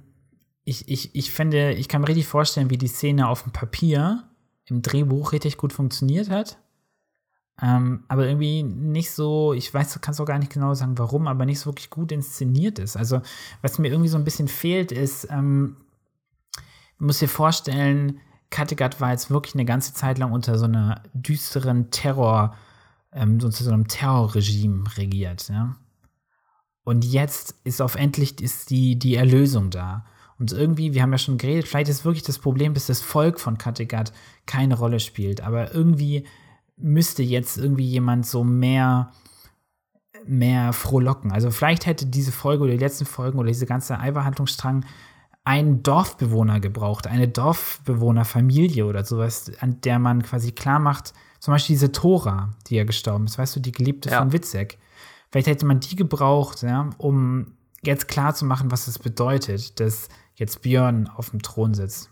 [0.64, 4.24] ich, ich, ich finde, ich kann mir richtig vorstellen, wie die Szene auf dem Papier
[4.66, 6.58] im Drehbuch richtig gut funktioniert hat.
[7.62, 11.28] Ähm, aber irgendwie nicht so, ich weiß, du kannst auch gar nicht genau sagen, warum,
[11.28, 12.96] aber nicht so wirklich gut inszeniert ist.
[12.96, 13.22] Also,
[13.62, 15.78] was mir irgendwie so ein bisschen fehlt, ist, ähm,
[16.98, 18.20] du musst dir vorstellen,
[18.54, 22.56] Kattegat war jetzt wirklich eine ganze Zeit lang unter so einer düsteren Terror,
[23.12, 25.76] ähm, so, so einem Terrorregime regiert, ja.
[26.84, 30.06] Und jetzt ist auf endlich ist die, die Erlösung da.
[30.38, 33.40] Und irgendwie, wir haben ja schon geredet, vielleicht ist wirklich das Problem, dass das Volk
[33.40, 34.14] von Kattegat
[34.46, 35.42] keine Rolle spielt.
[35.42, 36.28] Aber irgendwie
[36.76, 39.14] müsste jetzt irgendwie jemand so mehr,
[40.26, 41.32] mehr frohlocken.
[41.32, 44.86] Also vielleicht hätte diese Folge oder die letzten Folgen oder diese ganze Eiverhandlungsstrang
[45.44, 51.76] einen Dorfbewohner gebraucht, eine Dorfbewohnerfamilie oder sowas, an der man quasi klar macht, zum Beispiel
[51.76, 54.20] diese Tora, die ja gestorben ist, weißt du, die Geliebte ja.
[54.20, 54.78] von Witzek.
[55.30, 60.08] Vielleicht hätte man die gebraucht, ja, um jetzt klar zu machen, was es bedeutet, dass
[60.36, 62.10] jetzt Björn auf dem Thron sitzt.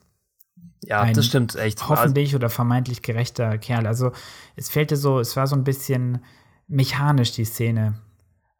[0.84, 1.88] Ja, ein das stimmt echt.
[1.88, 3.86] Hoffentlich oder vermeintlich gerechter Kerl.
[3.86, 4.12] Also
[4.56, 6.24] es fehlte so, es war so ein bisschen
[6.68, 7.94] mechanisch, die Szene.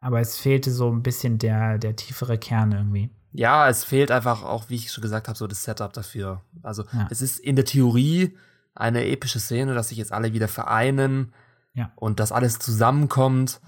[0.00, 3.10] Aber es fehlte so ein bisschen der, der tiefere Kern irgendwie.
[3.32, 6.42] Ja, es fehlt einfach auch, wie ich schon gesagt habe, so das Setup dafür.
[6.62, 7.08] Also ja.
[7.10, 8.36] es ist in der Theorie
[8.74, 11.32] eine epische Szene, dass sich jetzt alle wieder vereinen
[11.74, 11.92] ja.
[11.96, 13.60] und dass alles zusammenkommt.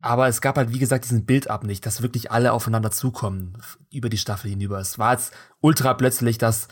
[0.00, 3.58] Aber es gab halt, wie gesagt, diesen Build-up nicht, dass wirklich alle aufeinander zukommen
[3.92, 4.78] über die Staffel hinüber.
[4.80, 6.68] Es war jetzt ultra plötzlich, dass,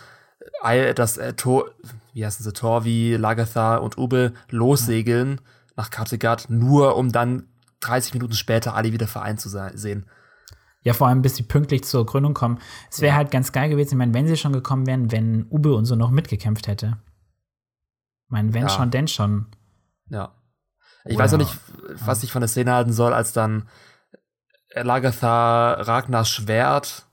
[0.64, 1.70] äh, dass äh, Tor,
[2.14, 5.72] wie heißen sie, Torvi, Lagatha und Ube lossegeln ja.
[5.76, 7.48] nach Kattegat, nur um dann
[7.80, 10.06] 30 Minuten später alle wieder vereint zu sehen.
[10.89, 12.60] Ja, vor allem, bis sie pünktlich zur Gründung kommen.
[12.90, 13.16] Es wäre ja.
[13.19, 15.97] halt ganz geil gewesen, ich meine, wenn sie schon gekommen wären, wenn Ube und so
[15.97, 16.97] noch mitgekämpft hätte.
[18.24, 18.69] Ich meine, wenn ja.
[18.70, 19.48] schon, denn schon.
[20.09, 20.32] Ja.
[21.05, 21.55] Ich Oder, weiß auch nicht,
[22.06, 23.69] was ich von der Szene halten soll, als dann
[24.73, 27.06] Lagatha Ragnars Schwert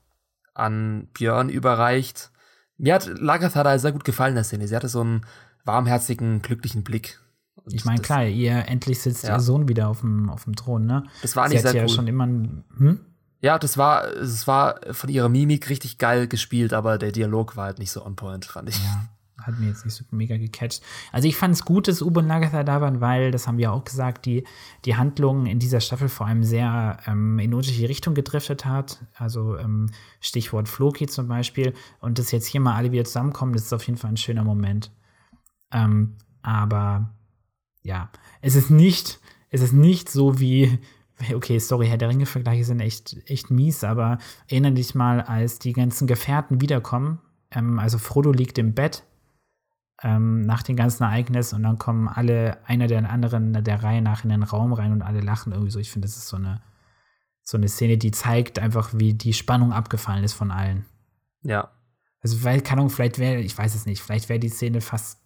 [0.54, 2.30] an Björn überreicht.
[2.78, 4.68] Mir hat Lagatha da sehr gut gefallen in der Szene.
[4.68, 5.26] Sie hatte so einen
[5.66, 7.20] warmherzigen, glücklichen Blick.
[7.56, 9.36] Und ich meine, klar, ihr endlich sitzt ja.
[9.36, 11.04] ihr Sohn wieder auf dem, auf dem Thron, ne?
[11.20, 13.00] Das war nicht Sie sehr hat ja schon immer hm?
[13.40, 17.66] Ja, das war, es war von ihrer Mimik richtig geil gespielt, aber der Dialog war
[17.66, 18.78] halt nicht so on point, fand ich.
[18.82, 19.08] Ja,
[19.42, 20.82] hat mir jetzt nicht so mega gecatcht.
[21.12, 23.72] Also ich fand es gut, dass Ubo und Lagatha da waren, weil, das haben wir
[23.72, 24.44] auch gesagt, die,
[24.84, 29.04] die Handlung in dieser Staffel vor allem sehr ähm, in unterschiedliche Richtung gedriftet hat.
[29.14, 29.90] Also ähm,
[30.20, 31.74] Stichwort Floki zum Beispiel.
[32.00, 34.44] Und dass jetzt hier mal alle wieder zusammenkommen, das ist auf jeden Fall ein schöner
[34.44, 34.90] Moment.
[35.70, 37.10] Ähm, aber
[37.82, 38.10] ja,
[38.40, 40.78] es ist nicht, es ist nicht so wie
[41.34, 44.18] okay, sorry, Herr der Ringe-Vergleiche sind echt, echt mies, aber
[44.48, 47.20] erinnere dich mal, als die ganzen Gefährten wiederkommen,
[47.50, 49.04] ähm, also Frodo liegt im Bett
[50.02, 54.24] ähm, nach den ganzen Ereignissen und dann kommen alle, einer der anderen der Reihe nach
[54.24, 55.78] in den Raum rein und alle lachen irgendwie so.
[55.78, 56.60] Ich finde, das ist so eine,
[57.42, 60.84] so eine Szene, die zeigt einfach, wie die Spannung abgefallen ist von allen.
[61.42, 61.70] Ja.
[62.20, 65.20] Also, weil, keine Ahnung, vielleicht wäre, ich weiß es nicht, vielleicht wäre die Szene fast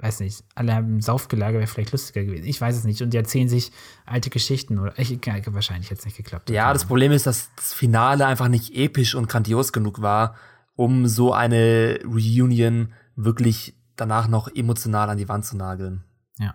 [0.00, 2.46] weiß nicht, alle haben Saufgelage, wäre vielleicht lustiger gewesen.
[2.46, 3.02] Ich weiß es nicht.
[3.02, 3.72] Und die erzählen sich
[4.06, 6.50] alte Geschichten oder ich, wahrscheinlich jetzt nicht geklappt.
[6.50, 10.36] Ja, das Problem ist, dass das Finale einfach nicht episch und grandios genug war,
[10.76, 16.04] um so eine Reunion wirklich danach noch emotional an die Wand zu nageln.
[16.38, 16.54] Ja.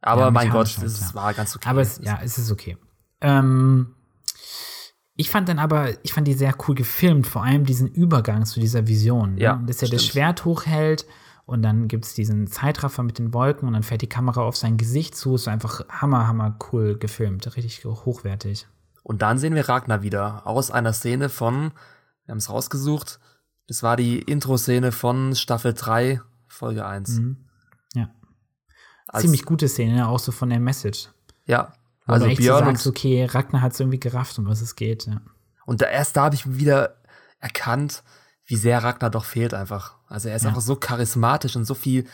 [0.00, 1.14] Aber ja, mein Gott, es halt, ja.
[1.14, 1.68] war ganz okay.
[1.68, 2.78] Aber es, ja, es ist okay.
[3.20, 3.94] Ähm,
[5.16, 8.58] Ich fand dann aber, ich fand die sehr cool gefilmt, vor allem diesen Übergang zu
[8.58, 9.34] dieser Vision.
[9.34, 9.42] Ne?
[9.42, 11.04] Ja, dass er das Schwert hochhält
[11.50, 14.56] und dann gibt es diesen Zeitraffer mit den Wolken und dann fährt die Kamera auf
[14.56, 15.34] sein Gesicht zu.
[15.34, 17.56] Ist einfach hammer, hammer cool gefilmt.
[17.56, 18.68] Richtig hochwertig.
[19.02, 21.72] Und dann sehen wir Ragnar wieder aus einer Szene von,
[22.24, 23.18] wir haben es rausgesucht,
[23.66, 27.18] das war die Intro-Szene von Staffel 3, Folge 1.
[27.18, 27.36] Mhm.
[27.94, 28.10] Ja.
[29.08, 30.08] Als, Ziemlich gute Szene, ne?
[30.08, 31.08] auch so von der Message.
[31.46, 31.72] Ja,
[32.06, 35.06] also echt Björn so sagst, okay, Ragnar hat es irgendwie gerafft, um was es geht.
[35.06, 35.20] Ja.
[35.66, 36.94] Und da, erst da habe ich wieder
[37.40, 38.04] erkannt,
[38.44, 39.99] wie sehr Ragnar doch fehlt einfach.
[40.10, 40.48] Also er ist ja.
[40.48, 42.06] einfach so charismatisch und so viel,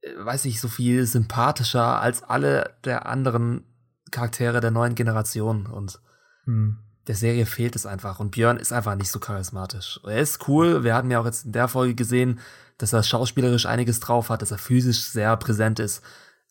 [0.00, 3.64] äh, weiß ich, so viel sympathischer als alle der anderen
[4.10, 5.66] Charaktere der neuen Generation.
[5.66, 6.00] Und
[6.44, 6.78] hm.
[7.06, 8.20] der Serie fehlt es einfach.
[8.20, 10.00] Und Björn ist einfach nicht so charismatisch.
[10.04, 10.84] Er ist cool.
[10.84, 12.40] Wir hatten ja auch jetzt in der Folge gesehen,
[12.78, 16.02] dass er schauspielerisch einiges drauf hat, dass er physisch sehr präsent ist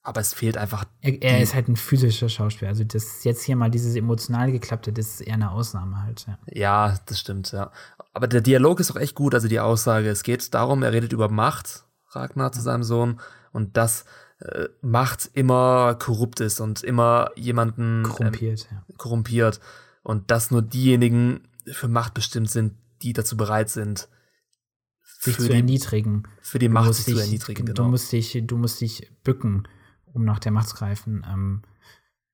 [0.03, 0.85] aber es fehlt einfach.
[1.01, 2.69] Er, er ist halt ein physischer Schauspieler.
[2.69, 6.25] Also, das jetzt hier mal dieses emotional geklappte, das ist eher eine Ausnahme halt.
[6.27, 6.37] Ja.
[6.47, 7.71] ja, das stimmt, ja.
[8.13, 9.35] Aber der Dialog ist auch echt gut.
[9.35, 13.19] Also, die Aussage, es geht darum, er redet über Macht, Ragnar zu seinem Sohn,
[13.51, 14.05] und dass
[14.39, 18.95] äh, Macht immer korrupt ist und immer jemanden korrumpiert, ähm, ja.
[18.97, 19.59] korrumpiert.
[20.03, 22.73] Und dass nur diejenigen für Macht bestimmt sind,
[23.03, 24.09] die dazu bereit sind,
[25.03, 26.23] sich zu die, erniedrigen.
[26.41, 27.83] Für die Macht sich zu erniedrigen, genau.
[27.83, 29.67] Du musst dich, du musst dich bücken
[30.13, 31.25] um nach der Macht zu greifen.
[31.29, 31.61] Ähm,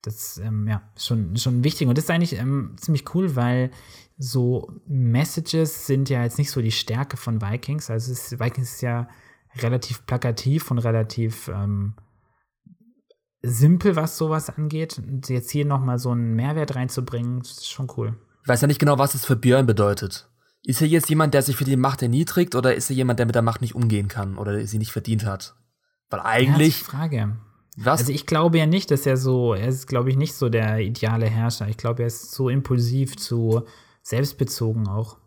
[0.02, 1.88] das ähm, ja schon, schon wichtig.
[1.88, 3.72] Und das ist eigentlich ähm, ziemlich cool, weil
[4.18, 7.90] so Messages sind ja jetzt nicht so die Stärke von Vikings.
[7.90, 9.08] Also ist, Vikings ist ja
[9.58, 11.94] relativ plakativ und relativ ähm,
[13.41, 14.98] simpel, was sowas angeht.
[14.98, 18.18] Und jetzt hier nochmal so einen Mehrwert reinzubringen, ist schon cool.
[18.44, 20.30] Ich weiß ja nicht genau, was es für Björn bedeutet.
[20.64, 23.26] Ist er jetzt jemand, der sich für die Macht erniedrigt oder ist er jemand, der
[23.26, 25.56] mit der Macht nicht umgehen kann oder sie nicht verdient hat?
[26.10, 26.82] Weil eigentlich.
[26.82, 27.38] Ja, Frage.
[27.80, 28.02] Was?
[28.02, 30.80] Also ich glaube ja nicht, dass er so, er ist, glaube ich, nicht so der
[30.80, 31.68] ideale Herrscher.
[31.68, 33.66] Ich glaube, er ist so impulsiv, zu
[34.02, 35.18] selbstbezogen auch.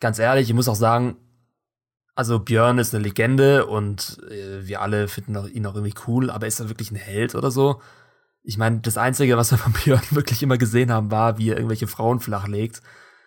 [0.00, 1.16] Ganz ehrlich, ich muss auch sagen,
[2.14, 6.46] also Björn ist eine Legende und äh, wir alle finden ihn auch irgendwie cool, aber
[6.46, 7.82] ist er wirklich ein Held oder so?
[8.42, 11.56] Ich meine, das Einzige, was wir von Björn wirklich immer gesehen haben, war, wie er
[11.56, 12.80] irgendwelche Frauen flachlegt.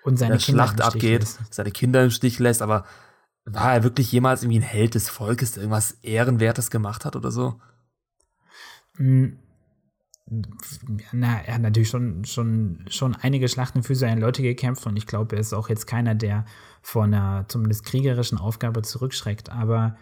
[0.04, 1.54] Und seine Kinder Schlacht abgeht, lässt.
[1.54, 2.86] seine Kinder im Stich lässt, aber
[3.46, 7.30] war er wirklich jemals irgendwie ein Held des Volkes, der irgendwas Ehrenwertes gemacht hat oder
[7.30, 7.60] so?
[9.02, 9.38] Hm.
[11.12, 15.06] Na, er hat natürlich schon, schon, schon einige Schlachten für seine Leute gekämpft und ich
[15.06, 16.46] glaube, er ist auch jetzt keiner, der
[16.82, 19.52] vor einer zumindest kriegerischen Aufgabe zurückschreckt.
[19.52, 19.98] Aber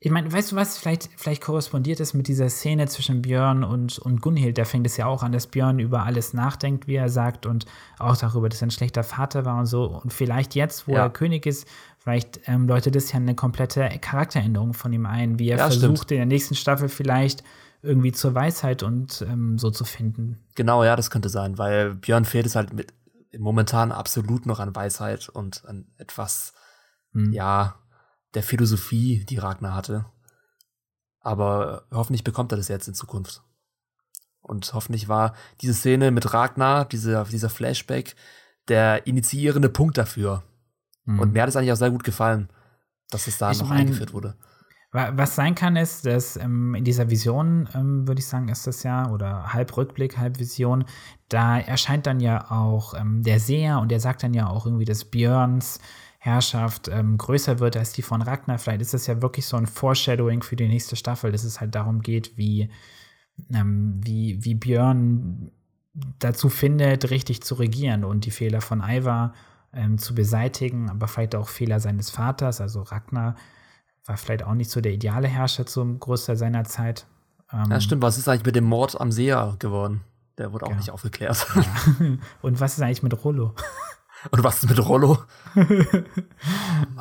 [0.00, 3.98] ich meine, weißt du was, vielleicht, vielleicht korrespondiert es mit dieser Szene zwischen Björn und,
[4.00, 4.58] und Gunhild.
[4.58, 7.66] Da fängt es ja auch an, dass Björn über alles nachdenkt, wie er sagt, und
[7.98, 9.84] auch darüber, dass er ein schlechter Vater war und so.
[9.84, 11.04] Und vielleicht jetzt, wo ja.
[11.04, 11.68] er König ist,
[11.98, 16.04] vielleicht ähm, läutet das ja eine komplette Charakteränderung von ihm ein, wie er ja, versucht,
[16.04, 16.10] stimmt.
[16.12, 17.44] in der nächsten Staffel vielleicht
[17.82, 20.44] irgendwie zur Weisheit und ähm, so zu finden.
[20.54, 22.92] Genau, ja, das könnte sein, weil Björn fehlt es halt mit,
[23.38, 26.52] momentan absolut noch an Weisheit und an etwas,
[27.12, 27.32] hm.
[27.32, 27.76] ja,
[28.34, 30.06] der Philosophie, die Ragnar hatte.
[31.20, 33.42] Aber hoffentlich bekommt er das jetzt in Zukunft.
[34.40, 38.16] Und hoffentlich war diese Szene mit Ragnar, diese, dieser Flashback,
[38.68, 40.42] der initiierende Punkt dafür.
[41.04, 41.20] Mhm.
[41.20, 42.48] Und mir hat es eigentlich auch sehr gut gefallen,
[43.10, 44.36] dass es da ich noch mein, eingeführt wurde.
[44.92, 48.82] Was sein kann, ist, dass ähm, in dieser Vision, ähm, würde ich sagen, ist das
[48.82, 50.84] ja, oder halb Rückblick, halb Vision,
[51.28, 54.84] da erscheint dann ja auch ähm, der Seher und der sagt dann ja auch irgendwie,
[54.84, 55.78] dass Björns
[56.18, 58.58] Herrschaft ähm, größer wird als die von Ragnar.
[58.58, 61.74] Vielleicht ist das ja wirklich so ein Foreshadowing für die nächste Staffel, dass es halt
[61.74, 62.68] darum geht, wie,
[63.54, 65.50] ähm, wie, wie Björn
[66.18, 69.32] dazu findet, richtig zu regieren und die Fehler von Ivar
[69.72, 73.36] ähm, zu beseitigen, aber vielleicht auch Fehler seines Vaters, also Ragnar
[74.10, 77.06] war vielleicht auch nicht so der ideale Herrscher zum Großteil seiner Zeit.
[77.52, 78.02] Ähm, ja, stimmt.
[78.02, 80.00] Was ist eigentlich mit dem Mord am Seher geworden?
[80.36, 80.80] Der wurde auch genau.
[80.80, 81.46] nicht aufgeklärt.
[81.54, 82.06] Ja.
[82.42, 83.54] Und was ist eigentlich mit Rollo?
[84.30, 85.18] Und was ist mit Rollo?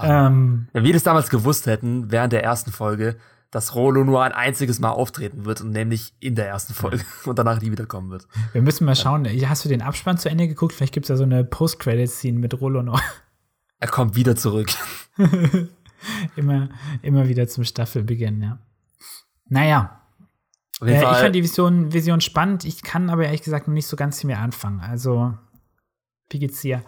[0.03, 3.17] ähm, Wenn wir das damals gewusst hätten, während der ersten Folge,
[3.49, 7.39] dass Rollo nur ein einziges Mal auftreten wird und nämlich in der ersten Folge und
[7.39, 8.27] danach nie wiederkommen wird.
[8.53, 9.27] Wir müssen mal schauen.
[9.49, 10.73] Hast du den Abspann zu Ende geguckt?
[10.73, 13.01] Vielleicht gibt es da so eine Post-Credit-Scene mit Rollo noch.
[13.79, 14.69] Er kommt wieder zurück.
[16.35, 16.69] immer,
[17.01, 18.59] immer wieder zum Staffelbeginn, ja.
[19.47, 20.01] Naja.
[20.81, 22.65] Äh, ich fand die Vision, Vision spannend.
[22.65, 24.79] Ich kann aber ehrlich gesagt noch nicht so ganz mehr anfangen.
[24.79, 25.37] Also,
[26.29, 26.83] wie geht's dir?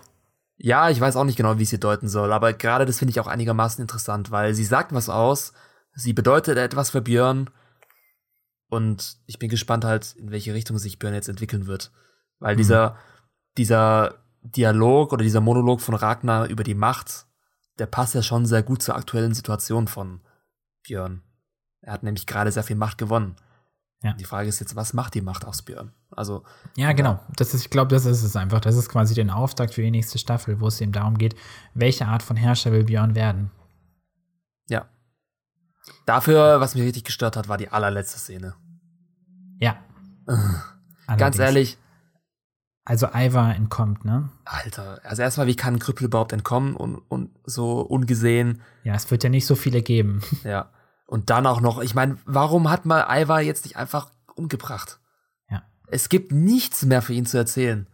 [0.58, 3.12] Ja, ich weiß auch nicht genau, wie ich sie deuten soll, aber gerade das finde
[3.12, 5.54] ich auch einigermaßen interessant, weil sie sagt was aus,
[5.96, 7.50] sie bedeutet etwas für Björn
[8.70, 11.92] und ich bin gespannt halt, in welche Richtung sich Björn jetzt entwickeln wird.
[12.38, 12.60] Weil mhm.
[12.60, 12.96] dieser,
[13.58, 17.26] dieser Dialog oder dieser Monolog von Ragnar über die Macht
[17.82, 20.22] der passt ja schon sehr gut zur aktuellen Situation von
[20.84, 21.24] Björn.
[21.82, 23.38] Er hat nämlich gerade sehr viel Macht gewonnen.
[24.04, 24.14] Ja.
[24.14, 25.92] Die Frage ist jetzt, was macht die Macht aus Björn?
[26.12, 26.44] Also
[26.78, 27.20] ja, genau.
[27.38, 28.60] Das ist, ich glaube, das ist es einfach.
[28.60, 31.34] Das ist quasi den Auftakt für die nächste Staffel, wo es eben darum geht,
[31.74, 33.50] welche Art von Herrscher will Björn werden.
[34.70, 34.86] Ja.
[36.06, 38.54] Dafür, was mich richtig gestört hat, war die allerletzte Szene.
[39.58, 39.84] Ja.
[41.18, 41.80] Ganz ehrlich.
[42.84, 44.30] Also Ivar entkommt, ne?
[44.44, 48.62] Alter, also erstmal, wie kann ein Krüppel überhaupt entkommen und, und so ungesehen?
[48.84, 50.22] Ja, es wird ja nicht so viele geben.
[50.44, 50.72] Ja.
[51.06, 55.02] Und dann auch noch, ich meine, warum hat man Ivar jetzt nicht einfach umgebracht?
[55.50, 55.62] Ja.
[55.88, 57.86] Es gibt nichts mehr für ihn zu erzählen.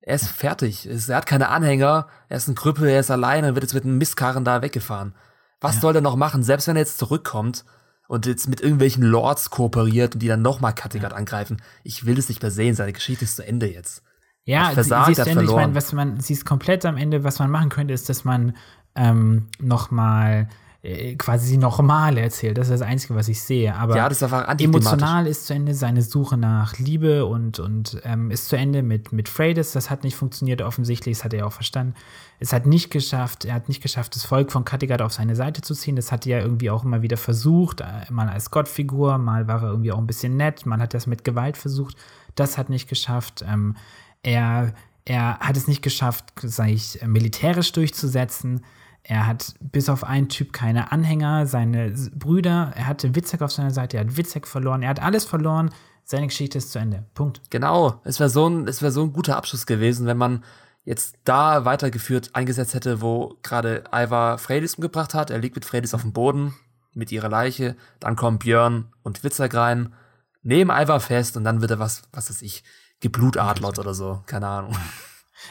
[0.00, 0.32] Er ist ja.
[0.32, 0.88] fertig.
[0.88, 2.08] Er hat keine Anhänger.
[2.28, 5.14] Er ist ein Krüppel, er ist alleine, wird jetzt mit einem Mistkarren da weggefahren.
[5.60, 5.80] Was ja.
[5.82, 6.42] soll er noch machen?
[6.42, 7.64] Selbst wenn er jetzt zurückkommt
[8.08, 11.16] und jetzt mit irgendwelchen Lords kooperiert und die dann nochmal Kattegat ja.
[11.16, 11.62] angreifen.
[11.84, 12.74] Ich will es nicht mehr sehen.
[12.74, 14.02] Seine Geschichte ist zu Ende jetzt.
[14.50, 15.44] Ja, versagt, sie ist Ende.
[15.44, 17.24] Ich meine, was man, sie ist komplett am Ende.
[17.24, 18.56] Was man machen könnte, ist, dass man
[18.94, 20.48] ähm, nochmal
[20.82, 22.56] äh, quasi normal erzählt.
[22.56, 23.74] Das ist das Einzige, was ich sehe.
[23.74, 28.00] Aber ja, das ist einfach emotional ist zu Ende seine Suche nach Liebe und, und
[28.04, 29.72] ähm, ist zu Ende mit, mit Freydis.
[29.72, 31.94] Das hat nicht funktioniert offensichtlich, das hat er auch verstanden.
[32.38, 35.60] Es hat nicht geschafft, er hat nicht geschafft, das Volk von Kattegat auf seine Seite
[35.60, 35.96] zu ziehen.
[35.96, 39.68] Das hat er irgendwie auch immer wieder versucht, äh, mal als Gottfigur, mal war er
[39.68, 41.96] irgendwie auch ein bisschen nett, man hat das mit Gewalt versucht.
[42.36, 43.44] Das hat nicht geschafft.
[43.46, 43.76] Ähm,
[44.22, 44.74] er,
[45.04, 48.64] er hat es nicht geschafft, sich militärisch durchzusetzen.
[49.02, 53.70] Er hat bis auf einen Typ keine Anhänger, seine Brüder, er hatte Witzek auf seiner
[53.70, 55.70] Seite, er hat Witzek verloren, er hat alles verloren.
[56.04, 57.04] Seine Geschichte ist zu Ende.
[57.14, 57.40] Punkt.
[57.50, 58.00] Genau.
[58.02, 60.42] Es wäre so, ein, wär so ein guter Abschluss gewesen, wenn man
[60.84, 65.30] jetzt da weitergeführt eingesetzt hätte, wo gerade Ivar Freydis umgebracht hat.
[65.30, 66.54] Er liegt mit Freydis auf dem Boden
[66.94, 67.76] mit ihrer Leiche.
[68.00, 69.94] Dann kommen Björn und Witzek rein,
[70.42, 72.64] nehmen Ivar fest und dann wird er was, was weiß ich,
[73.00, 74.22] geblutatmert oder so.
[74.26, 74.76] Keine Ahnung.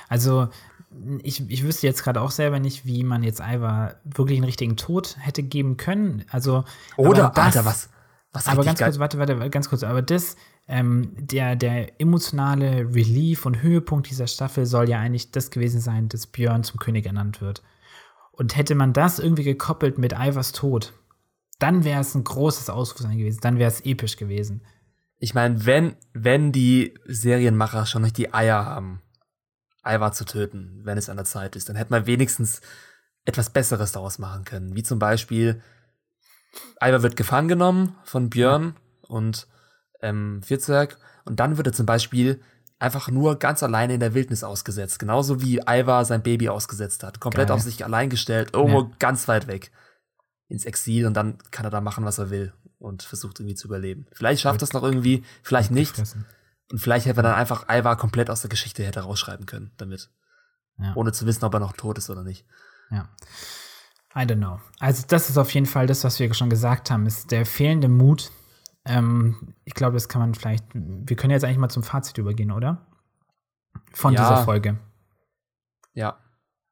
[0.08, 0.50] Also,
[1.24, 4.76] ich, ich wüsste jetzt gerade auch selber nicht, wie man jetzt Ivar wirklich einen richtigen
[4.76, 6.26] Tod hätte geben können.
[6.30, 6.64] Also
[6.98, 7.90] oder das, Alter, was?
[8.32, 9.84] was aber ganz kurz, warte, warte, ganz kurz.
[9.84, 10.36] Aber das,
[10.68, 16.10] ähm, der, der emotionale Relief und Höhepunkt dieser Staffel soll ja eigentlich das gewesen sein,
[16.10, 17.62] dass Björn zum König ernannt wird.
[18.32, 20.94] Und hätte man das irgendwie gekoppelt mit Ivars Tod,
[21.60, 23.40] dann wäre es ein großes Ausrufezeichen gewesen.
[23.42, 24.62] Dann wäre es episch gewesen.
[25.20, 29.02] Ich meine, wenn, wenn die Serienmacher schon nicht die Eier haben,
[29.86, 31.70] Ivar zu töten, wenn es an der Zeit ist.
[31.70, 32.62] Dann hätte man wenigstens
[33.26, 34.76] etwas Besseres daraus machen können.
[34.76, 35.62] Wie zum Beispiel,
[36.82, 38.76] Ivar wird gefangen genommen von Björn
[39.08, 39.48] und
[40.02, 42.42] ähm, Vierzerk und dann wird er zum Beispiel
[42.80, 45.00] einfach nur ganz alleine in der Wildnis ausgesetzt.
[45.00, 47.20] Genauso wie Ivar sein Baby ausgesetzt hat.
[47.20, 47.56] Komplett Geil.
[47.56, 48.92] auf sich allein gestellt, irgendwo ja.
[49.00, 49.72] ganz weit weg.
[50.48, 53.68] Ins Exil und dann kann er da machen, was er will und versucht irgendwie zu
[53.68, 54.08] überleben.
[54.12, 55.92] Vielleicht schafft das noch irgendwie, vielleicht nicht.
[55.92, 56.26] Gefressen.
[56.72, 60.10] Und vielleicht hätte man dann einfach Ivar komplett aus der Geschichte hätte rausschreiben können damit.
[60.78, 60.96] Ja.
[60.96, 62.46] Ohne zu wissen, ob er noch tot ist oder nicht.
[62.90, 63.10] Ja.
[64.16, 64.60] I don't know.
[64.80, 67.90] Also, das ist auf jeden Fall das, was wir schon gesagt haben, ist der fehlende
[67.90, 68.32] Mut.
[68.86, 70.66] Ähm, ich glaube, das kann man vielleicht.
[70.74, 72.88] Wir können jetzt eigentlich mal zum Fazit übergehen, oder?
[73.94, 74.22] Von ja.
[74.22, 74.80] dieser Folge.
[75.94, 76.18] Ja.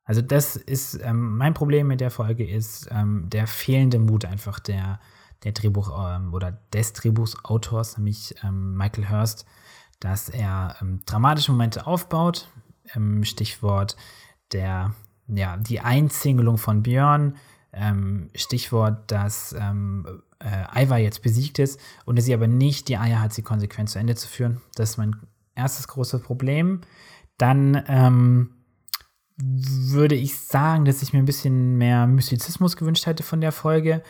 [0.04, 4.60] Also, das ist ähm, mein Problem mit der Folge ist ähm, der fehlende Mut einfach
[4.60, 5.00] der,
[5.44, 9.46] der Drehbuch ähm, oder des Drehbuchautors, nämlich ähm, Michael Hurst
[10.00, 12.48] dass er ähm, dramatische Momente aufbaut.
[12.96, 13.98] Ähm, Stichwort
[14.52, 14.94] der,
[15.28, 17.36] ja, die Einzingelung von Björn.
[17.74, 22.98] Ähm, Stichwort, dass ähm, äh, Ivar jetzt besiegt ist und dass sie aber nicht die
[22.98, 24.62] Eier hat, sie konsequent zu Ende zu führen.
[24.76, 25.16] Das ist mein
[25.54, 26.82] erstes großes Problem.
[27.38, 28.54] Dann ähm,
[29.38, 34.02] würde ich sagen, dass ich mir ein bisschen mehr Mystizismus gewünscht hätte von der Folge.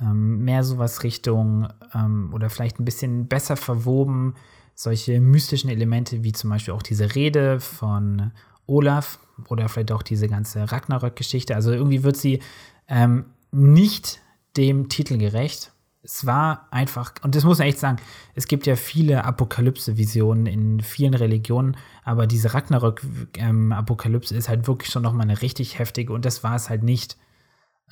[0.00, 4.34] Ähm, mehr sowas Richtung ähm, oder vielleicht ein bisschen besser verwoben
[4.74, 8.32] solche mystischen Elemente wie zum Beispiel auch diese Rede von
[8.66, 9.18] Olaf
[9.48, 11.54] oder vielleicht auch diese ganze Ragnarök-Geschichte.
[11.54, 12.40] Also irgendwie wird sie
[12.88, 14.20] ähm, nicht
[14.56, 15.70] dem Titel gerecht.
[16.02, 17.98] Es war einfach, und das muss man echt sagen,
[18.34, 24.90] es gibt ja viele Apokalypse-Visionen in vielen Religionen, aber diese Ragnarök-Apokalypse ähm, ist halt wirklich
[24.90, 27.16] schon nochmal eine richtig heftige und das war es halt nicht.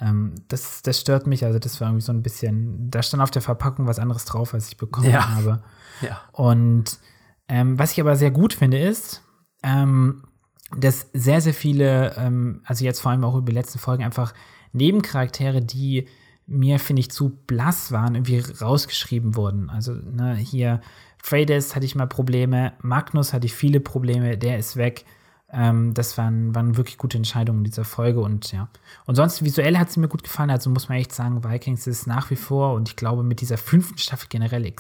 [0.00, 3.30] Ähm, das, das stört mich, also das war irgendwie so ein bisschen, da stand auf
[3.30, 5.28] der Verpackung was anderes drauf, als ich bekommen ja.
[5.34, 5.62] habe.
[6.00, 6.20] Ja.
[6.32, 6.98] Und
[7.48, 9.22] ähm, was ich aber sehr gut finde, ist,
[9.62, 10.24] ähm,
[10.76, 14.34] dass sehr, sehr viele, ähm, also jetzt vor allem auch über die letzten Folgen, einfach
[14.72, 16.08] Nebencharaktere, die
[16.46, 19.70] mir, finde ich, zu blass waren, irgendwie rausgeschrieben wurden.
[19.70, 20.80] Also ne, hier
[21.22, 25.04] Freydis hatte ich mal Probleme, Magnus hatte ich viele Probleme, der ist weg.
[25.52, 28.68] Ähm, das waren, waren wirklich gute Entscheidungen in dieser Folge und ja.
[29.04, 32.06] Und sonst visuell hat es mir gut gefallen, also muss man echt sagen, Vikings ist
[32.06, 34.72] nach wie vor und ich glaube mit dieser fünften Staffel generell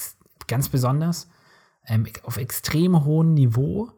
[0.46, 1.28] ganz besonders,
[1.86, 3.90] ähm, auf extrem hohem Niveau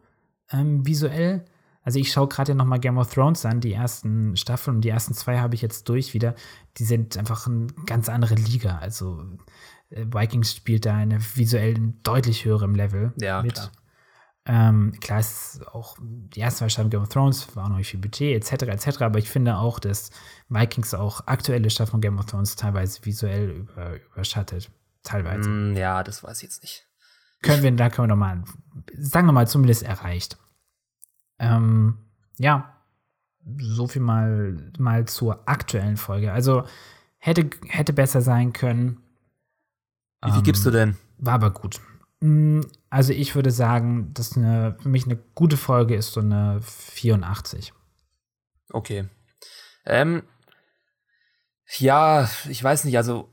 [0.51, 1.45] ähm, visuell.
[1.81, 4.81] Also ich schaue gerade ja noch mal Game of Thrones an, die ersten Staffeln und
[4.81, 6.35] die ersten zwei habe ich jetzt durch wieder.
[6.77, 8.79] Die sind einfach eine ganz andere Liga.
[8.79, 9.23] Also
[9.91, 13.53] äh, Vikings spielt da eine visuell deutlich höherem Level ja, mit.
[13.53, 13.71] Klar.
[14.47, 17.89] Ähm, klar, es ist auch die erste zwei Staffeln Game of Thrones war noch nicht
[17.89, 20.11] viel Budget, etc., etc., aber ich finde auch, dass
[20.49, 24.69] Vikings auch aktuelle Staffeln von Game of Thrones teilweise visuell über, überschattet.
[25.01, 25.49] Teilweise.
[25.49, 26.87] Mm, ja, das weiß ich jetzt nicht.
[27.41, 28.43] Können wir, da können wir nochmal,
[28.97, 30.37] sagen wir mal, zumindest erreicht.
[31.39, 31.97] Ähm,
[32.37, 32.75] ja,
[33.57, 36.31] so viel mal, mal zur aktuellen Folge.
[36.31, 36.65] Also
[37.17, 39.01] hätte, hätte besser sein können.
[40.23, 40.97] Wie viel ähm, gibst du denn?
[41.17, 41.79] War aber gut.
[42.95, 47.73] Also ich würde sagen, dass eine, für mich eine gute Folge ist so eine 84.
[48.71, 49.09] Okay.
[49.85, 50.23] Ähm,
[51.77, 53.27] ja, ich weiß nicht, also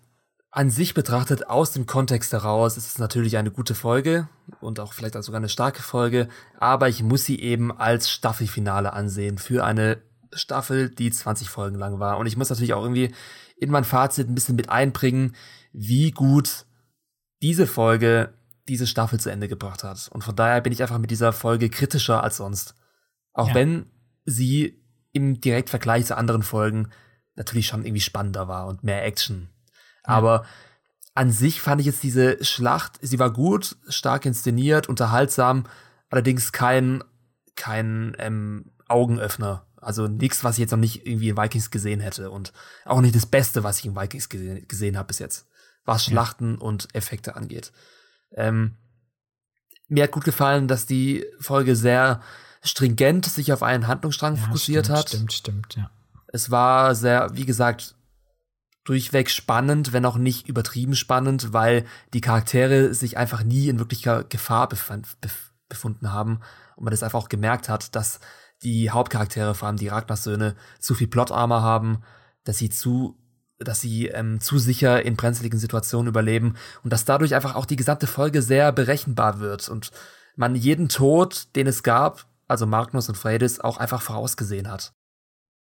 [0.51, 4.29] an sich betrachtet, aus dem Kontext heraus, ist es natürlich eine gute Folge
[4.61, 6.27] und auch vielleicht sogar eine starke Folge,
[6.59, 10.03] aber ich muss sie eben als Staffelfinale ansehen für eine
[10.33, 12.19] Staffel, die 20 Folgen lang war.
[12.19, 13.15] Und ich muss natürlich auch irgendwie
[13.57, 15.37] in mein Fazit ein bisschen mit einbringen,
[15.73, 16.67] wie gut
[17.43, 18.35] diese Folge
[18.69, 20.09] diese Staffel zu Ende gebracht hat.
[20.13, 22.75] Und von daher bin ich einfach mit dieser Folge kritischer als sonst.
[23.33, 23.55] Auch ja.
[23.55, 23.91] wenn
[24.25, 24.83] sie
[25.13, 26.91] im Direktvergleich zu anderen Folgen
[27.35, 29.49] natürlich schon irgendwie spannender war und mehr Action.
[30.07, 30.15] Ja.
[30.15, 30.45] Aber
[31.15, 35.65] an sich fand ich jetzt diese Schlacht, sie war gut, stark inszeniert, unterhaltsam,
[36.09, 37.05] allerdings kein,
[37.55, 39.67] kein ähm, Augenöffner.
[39.77, 42.53] Also nichts, was ich jetzt noch nicht irgendwie in Vikings gesehen hätte und
[42.85, 45.49] auch nicht das Beste, was ich in Vikings gesehen, gesehen habe bis jetzt,
[45.85, 46.61] was Schlachten ja.
[46.61, 47.73] und Effekte angeht.
[48.37, 48.77] Ähm,
[49.89, 52.21] mir hat gut gefallen, dass die Folge sehr
[52.63, 55.09] stringent sich auf einen Handlungsstrang ja, fokussiert stimmt, hat.
[55.09, 55.91] Stimmt, stimmt, ja.
[56.29, 57.95] Es war sehr, wie gesagt,
[58.85, 61.85] durchweg spannend, wenn auch nicht übertrieben spannend, weil
[62.15, 66.41] die Charaktere sich einfach nie in wirklicher Gefahr befand, bef befunden haben
[66.77, 68.21] und man das einfach auch gemerkt hat, dass
[68.63, 72.03] die Hauptcharaktere, vor allem die Ragnar-Söhne, zu viel Plot-Armor haben,
[72.45, 73.17] dass sie zu
[73.65, 77.77] dass sie ähm, zu sicher in brenzligen Situationen überleben und dass dadurch einfach auch die
[77.77, 79.91] gesamte Folge sehr berechenbar wird und
[80.37, 84.93] man jeden Tod, den es gab, also Magnus und Freydis, auch einfach vorausgesehen hat.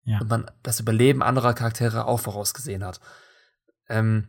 [0.04, 0.20] Ja.
[0.20, 3.00] Und man das Überleben anderer Charaktere auch vorausgesehen hat.
[3.88, 4.28] Ähm,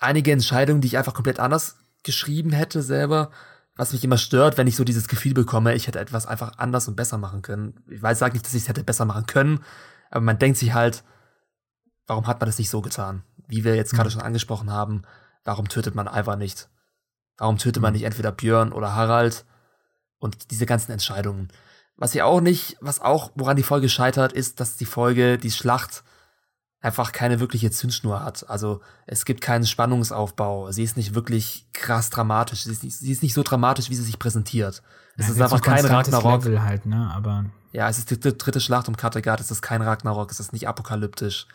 [0.00, 3.30] einige Entscheidungen, die ich einfach komplett anders geschrieben hätte selber,
[3.76, 6.88] was mich immer stört, wenn ich so dieses Gefühl bekomme, ich hätte etwas einfach anders
[6.88, 7.74] und besser machen können.
[7.88, 9.60] Ich weiß, sage nicht, dass ich es hätte besser machen können,
[10.10, 11.04] aber man denkt sich halt,
[12.06, 13.22] warum hat man das nicht so getan?
[13.48, 14.14] Wie wir jetzt gerade mhm.
[14.14, 15.02] schon angesprochen haben,
[15.44, 16.68] warum tötet man Ivar nicht?
[17.38, 17.96] Warum tötet man mhm.
[17.96, 19.44] nicht entweder Björn oder Harald?
[20.18, 21.48] Und diese ganzen Entscheidungen.
[21.96, 25.50] Was ja auch nicht, was auch, woran die Folge scheitert, ist, dass die Folge, die
[25.50, 26.04] Schlacht,
[26.80, 28.48] einfach keine wirkliche Zündschnur hat.
[28.48, 30.70] Also es gibt keinen Spannungsaufbau.
[30.70, 32.64] Sie ist nicht wirklich krass dramatisch.
[32.64, 34.82] Sie ist nicht, sie ist nicht so dramatisch, wie sie sich präsentiert.
[35.16, 36.44] Es ja, ist einfach kein Ragnarok.
[36.44, 37.10] Level halt, ne?
[37.12, 39.40] Aber ja, es ist die dritte Schlacht um Kattegat.
[39.40, 40.30] Es ist kein Ragnarok.
[40.30, 41.48] Es ist nicht apokalyptisch.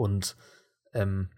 [0.00, 0.34] Und
[0.94, 1.28] ähm,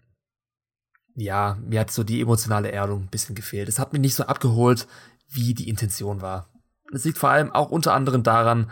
[1.15, 3.67] ja, mir hat so die emotionale Erdung ein bisschen gefehlt.
[3.67, 4.87] Es hat mich nicht so abgeholt,
[5.27, 6.49] wie die Intention war.
[6.93, 8.71] Es liegt vor allem auch unter anderem daran,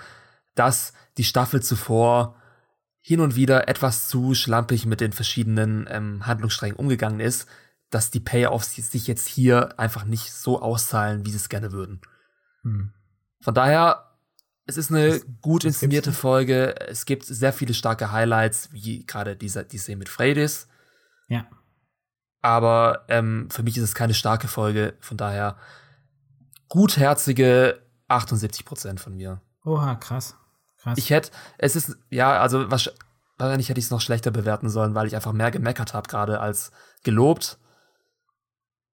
[0.56, 2.38] dass die Staffel zuvor
[3.02, 7.50] hin und wieder etwas zu schlampig mit den verschiedenen ähm, Handlungssträngen umgegangen ist,
[7.90, 12.00] dass die Payoffs sich jetzt hier einfach nicht so auszahlen, wie sie es gerne würden.
[12.62, 12.94] Hm.
[13.42, 14.11] Von daher
[14.72, 16.80] es ist eine das, gut inszenierte Folge.
[16.88, 20.68] Es gibt sehr viele starke Highlights, wie gerade dieser, die Szene mit Freydis.
[21.28, 21.46] Ja.
[22.42, 24.94] Aber ähm, für mich ist es keine starke Folge.
[25.02, 25.58] Von daher
[26.70, 29.42] gutherzige 78 Prozent von mir.
[29.66, 30.36] Oha, krass.
[30.82, 30.98] krass.
[30.98, 35.08] Ich hätte, es ist, ja, also wahrscheinlich hätte ich es noch schlechter bewerten sollen, weil
[35.08, 36.72] ich einfach mehr gemeckert habe gerade als
[37.04, 37.58] gelobt.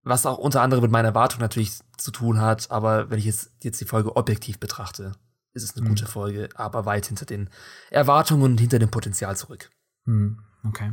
[0.03, 3.53] Was auch unter anderem mit meiner Erwartung natürlich zu tun hat, aber wenn ich jetzt,
[3.63, 5.13] jetzt die Folge objektiv betrachte,
[5.55, 5.91] ist es eine mhm.
[5.91, 7.51] gute Folge, aber weit hinter den
[7.91, 9.71] Erwartungen und hinter dem Potenzial zurück.
[10.05, 10.39] Mhm.
[10.67, 10.93] Okay.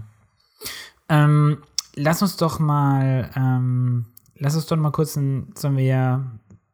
[1.10, 1.64] Ähm,
[1.96, 4.06] lass uns doch mal, ähm,
[4.36, 6.26] lass uns doch mal kurz, ein, sollen wir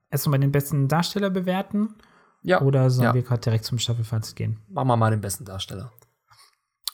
[0.10, 1.96] erst mal den besten Darsteller bewerten?
[2.44, 2.62] Ja.
[2.62, 3.14] Oder sollen ja.
[3.14, 4.58] wir gerade direkt zum Staffelfazit gehen?
[4.70, 5.92] Machen wir mal den besten Darsteller.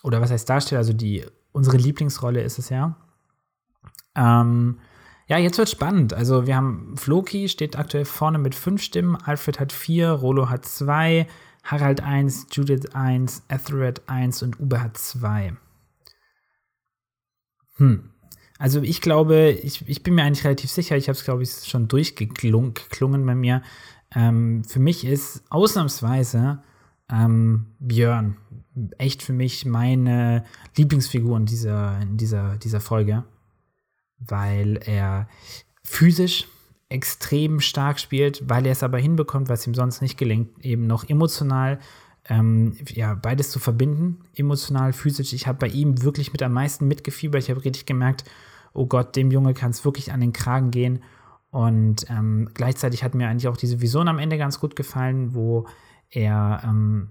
[0.04, 0.80] Oder was heißt Darsteller?
[0.80, 2.96] Also die, unsere Lieblingsrolle ist es ja.
[4.16, 4.80] Ähm,
[5.28, 6.14] ja, jetzt wird spannend.
[6.14, 10.66] Also wir haben Floki steht aktuell vorne mit fünf Stimmen, Alfred hat vier, Rolo hat
[10.66, 11.28] zwei,
[11.64, 15.54] Harald eins, Judith eins, Ethered eins und Uwe hat zwei.
[17.76, 18.10] Hm.
[18.58, 21.52] Also ich glaube, ich, ich bin mir eigentlich relativ sicher, ich habe es, glaube ich,
[21.66, 23.62] schon durchgeklungen bei mir.
[24.16, 26.64] Ähm, für mich ist ausnahmsweise
[27.12, 28.38] ähm, Björn
[28.98, 30.46] echt für mich meine
[30.76, 33.26] Lieblingsfigur in dieser, in dieser, dieser Folge
[34.20, 35.28] weil er
[35.84, 36.48] physisch
[36.90, 41.08] extrem stark spielt, weil er es aber hinbekommt, was ihm sonst nicht gelingt, eben noch
[41.10, 41.80] emotional
[42.30, 45.34] ähm, ja, beides zu verbinden, emotional, physisch.
[45.34, 47.44] Ich habe bei ihm wirklich mit am meisten mitgefiebert.
[47.44, 48.26] Ich habe richtig gemerkt,
[48.74, 51.04] oh Gott, dem Junge kann es wirklich an den Kragen gehen.
[51.50, 55.68] Und ähm, gleichzeitig hat mir eigentlich auch diese Vision am Ende ganz gut gefallen, wo
[56.10, 57.10] er ähm,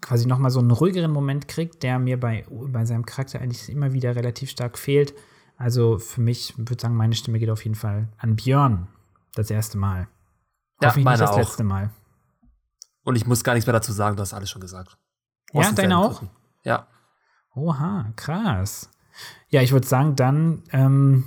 [0.00, 3.68] quasi noch mal so einen ruhigeren Moment kriegt, der mir bei, bei seinem Charakter eigentlich
[3.70, 5.14] immer wieder relativ stark fehlt.
[5.56, 8.88] Also für mich würde ich sagen, meine Stimme geht auf jeden Fall an Björn
[9.34, 10.08] das erste Mal.
[10.80, 11.38] Ja, Hoffentlich meine nicht das auch.
[11.38, 11.90] letzte Mal.
[13.04, 14.96] Und ich muss gar nichts mehr dazu sagen, du hast alles schon gesagt.
[15.52, 16.22] Ja, deine auch?
[16.64, 16.88] Ja.
[17.54, 18.90] Oha, krass.
[19.48, 21.24] Ja, ich würde sagen, dann ähm,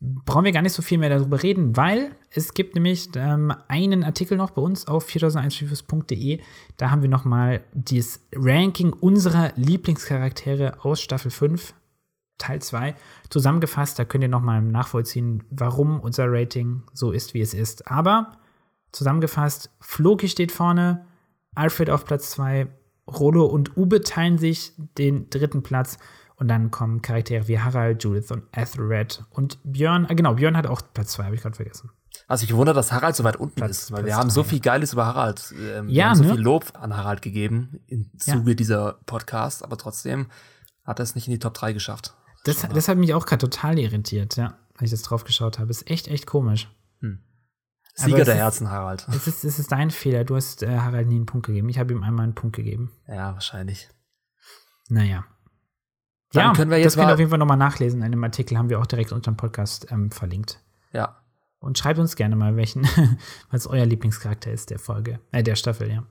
[0.00, 4.04] brauchen wir gar nicht so viel mehr darüber reden, weil es gibt nämlich ähm, einen
[4.04, 5.64] Artikel noch bei uns auf 4001
[6.76, 11.74] Da haben wir noch mal das Ranking unserer Lieblingscharaktere aus Staffel 5,
[12.40, 12.94] Teil 2,
[13.28, 13.98] zusammengefasst.
[13.98, 17.88] Da könnt ihr noch mal nachvollziehen, warum unser Rating so ist, wie es ist.
[17.88, 18.32] Aber
[18.92, 21.06] zusammengefasst, Floki steht vorne,
[21.54, 22.66] Alfred auf Platz 2,
[23.06, 25.98] Rolo und Ube teilen sich den dritten Platz.
[26.36, 30.06] Und dann kommen Charaktere wie Harald, Judith und Ethelred und Björn.
[30.08, 31.90] Ah, genau, Björn hat auch Platz 2, habe ich gerade vergessen.
[32.28, 34.42] Also ich wundere, dass Harald so weit unten Platz, ist, weil Platz wir haben so
[34.42, 36.34] viel Geiles über Harald, ähm, ja, wir haben so ne?
[36.34, 38.54] viel Lob an Harald gegeben im Zuge ja.
[38.54, 40.28] dieser Podcast, aber trotzdem
[40.84, 42.14] hat er es nicht in die Top 3 geschafft.
[42.44, 45.70] Das, das hat mich auch gerade total irritiert, ja, als ich das drauf geschaut habe.
[45.70, 46.70] Ist echt, echt komisch.
[47.00, 47.20] Hm.
[47.94, 49.06] Sieger der Herzen, Harald.
[49.08, 50.24] Es ist, es ist dein Fehler.
[50.24, 51.68] Du hast äh, Harald nie einen Punkt gegeben.
[51.68, 52.92] Ich habe ihm einmal einen Punkt gegeben.
[53.06, 53.88] Ja, wahrscheinlich.
[54.88, 55.24] Naja.
[56.32, 58.02] Dann ja, können wir jetzt das könnt ihr auf jeden Fall nochmal nachlesen.
[58.02, 60.60] In dem Artikel haben wir auch direkt unter dem Podcast ähm, verlinkt.
[60.92, 61.22] Ja.
[61.58, 62.88] Und schreibt uns gerne mal, welchen,
[63.50, 66.04] was euer Lieblingscharakter ist der Folge, äh, der Staffel, ja.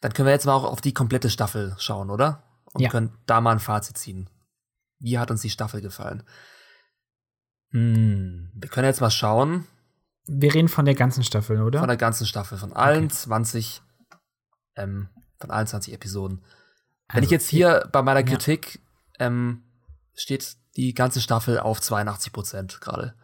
[0.00, 2.42] Dann können wir jetzt mal auch auf die komplette Staffel schauen, oder?
[2.72, 2.90] Und ja.
[2.90, 4.28] können da mal ein Fazit ziehen.
[5.02, 6.22] Wie hat uns die Staffel gefallen?
[7.70, 9.66] Hm, wir können jetzt mal schauen.
[10.26, 11.80] Wir reden von der ganzen Staffel, oder?
[11.80, 13.14] Von der ganzen Staffel, von allen okay.
[13.14, 13.82] 20,
[14.76, 15.08] ähm,
[15.40, 16.44] von allen 20 Episoden.
[17.08, 18.80] Wenn also, ich jetzt hier bei meiner Kritik
[19.18, 19.64] ähm,
[20.14, 23.14] steht die ganze Staffel auf 82 Prozent gerade.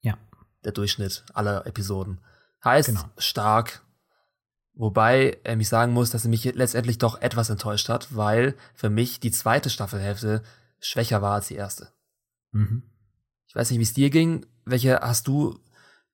[0.00, 0.18] Ja.
[0.64, 2.20] Der Durchschnitt aller Episoden.
[2.64, 3.04] Heißt genau.
[3.16, 3.82] stark.
[4.74, 8.90] Wobei ähm, ich sagen muss, dass er mich letztendlich doch etwas enttäuscht hat, weil für
[8.90, 10.42] mich die zweite Staffelhälfte
[10.80, 11.92] schwächer war als die erste.
[12.52, 12.82] Mhm.
[13.46, 14.46] Ich weiß nicht, wie es dir ging.
[14.64, 15.58] Welche hast du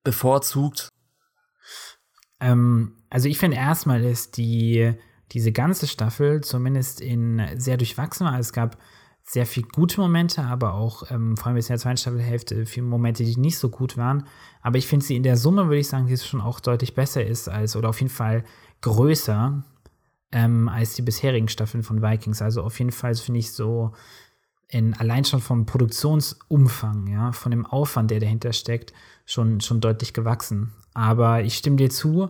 [0.03, 0.89] bevorzugt?
[2.39, 4.93] Ähm, also ich finde erstmal ist die
[5.31, 8.39] diese ganze Staffel zumindest in sehr durchwachsen war.
[8.39, 8.77] Es gab
[9.23, 12.85] sehr viel gute Momente, aber auch ähm, vor allem bis in der zweiten Staffelhälfte viele
[12.85, 14.27] Momente, die nicht so gut waren.
[14.61, 17.25] Aber ich finde sie in der Summe, würde ich sagen, die schon auch deutlich besser
[17.25, 18.43] ist als, oder auf jeden Fall
[18.81, 19.63] größer
[20.31, 22.41] ähm, als die bisherigen Staffeln von Vikings.
[22.41, 23.93] Also auf jeden Fall finde ich so
[24.67, 28.93] in, allein schon vom Produktionsumfang, ja, von dem Aufwand, der dahinter steckt,
[29.25, 30.73] schon, schon deutlich gewachsen.
[30.93, 32.29] Aber ich stimme dir zu,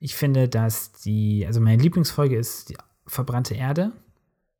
[0.00, 2.76] ich finde, dass die, also meine Lieblingsfolge ist die
[3.06, 3.92] verbrannte Erde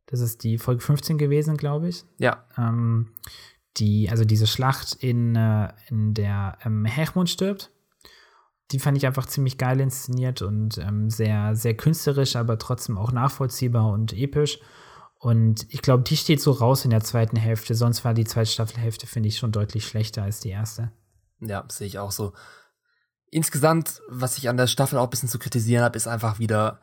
[0.09, 2.05] das ist die Folge 15 gewesen, glaube ich.
[2.17, 2.45] Ja.
[2.57, 3.11] Ähm,
[3.77, 7.71] die, also diese Schlacht in, äh, in der ähm, Hermund stirbt.
[8.71, 13.13] Die fand ich einfach ziemlich geil inszeniert und ähm, sehr, sehr künstlerisch, aber trotzdem auch
[13.13, 14.59] nachvollziehbar und episch.
[15.19, 17.75] Und ich glaube, die steht so raus in der zweiten Hälfte.
[17.75, 20.93] Sonst war die zweite Staffelhälfte, finde ich, schon deutlich schlechter als die erste.
[21.41, 22.33] Ja, sehe ich auch so.
[23.31, 26.81] Insgesamt, was ich an der Staffel auch ein bisschen zu kritisieren habe, ist einfach wieder,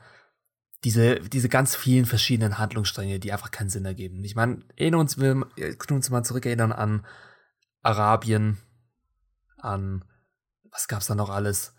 [0.86, 4.24] diese, diese ganz vielen verschiedenen Handlungsstränge, die einfach keinen Sinn ergeben.
[4.24, 7.06] Ich meine, erinnern uns, wir können uns mal zurückerinnern an
[7.82, 8.60] Arabien,
[9.58, 10.06] an,
[10.72, 11.74] was gab's da noch alles?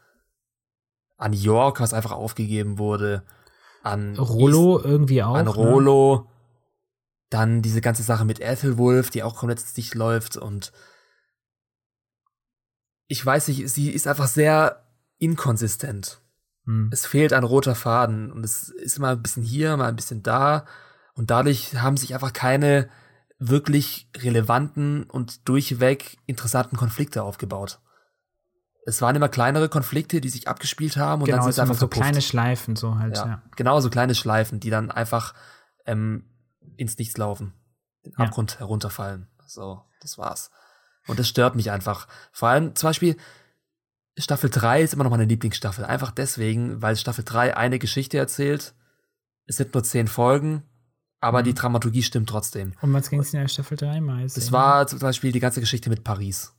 [1.16, 3.22] An York, was einfach aufgegeben wurde,
[3.82, 5.36] an Rolo East, irgendwie auch.
[5.36, 5.46] An?
[5.46, 6.35] Rolo, ne?
[7.36, 10.72] Dann diese ganze Sache mit Ethelwolf, die auch komplett nicht läuft und
[13.08, 14.86] ich weiß nicht, sie ist einfach sehr
[15.18, 16.20] inkonsistent.
[16.64, 16.88] Hm.
[16.92, 20.22] Es fehlt ein roter Faden und es ist mal ein bisschen hier, mal ein bisschen
[20.22, 20.64] da
[21.14, 22.88] und dadurch haben sich einfach keine
[23.38, 27.80] wirklich relevanten und durchweg interessanten Konflikte aufgebaut.
[28.86, 31.74] Es waren immer kleinere Konflikte, die sich abgespielt haben und genau, dann sind es einfach
[31.74, 33.16] so kleine Schleifen so halt.
[33.16, 33.42] Ja, ja.
[33.56, 35.34] Genau, so kleine Schleifen, die dann einfach
[35.84, 36.24] ähm,
[36.76, 37.52] ins Nichts laufen,
[38.04, 38.24] den ja.
[38.24, 39.28] Abgrund herunterfallen.
[39.46, 40.50] So, das war's.
[41.06, 42.08] Und das stört mich einfach.
[42.32, 43.16] Vor allem zum Beispiel,
[44.18, 45.84] Staffel 3 ist immer noch meine Lieblingsstaffel.
[45.84, 48.74] Einfach deswegen, weil Staffel 3 eine Geschichte erzählt.
[49.46, 50.64] Es sind nur zehn Folgen,
[51.20, 51.44] aber mhm.
[51.44, 52.74] die Dramaturgie stimmt trotzdem.
[52.80, 54.36] Und was ging es in der Staffel 3 meist?
[54.36, 56.54] Es war zum Beispiel die ganze Geschichte mit Paris.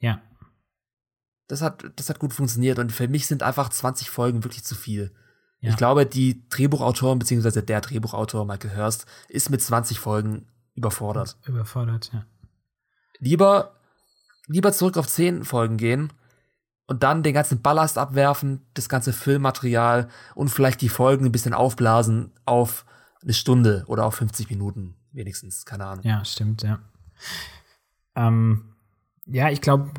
[0.00, 0.20] Ja.
[1.46, 4.74] Das hat, das hat gut funktioniert und für mich sind einfach 20 Folgen wirklich zu
[4.74, 5.14] viel.
[5.60, 5.70] Ja.
[5.70, 11.36] Ich glaube, die Drehbuchautorin, beziehungsweise der Drehbuchautor Michael Hurst, ist mit 20 Folgen überfordert.
[11.46, 12.24] Überfordert, ja.
[13.18, 13.74] Lieber,
[14.46, 16.12] lieber zurück auf 10 Folgen gehen
[16.86, 21.54] und dann den ganzen Ballast abwerfen, das ganze Filmmaterial und vielleicht die Folgen ein bisschen
[21.54, 22.84] aufblasen auf
[23.22, 26.04] eine Stunde oder auf 50 Minuten wenigstens, keine Ahnung.
[26.04, 26.78] Ja, stimmt, ja.
[28.14, 28.74] Ähm,
[29.26, 29.90] ja, ich glaube,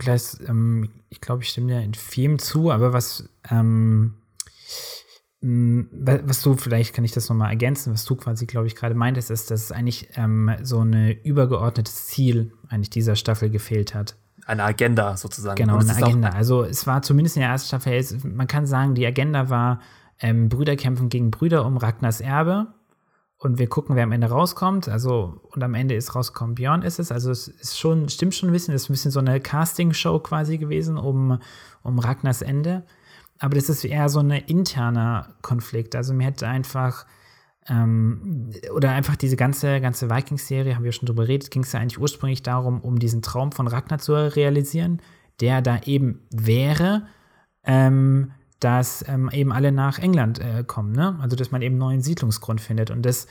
[0.47, 4.15] ähm, ich glaube, ich stimme dir in vielem zu, aber was, ähm,
[5.41, 9.31] was du, vielleicht kann ich das nochmal ergänzen, was du quasi, glaube ich, gerade meintest,
[9.31, 14.17] ist, dass es eigentlich ähm, so ein übergeordnetes Ziel eigentlich dieser Staffel gefehlt hat.
[14.45, 15.55] Eine Agenda sozusagen.
[15.55, 16.29] Genau, eine Agenda.
[16.29, 19.79] Also es war zumindest in der ersten Staffel, man kann sagen, die Agenda war,
[20.19, 22.67] ähm, Brüder kämpfen gegen Brüder um Ragnars Erbe
[23.37, 24.89] und wir gucken, wer am Ende rauskommt.
[24.89, 27.11] Also, und am Ende ist rausgekommen, Björn ist es.
[27.11, 30.19] Also, es ist schon, stimmt schon ein bisschen, es ist ein bisschen so eine Casting-Show
[30.19, 31.39] quasi gewesen um,
[31.81, 32.83] um Ragnars Ende.
[33.39, 35.95] Aber das ist eher so ein interner Konflikt.
[35.95, 37.05] Also, mir hätte einfach,
[37.67, 41.79] ähm, oder einfach diese ganze, ganze Vikings-Serie, haben wir schon drüber geredet, ging es ja
[41.79, 45.01] eigentlich ursprünglich darum, um diesen Traum von Ragnar zu realisieren,
[45.39, 47.07] der da eben wäre.
[47.63, 51.17] Ähm, dass ähm, eben alle nach England äh, kommen, ne?
[51.21, 52.91] Also dass man eben neuen Siedlungsgrund findet.
[52.91, 53.27] Und das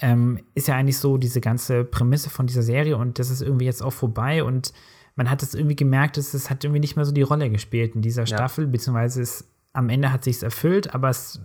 [0.00, 3.64] ähm, ist ja eigentlich so diese ganze Prämisse von dieser Serie und das ist irgendwie
[3.64, 4.72] jetzt auch vorbei und
[5.16, 7.94] man hat es irgendwie gemerkt, dass es hat irgendwie nicht mehr so die Rolle gespielt
[7.94, 8.70] in dieser Staffel, ja.
[8.70, 11.40] beziehungsweise es, am Ende hat sich erfüllt, aber es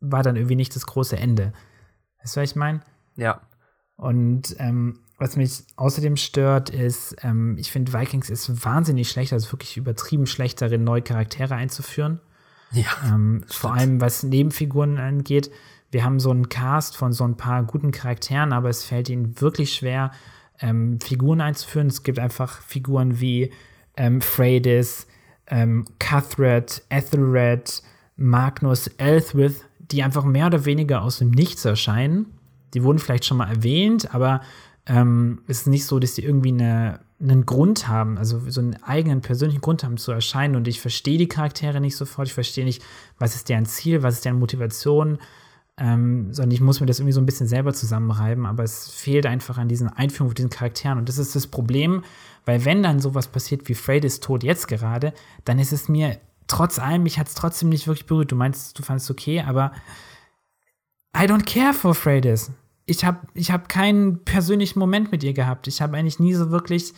[0.00, 1.52] war dann irgendwie nicht das große Ende.
[2.20, 2.80] Weißt du, was ich meine?
[3.16, 3.40] Ja.
[3.96, 9.52] Und ähm, was mich außerdem stört, ist, ähm, ich finde, Vikings ist wahnsinnig schlecht, also
[9.52, 12.20] wirklich übertrieben schlecht darin, neue Charaktere einzuführen.
[12.72, 12.86] Ja.
[13.06, 15.52] Ähm, vor allem was Nebenfiguren angeht.
[15.92, 19.40] Wir haben so einen Cast von so ein paar guten Charakteren, aber es fällt ihnen
[19.40, 20.10] wirklich schwer,
[20.60, 21.88] ähm, Figuren einzuführen.
[21.88, 23.52] Es gibt einfach Figuren wie
[23.96, 25.06] ähm, Freydis,
[25.46, 27.82] ähm, Cuthred, Ethelred,
[28.16, 32.26] Magnus, Elthwith, die einfach mehr oder weniger aus dem Nichts erscheinen.
[32.72, 34.40] Die wurden vielleicht schon mal erwähnt, aber
[34.86, 38.82] ähm, es ist nicht so, dass die irgendwie eine einen Grund haben, also so einen
[38.82, 40.56] eigenen persönlichen Grund haben zu erscheinen.
[40.56, 42.28] Und ich verstehe die Charaktere nicht sofort.
[42.28, 42.82] Ich verstehe nicht,
[43.18, 45.18] was ist deren Ziel, was ist deren Motivation,
[45.78, 48.46] ähm, sondern ich muss mir das irgendwie so ein bisschen selber zusammenreiben.
[48.46, 50.98] Aber es fehlt einfach an diesen Einführungen von diesen Charakteren.
[50.98, 52.04] Und das ist das Problem,
[52.44, 55.12] weil wenn dann sowas passiert wie Freydis Tod jetzt gerade,
[55.44, 58.32] dann ist es mir trotz allem, mich hat es trotzdem nicht wirklich berührt.
[58.32, 59.72] Du meinst, du fandest es okay, aber
[61.16, 62.50] I don't care for Freydis
[62.86, 65.66] ich habe ich hab keinen persönlichen Moment mit ihr gehabt.
[65.66, 66.92] Ich habe eigentlich nie so wirklich,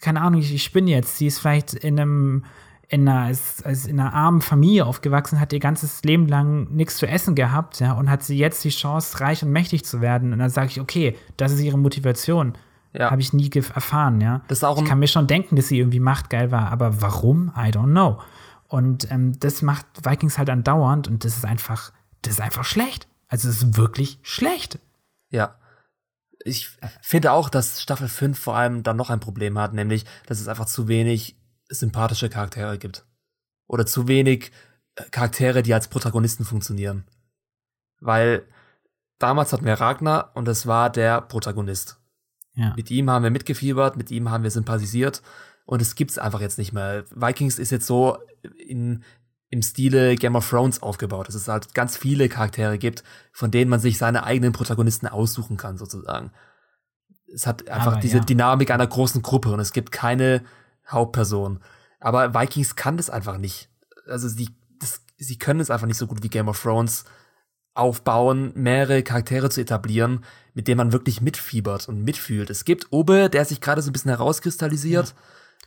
[0.00, 1.16] keine Ahnung, ich, ich spinne jetzt.
[1.16, 2.44] Sie ist vielleicht in einem,
[2.88, 6.96] in einer, ist, ist in einer armen Familie aufgewachsen, hat ihr ganzes Leben lang nichts
[6.96, 10.32] zu essen gehabt, ja, und hat sie jetzt die Chance, reich und mächtig zu werden.
[10.32, 12.54] Und dann sage ich, okay, das ist ihre Motivation.
[12.92, 13.10] Ja.
[13.10, 14.42] Habe ich nie erfahren, ja.
[14.48, 17.52] Das auch ich kann mir schon denken, dass sie irgendwie machtgeil war, aber warum?
[17.56, 18.20] I don't know.
[18.68, 21.92] Und ähm, das macht Vikings halt andauernd und das ist einfach,
[22.22, 23.08] das ist einfach schlecht.
[23.28, 24.78] Also es ist wirklich schlecht.
[25.30, 25.56] Ja.
[26.44, 26.70] Ich
[27.00, 30.46] finde auch, dass Staffel 5 vor allem dann noch ein Problem hat, nämlich, dass es
[30.46, 31.36] einfach zu wenig
[31.68, 33.04] sympathische Charaktere gibt.
[33.66, 34.52] Oder zu wenig
[34.96, 37.04] äh, Charaktere, die als Protagonisten funktionieren.
[38.00, 38.46] Weil
[39.18, 42.00] damals hatten wir Ragnar und es war der Protagonist.
[42.54, 42.74] Ja.
[42.76, 45.22] Mit ihm haben wir mitgefiebert, mit ihm haben wir sympathisiert
[45.64, 47.04] und es gibt's einfach jetzt nicht mehr.
[47.10, 48.18] Vikings ist jetzt so
[48.58, 49.02] in
[49.54, 53.70] im Stile Game of Thrones aufgebaut, dass es halt ganz viele Charaktere gibt, von denen
[53.70, 56.32] man sich seine eigenen Protagonisten aussuchen kann, sozusagen.
[57.32, 58.24] Es hat einfach Aber, diese ja.
[58.24, 60.42] Dynamik einer großen Gruppe und es gibt keine
[60.88, 61.60] Hauptperson.
[62.00, 63.68] Aber Vikings kann das einfach nicht.
[64.06, 67.04] Also sie, das, sie können es einfach nicht so gut wie Game of Thrones
[67.74, 70.24] aufbauen, mehrere Charaktere zu etablieren,
[70.54, 72.50] mit denen man wirklich mitfiebert und mitfühlt.
[72.50, 75.14] Es gibt Obe, der sich gerade so ein bisschen herauskristallisiert, ja.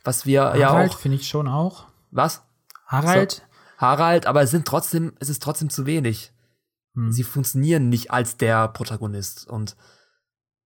[0.04, 0.98] was wir Harald, ja auch.
[0.98, 1.86] finde ich schon auch.
[2.10, 2.42] Was?
[2.86, 3.42] Harald, so.
[3.76, 6.32] Harald, aber es sind trotzdem, es ist trotzdem zu wenig.
[6.94, 7.12] Hm.
[7.12, 9.46] Sie funktionieren nicht als der Protagonist.
[9.46, 9.76] Und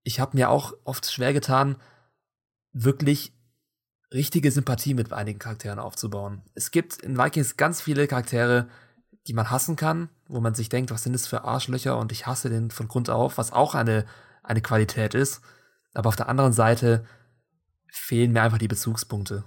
[0.03, 1.77] ich habe mir auch oft schwer getan,
[2.71, 3.33] wirklich
[4.13, 6.41] richtige Sympathie mit einigen Charakteren aufzubauen.
[6.53, 8.67] Es gibt in Vikings ganz viele Charaktere,
[9.27, 12.27] die man hassen kann, wo man sich denkt, was sind das für Arschlöcher und ich
[12.27, 14.05] hasse den von Grund auf, was auch eine,
[14.43, 15.41] eine Qualität ist.
[15.93, 17.05] Aber auf der anderen Seite
[17.87, 19.43] fehlen mir einfach die Bezugspunkte.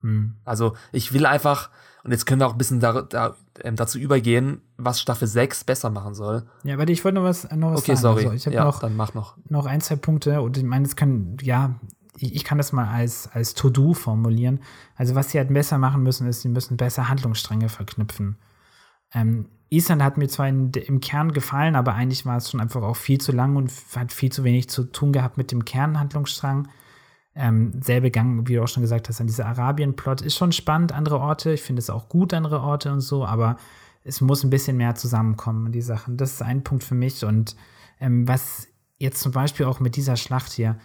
[0.00, 0.36] Hm.
[0.44, 1.70] Also ich will einfach,
[2.04, 5.64] und jetzt können wir auch ein bisschen da, da, ähm, dazu übergehen, was Staffel 6
[5.64, 6.46] besser machen soll.
[6.62, 8.00] Ja, warte, ich wollte noch was, noch was okay, sagen.
[8.00, 8.24] sorry.
[8.24, 9.36] Also, ich habe ja, noch, dann mach noch.
[9.48, 11.78] noch ein, zwei Punkte und ich meine, das können, ja,
[12.20, 14.60] ich, kann das mal als, als To-Do formulieren.
[14.96, 18.36] Also, was sie halt besser machen müssen, ist, sie müssen besser Handlungsstränge verknüpfen.
[19.14, 22.82] Ähm, Island hat mir zwar in, im Kern gefallen, aber eigentlich war es schon einfach
[22.82, 26.68] auch viel zu lang und hat viel zu wenig zu tun gehabt mit dem Kernhandlungsstrang.
[27.34, 30.92] Ähm, selbe Gang, wie du auch schon gesagt hast, an dieser Arabien-Plot ist schon spannend,
[30.92, 31.52] andere Orte.
[31.52, 33.58] Ich finde es auch gut, andere Orte und so, aber
[34.04, 36.16] es muss ein bisschen mehr zusammenkommen, die Sachen.
[36.16, 37.24] Das ist ein Punkt für mich.
[37.24, 37.54] Und
[38.00, 38.68] ähm, was
[38.98, 40.78] jetzt zum Beispiel auch mit dieser Schlacht hier,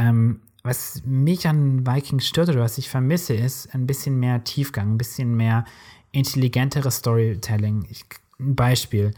[0.00, 4.92] ähm, was mich an Vikings stört oder was ich vermisse, ist ein bisschen mehr Tiefgang,
[4.92, 5.64] ein bisschen mehr
[6.12, 7.86] intelligenteres Storytelling.
[7.90, 8.04] Ich,
[8.38, 9.12] ein Beispiel.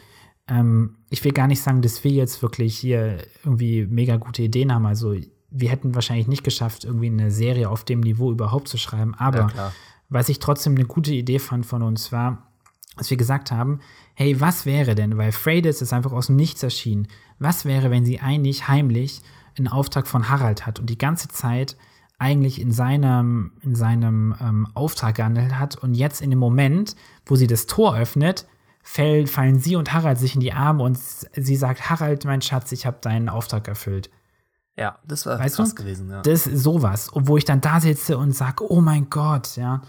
[0.49, 4.73] Ähm, ich will gar nicht sagen, dass wir jetzt wirklich hier irgendwie mega gute Ideen
[4.73, 4.87] haben.
[4.87, 5.15] Also
[5.51, 9.15] wir hätten wahrscheinlich nicht geschafft, irgendwie eine Serie auf dem Niveau überhaupt zu schreiben.
[9.15, 9.73] Aber ja,
[10.09, 12.51] was ich trotzdem eine gute Idee fand von uns war,
[12.97, 13.81] dass wir gesagt haben,
[14.15, 18.05] hey, was wäre denn, weil Freydis ist einfach aus dem Nichts erschienen, was wäre, wenn
[18.05, 19.23] sie eigentlich heimlich
[19.59, 21.77] einen Auftrag von Harald hat und die ganze Zeit
[22.19, 26.95] eigentlich in seinem, in seinem ähm, Auftrag gehandelt hat und jetzt in dem Moment,
[27.27, 28.47] wo sie das Tor öffnet,
[28.83, 32.71] fällt, fallen sie und Harald sich in die Arme und sie sagt, Harald, mein Schatz,
[32.73, 34.11] ich habe deinen Auftrag erfüllt.
[34.77, 35.83] Ja, das war weißt krass du?
[35.83, 36.23] gewesen, ja.
[36.23, 39.83] Das ist sowas, wo ich dann da sitze und sage, oh mein Gott, ja.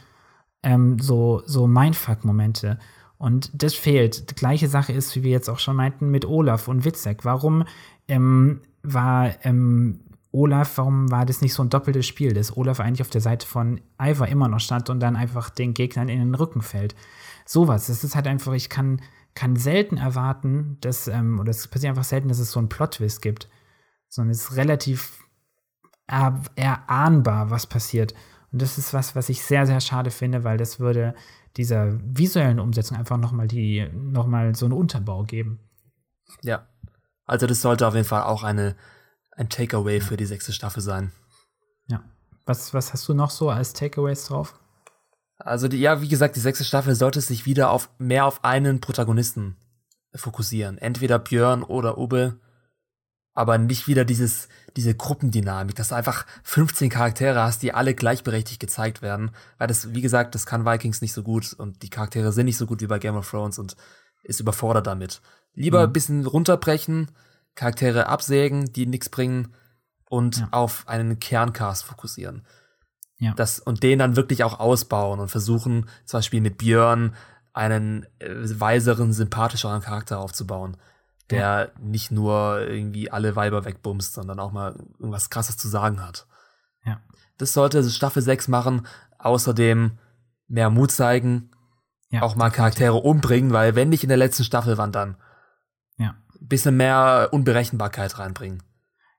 [0.61, 2.79] Ähm, so, so Mindfuck-Momente.
[3.17, 4.29] Und das fehlt.
[4.29, 7.23] Die gleiche Sache ist, wie wir jetzt auch schon meinten, mit Olaf und Witzek.
[7.23, 7.63] Warum
[8.07, 10.01] ähm, war ähm,
[10.31, 13.47] Olaf, warum war das nicht so ein doppeltes Spiel, dass Olaf eigentlich auf der Seite
[13.47, 16.95] von Ivar immer noch stand und dann einfach den Gegnern in den Rücken fällt?
[17.45, 17.87] Sowas.
[17.87, 19.01] Das ist halt einfach, ich kann,
[19.35, 23.21] kann selten erwarten, dass, ähm, oder es passiert einfach selten, dass es so einen Plot-Twist
[23.21, 23.47] gibt.
[24.09, 25.23] Sondern es ist relativ
[26.07, 28.13] er, erahnbar, was passiert.
[28.51, 31.13] Und das ist was, was ich sehr, sehr schade finde, weil das würde
[31.57, 35.59] dieser visuellen Umsetzung einfach nochmal die, noch mal so einen Unterbau geben.
[36.41, 36.67] Ja.
[37.25, 38.75] Also das sollte auf jeden Fall auch eine,
[39.31, 41.11] ein Takeaway für die sechste Staffel sein.
[41.87, 42.03] Ja.
[42.45, 44.59] Was, was hast du noch so als Takeaways drauf?
[45.37, 48.81] Also die, ja, wie gesagt, die sechste Staffel sollte sich wieder auf mehr auf einen
[48.81, 49.57] Protagonisten
[50.15, 50.77] fokussieren.
[50.77, 52.39] Entweder Björn oder Ube,
[53.33, 58.59] aber nicht wieder dieses, diese Gruppendynamik, dass du einfach 15 Charaktere hast, die alle gleichberechtigt
[58.59, 59.31] gezeigt werden.
[59.57, 62.57] Weil das, wie gesagt, das kann Vikings nicht so gut und die Charaktere sind nicht
[62.57, 63.75] so gut wie bei Game of Thrones und
[64.23, 65.21] ist überfordert damit.
[65.53, 65.89] Lieber mhm.
[65.89, 67.11] ein bisschen runterbrechen,
[67.55, 69.53] Charaktere absägen, die nichts bringen
[70.09, 70.47] und ja.
[70.51, 72.45] auf einen Kerncast fokussieren.
[73.19, 73.33] Ja.
[73.35, 77.15] Das, und den dann wirklich auch ausbauen und versuchen, zum Beispiel mit Björn
[77.53, 80.77] einen äh, weiseren, sympathischeren Charakter aufzubauen,
[81.29, 81.81] der ja.
[81.81, 86.27] nicht nur irgendwie alle Weiber wegbumst, sondern auch mal irgendwas krasses zu sagen hat.
[86.85, 86.99] Ja.
[87.37, 88.87] Das sollte Staffel 6 machen.
[89.19, 89.97] Außerdem
[90.47, 91.51] mehr Mut zeigen,
[92.09, 95.15] ja, auch mal Charaktere umbringen, weil wenn nicht in der letzten Staffel, wann dann?
[96.47, 98.61] Bisschen mehr Unberechenbarkeit reinbringen.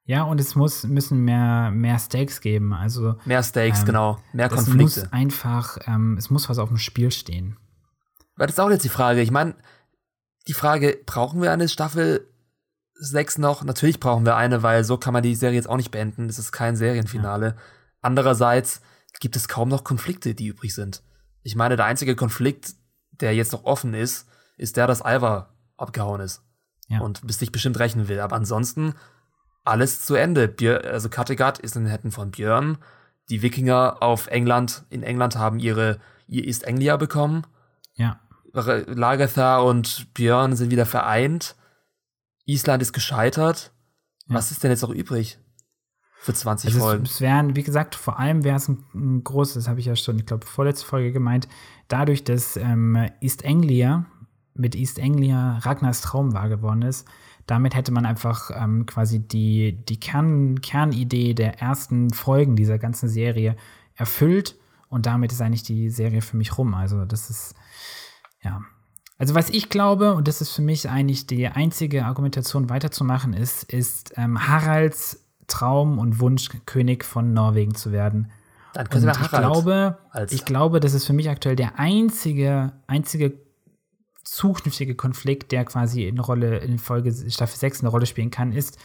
[0.06, 2.74] Ja, und es muss, müssen mehr, mehr Stakes geben.
[2.74, 4.18] Also, mehr Stakes, ähm, genau.
[4.34, 4.84] Mehr Konflikte.
[4.84, 7.56] Es muss einfach, ähm, es muss was auf dem Spiel stehen.
[8.36, 9.22] Weil das ist auch jetzt die Frage.
[9.22, 9.54] Ich meine,
[10.46, 12.28] die Frage, brauchen wir eine Staffel
[12.96, 13.64] 6 noch?
[13.64, 16.28] Natürlich brauchen wir eine, weil so kann man die Serie jetzt auch nicht beenden.
[16.28, 17.46] Es ist kein Serienfinale.
[17.46, 17.56] Ja.
[18.02, 18.82] Andererseits
[19.20, 21.02] gibt es kaum noch Konflikte, die übrig sind.
[21.42, 22.74] Ich meine, der einzige Konflikt,
[23.12, 24.28] der jetzt noch offen ist,
[24.58, 26.42] ist der, dass Alva abgehauen ist.
[26.88, 27.00] Ja.
[27.00, 28.20] Und bis sich bestimmt rächen will.
[28.20, 28.94] Aber ansonsten
[29.64, 30.48] alles zu Ende.
[30.48, 32.78] Björ, also Kattegat ist in den Händen von Björn.
[33.30, 37.46] Die Wikinger auf England, in England haben ihre, ihr East Anglia bekommen.
[37.94, 38.20] Ja.
[38.52, 41.56] Lagertha und Björn sind wieder vereint.
[42.44, 43.72] Island ist gescheitert.
[44.28, 44.36] Ja.
[44.36, 45.38] Was ist denn jetzt noch übrig?
[46.20, 47.04] Für 20 also Folgen.
[47.04, 49.96] Es, wären, wie gesagt, vor allem wäre es ein, ein, großes, das habe ich ja
[49.96, 51.48] schon, ich glaube, vorletzte Folge gemeint,
[51.88, 54.06] dadurch, dass ähm, East Anglia
[54.54, 57.06] mit East Anglia Ragnars Traum wahr geworden ist,
[57.46, 63.08] damit hätte man einfach ähm, quasi die, die Kern, Kernidee der ersten Folgen dieser ganzen
[63.08, 63.56] Serie
[63.94, 64.56] erfüllt
[64.88, 66.74] und damit ist eigentlich die Serie für mich rum.
[66.74, 67.54] Also das ist,
[68.42, 68.62] ja.
[69.18, 73.64] Also was ich glaube, und das ist für mich eigentlich die einzige Argumentation weiterzumachen, ist,
[73.64, 78.30] ist ähm, Haralds Traum und Wunsch, König von Norwegen zu werden.
[78.72, 79.98] Dann können wir ich glaube,
[80.30, 83.43] ich glaube, das ist für mich aktuell der einzige, einzige
[84.24, 88.78] zukünftige Konflikt, der quasi in Rolle in Folge Staffel 6 eine Rolle spielen kann, ist,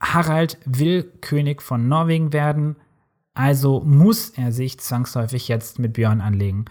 [0.00, 2.76] Harald will König von Norwegen werden,
[3.34, 6.66] also muss er sich zwangsläufig jetzt mit Björn anlegen.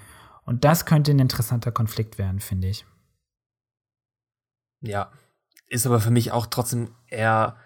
[0.45, 2.85] Und das könnte ein interessanter Konflikt werden, finde ich.
[4.81, 5.11] Ja,
[5.67, 7.57] ist aber für mich auch trotzdem eher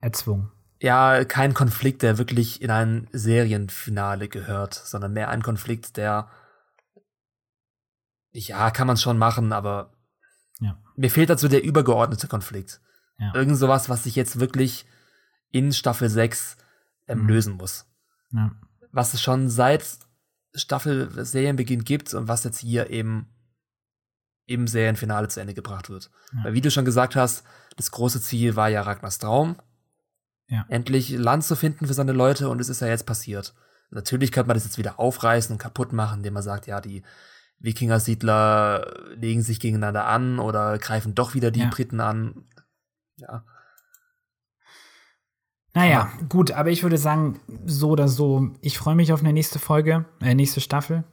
[0.00, 0.52] erzwungen.
[0.80, 6.28] Ja, kein Konflikt, der wirklich in ein Serienfinale gehört, sondern mehr ein Konflikt, der
[8.46, 9.92] ja, kann man schon machen, aber
[10.60, 10.78] ja.
[10.94, 12.80] mir fehlt dazu der übergeordnete Konflikt.
[13.18, 13.34] Ja.
[13.34, 14.86] Irgend sowas, was sich jetzt wirklich
[15.50, 16.56] in Staffel 6
[17.08, 17.28] ähm, mhm.
[17.28, 17.86] lösen muss.
[18.30, 18.52] Ja.
[18.92, 19.84] Was es schon seit
[20.54, 23.28] Staffel Serienbeginn gibt und was jetzt hier eben
[24.46, 26.10] im Serienfinale zu Ende gebracht wird.
[26.32, 26.44] Ja.
[26.44, 27.44] Weil wie du schon gesagt hast,
[27.76, 29.56] das große Ziel war ja Ragnars Traum.
[30.46, 30.64] Ja.
[30.68, 33.54] Endlich Land zu finden für seine Leute und es ist ja jetzt passiert.
[33.90, 37.02] Natürlich könnte man das jetzt wieder aufreißen und kaputt machen, indem man sagt, ja, die
[37.60, 41.70] Wikinger-Siedler legen sich gegeneinander an oder greifen doch wieder die ja.
[41.70, 42.44] Briten an.
[43.16, 43.44] Ja.
[45.74, 46.26] Naja, aber.
[46.28, 50.06] gut, aber ich würde sagen, so oder so, ich freue mich auf eine nächste Folge,
[50.20, 51.04] äh, nächste Staffel.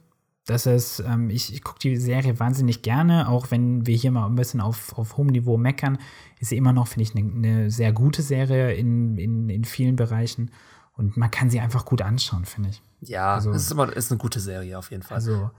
[0.46, 4.26] Das ist, ähm, ich, ich gucke die Serie wahnsinnig gerne, auch wenn wir hier mal
[4.26, 5.98] ein bisschen auf, auf hohem Niveau meckern,
[6.38, 9.96] ist sie immer noch, finde ich, eine ne sehr gute Serie in, in, in vielen
[9.96, 10.52] Bereichen.
[10.92, 12.82] Und man kann sie einfach gut anschauen, finde ich.
[13.00, 15.16] Ja, also, es ist immer ist eine gute Serie auf jeden Fall.
[15.16, 15.50] Also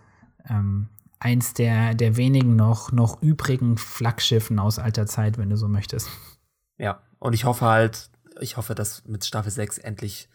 [0.50, 5.68] ähm, eins der, der wenigen noch, noch übrigen Flaggschiffen aus alter Zeit, wenn du so
[5.68, 6.10] möchtest.
[6.78, 10.30] Ja, und ich hoffe halt, ich hoffe, dass mit Staffel 6 endlich,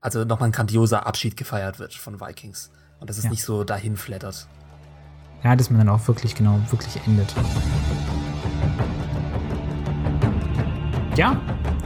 [0.00, 2.70] also nochmal ein grandioser Abschied gefeiert wird von Vikings.
[3.00, 3.30] Und dass es ja.
[3.30, 4.46] nicht so dahin flattert.
[5.42, 7.34] Ja, dass man dann auch wirklich, genau, wirklich endet.
[11.16, 11.40] Ja,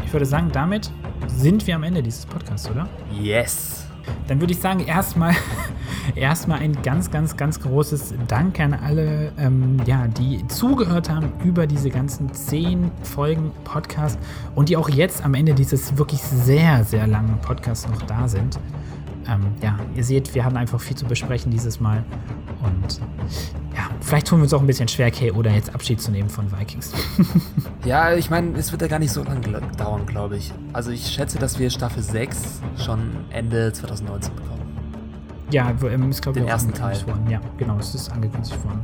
[0.04, 0.92] ich würde sagen, damit
[1.26, 2.88] sind wir am Ende dieses Podcasts, oder?
[3.10, 3.85] Yes.
[4.28, 5.34] Dann würde ich sagen, erstmal
[6.14, 11.66] erstmal ein ganz, ganz, ganz großes Dank an alle, ähm, ja, die zugehört haben über
[11.66, 14.18] diese ganzen zehn Folgen Podcast
[14.54, 18.58] und die auch jetzt am Ende dieses wirklich sehr, sehr langen Podcasts noch da sind
[19.28, 22.04] ähm, ja, ihr seht, wir hatten einfach viel zu besprechen dieses Mal.
[22.62, 23.00] Und
[23.74, 26.28] ja, vielleicht tun wir uns auch ein bisschen schwer, Kay, oder jetzt Abschied zu nehmen
[26.28, 26.92] von Vikings.
[27.84, 30.52] ja, ich meine, es wird ja gar nicht so lange dauern, glaube ich.
[30.72, 34.56] Also ich schätze, dass wir Staffel 6 schon Ende 2019 bekommen.
[35.50, 36.96] Ja, ähm, ist glaube ich den ersten Teil.
[37.06, 37.30] Worden.
[37.30, 38.80] Ja, genau, es ist angekündigt worden.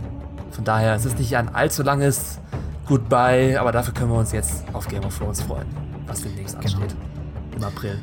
[0.51, 2.39] Von daher, es ist nicht ein allzu langes
[2.87, 5.67] Goodbye, aber dafür können wir uns jetzt auf Game of Thrones freuen,
[6.07, 6.77] was demnächst genau.
[6.77, 6.97] ansteht.
[7.57, 7.99] Im April.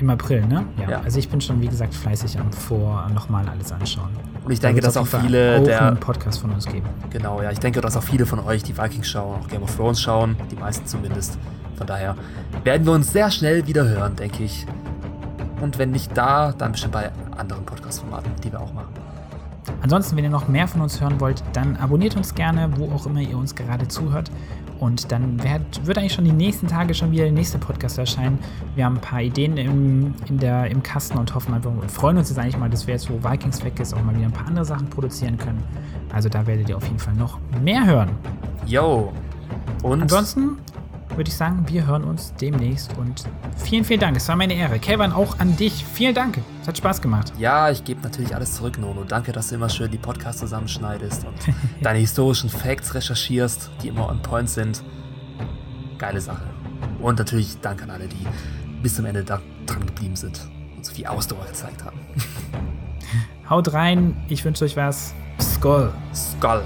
[0.00, 0.64] Im April, ne?
[0.78, 0.90] Ja.
[0.90, 1.00] ja.
[1.02, 4.08] Also ich bin schon, wie gesagt, fleißig am Vor nochmal alles anschauen.
[4.42, 6.88] Und ich denke, dass auch viele der einen Podcast von uns geben.
[7.10, 7.50] Genau, ja.
[7.50, 10.36] Ich denke, dass auch viele von euch die Vikings schauen, auch Game of Thrones schauen,
[10.50, 11.38] die meisten zumindest.
[11.76, 12.16] Von daher
[12.64, 14.66] werden wir uns sehr schnell wieder hören, denke ich.
[15.60, 18.94] Und wenn nicht da, dann bestimmt bei anderen Podcast-Formaten, die wir auch machen.
[19.82, 23.06] Ansonsten, wenn ihr noch mehr von uns hören wollt, dann abonniert uns gerne, wo auch
[23.06, 24.30] immer ihr uns gerade zuhört.
[24.80, 28.38] Und dann wird, wird eigentlich schon die nächsten Tage schon wieder der nächste Podcast erscheinen.
[28.74, 32.16] Wir haben ein paar Ideen im, in der, im Kasten und hoffen einfach und freuen
[32.16, 34.32] uns jetzt eigentlich mal, dass wir jetzt, wo Vikings weg ist, auch mal wieder ein
[34.32, 35.62] paar andere Sachen produzieren können.
[36.14, 38.10] Also da werdet ihr auf jeden Fall noch mehr hören.
[38.66, 39.12] Yo.
[39.82, 40.56] Und ansonsten
[41.16, 43.24] würde ich sagen, wir hören uns demnächst und
[43.56, 44.16] vielen, vielen Dank.
[44.16, 44.78] Es war meine Ehre.
[44.78, 45.84] Kevin, auch an dich.
[45.84, 46.38] Vielen Dank.
[46.62, 47.32] Es hat Spaß gemacht.
[47.38, 49.04] Ja, ich gebe natürlich alles zurück, Nono.
[49.04, 51.34] Danke, dass du immer schön die Podcasts zusammenschneidest und
[51.82, 54.82] deine historischen Facts recherchierst, die immer on point sind.
[55.98, 56.44] Geile Sache.
[57.00, 58.26] Und natürlich Dank an alle, die
[58.82, 60.40] bis zum Ende da dran geblieben sind
[60.76, 61.98] und so viel Ausdauer gezeigt haben.
[63.50, 64.16] Haut rein.
[64.28, 65.14] Ich wünsche euch was.
[65.40, 65.92] Skull.
[66.14, 66.62] Skull.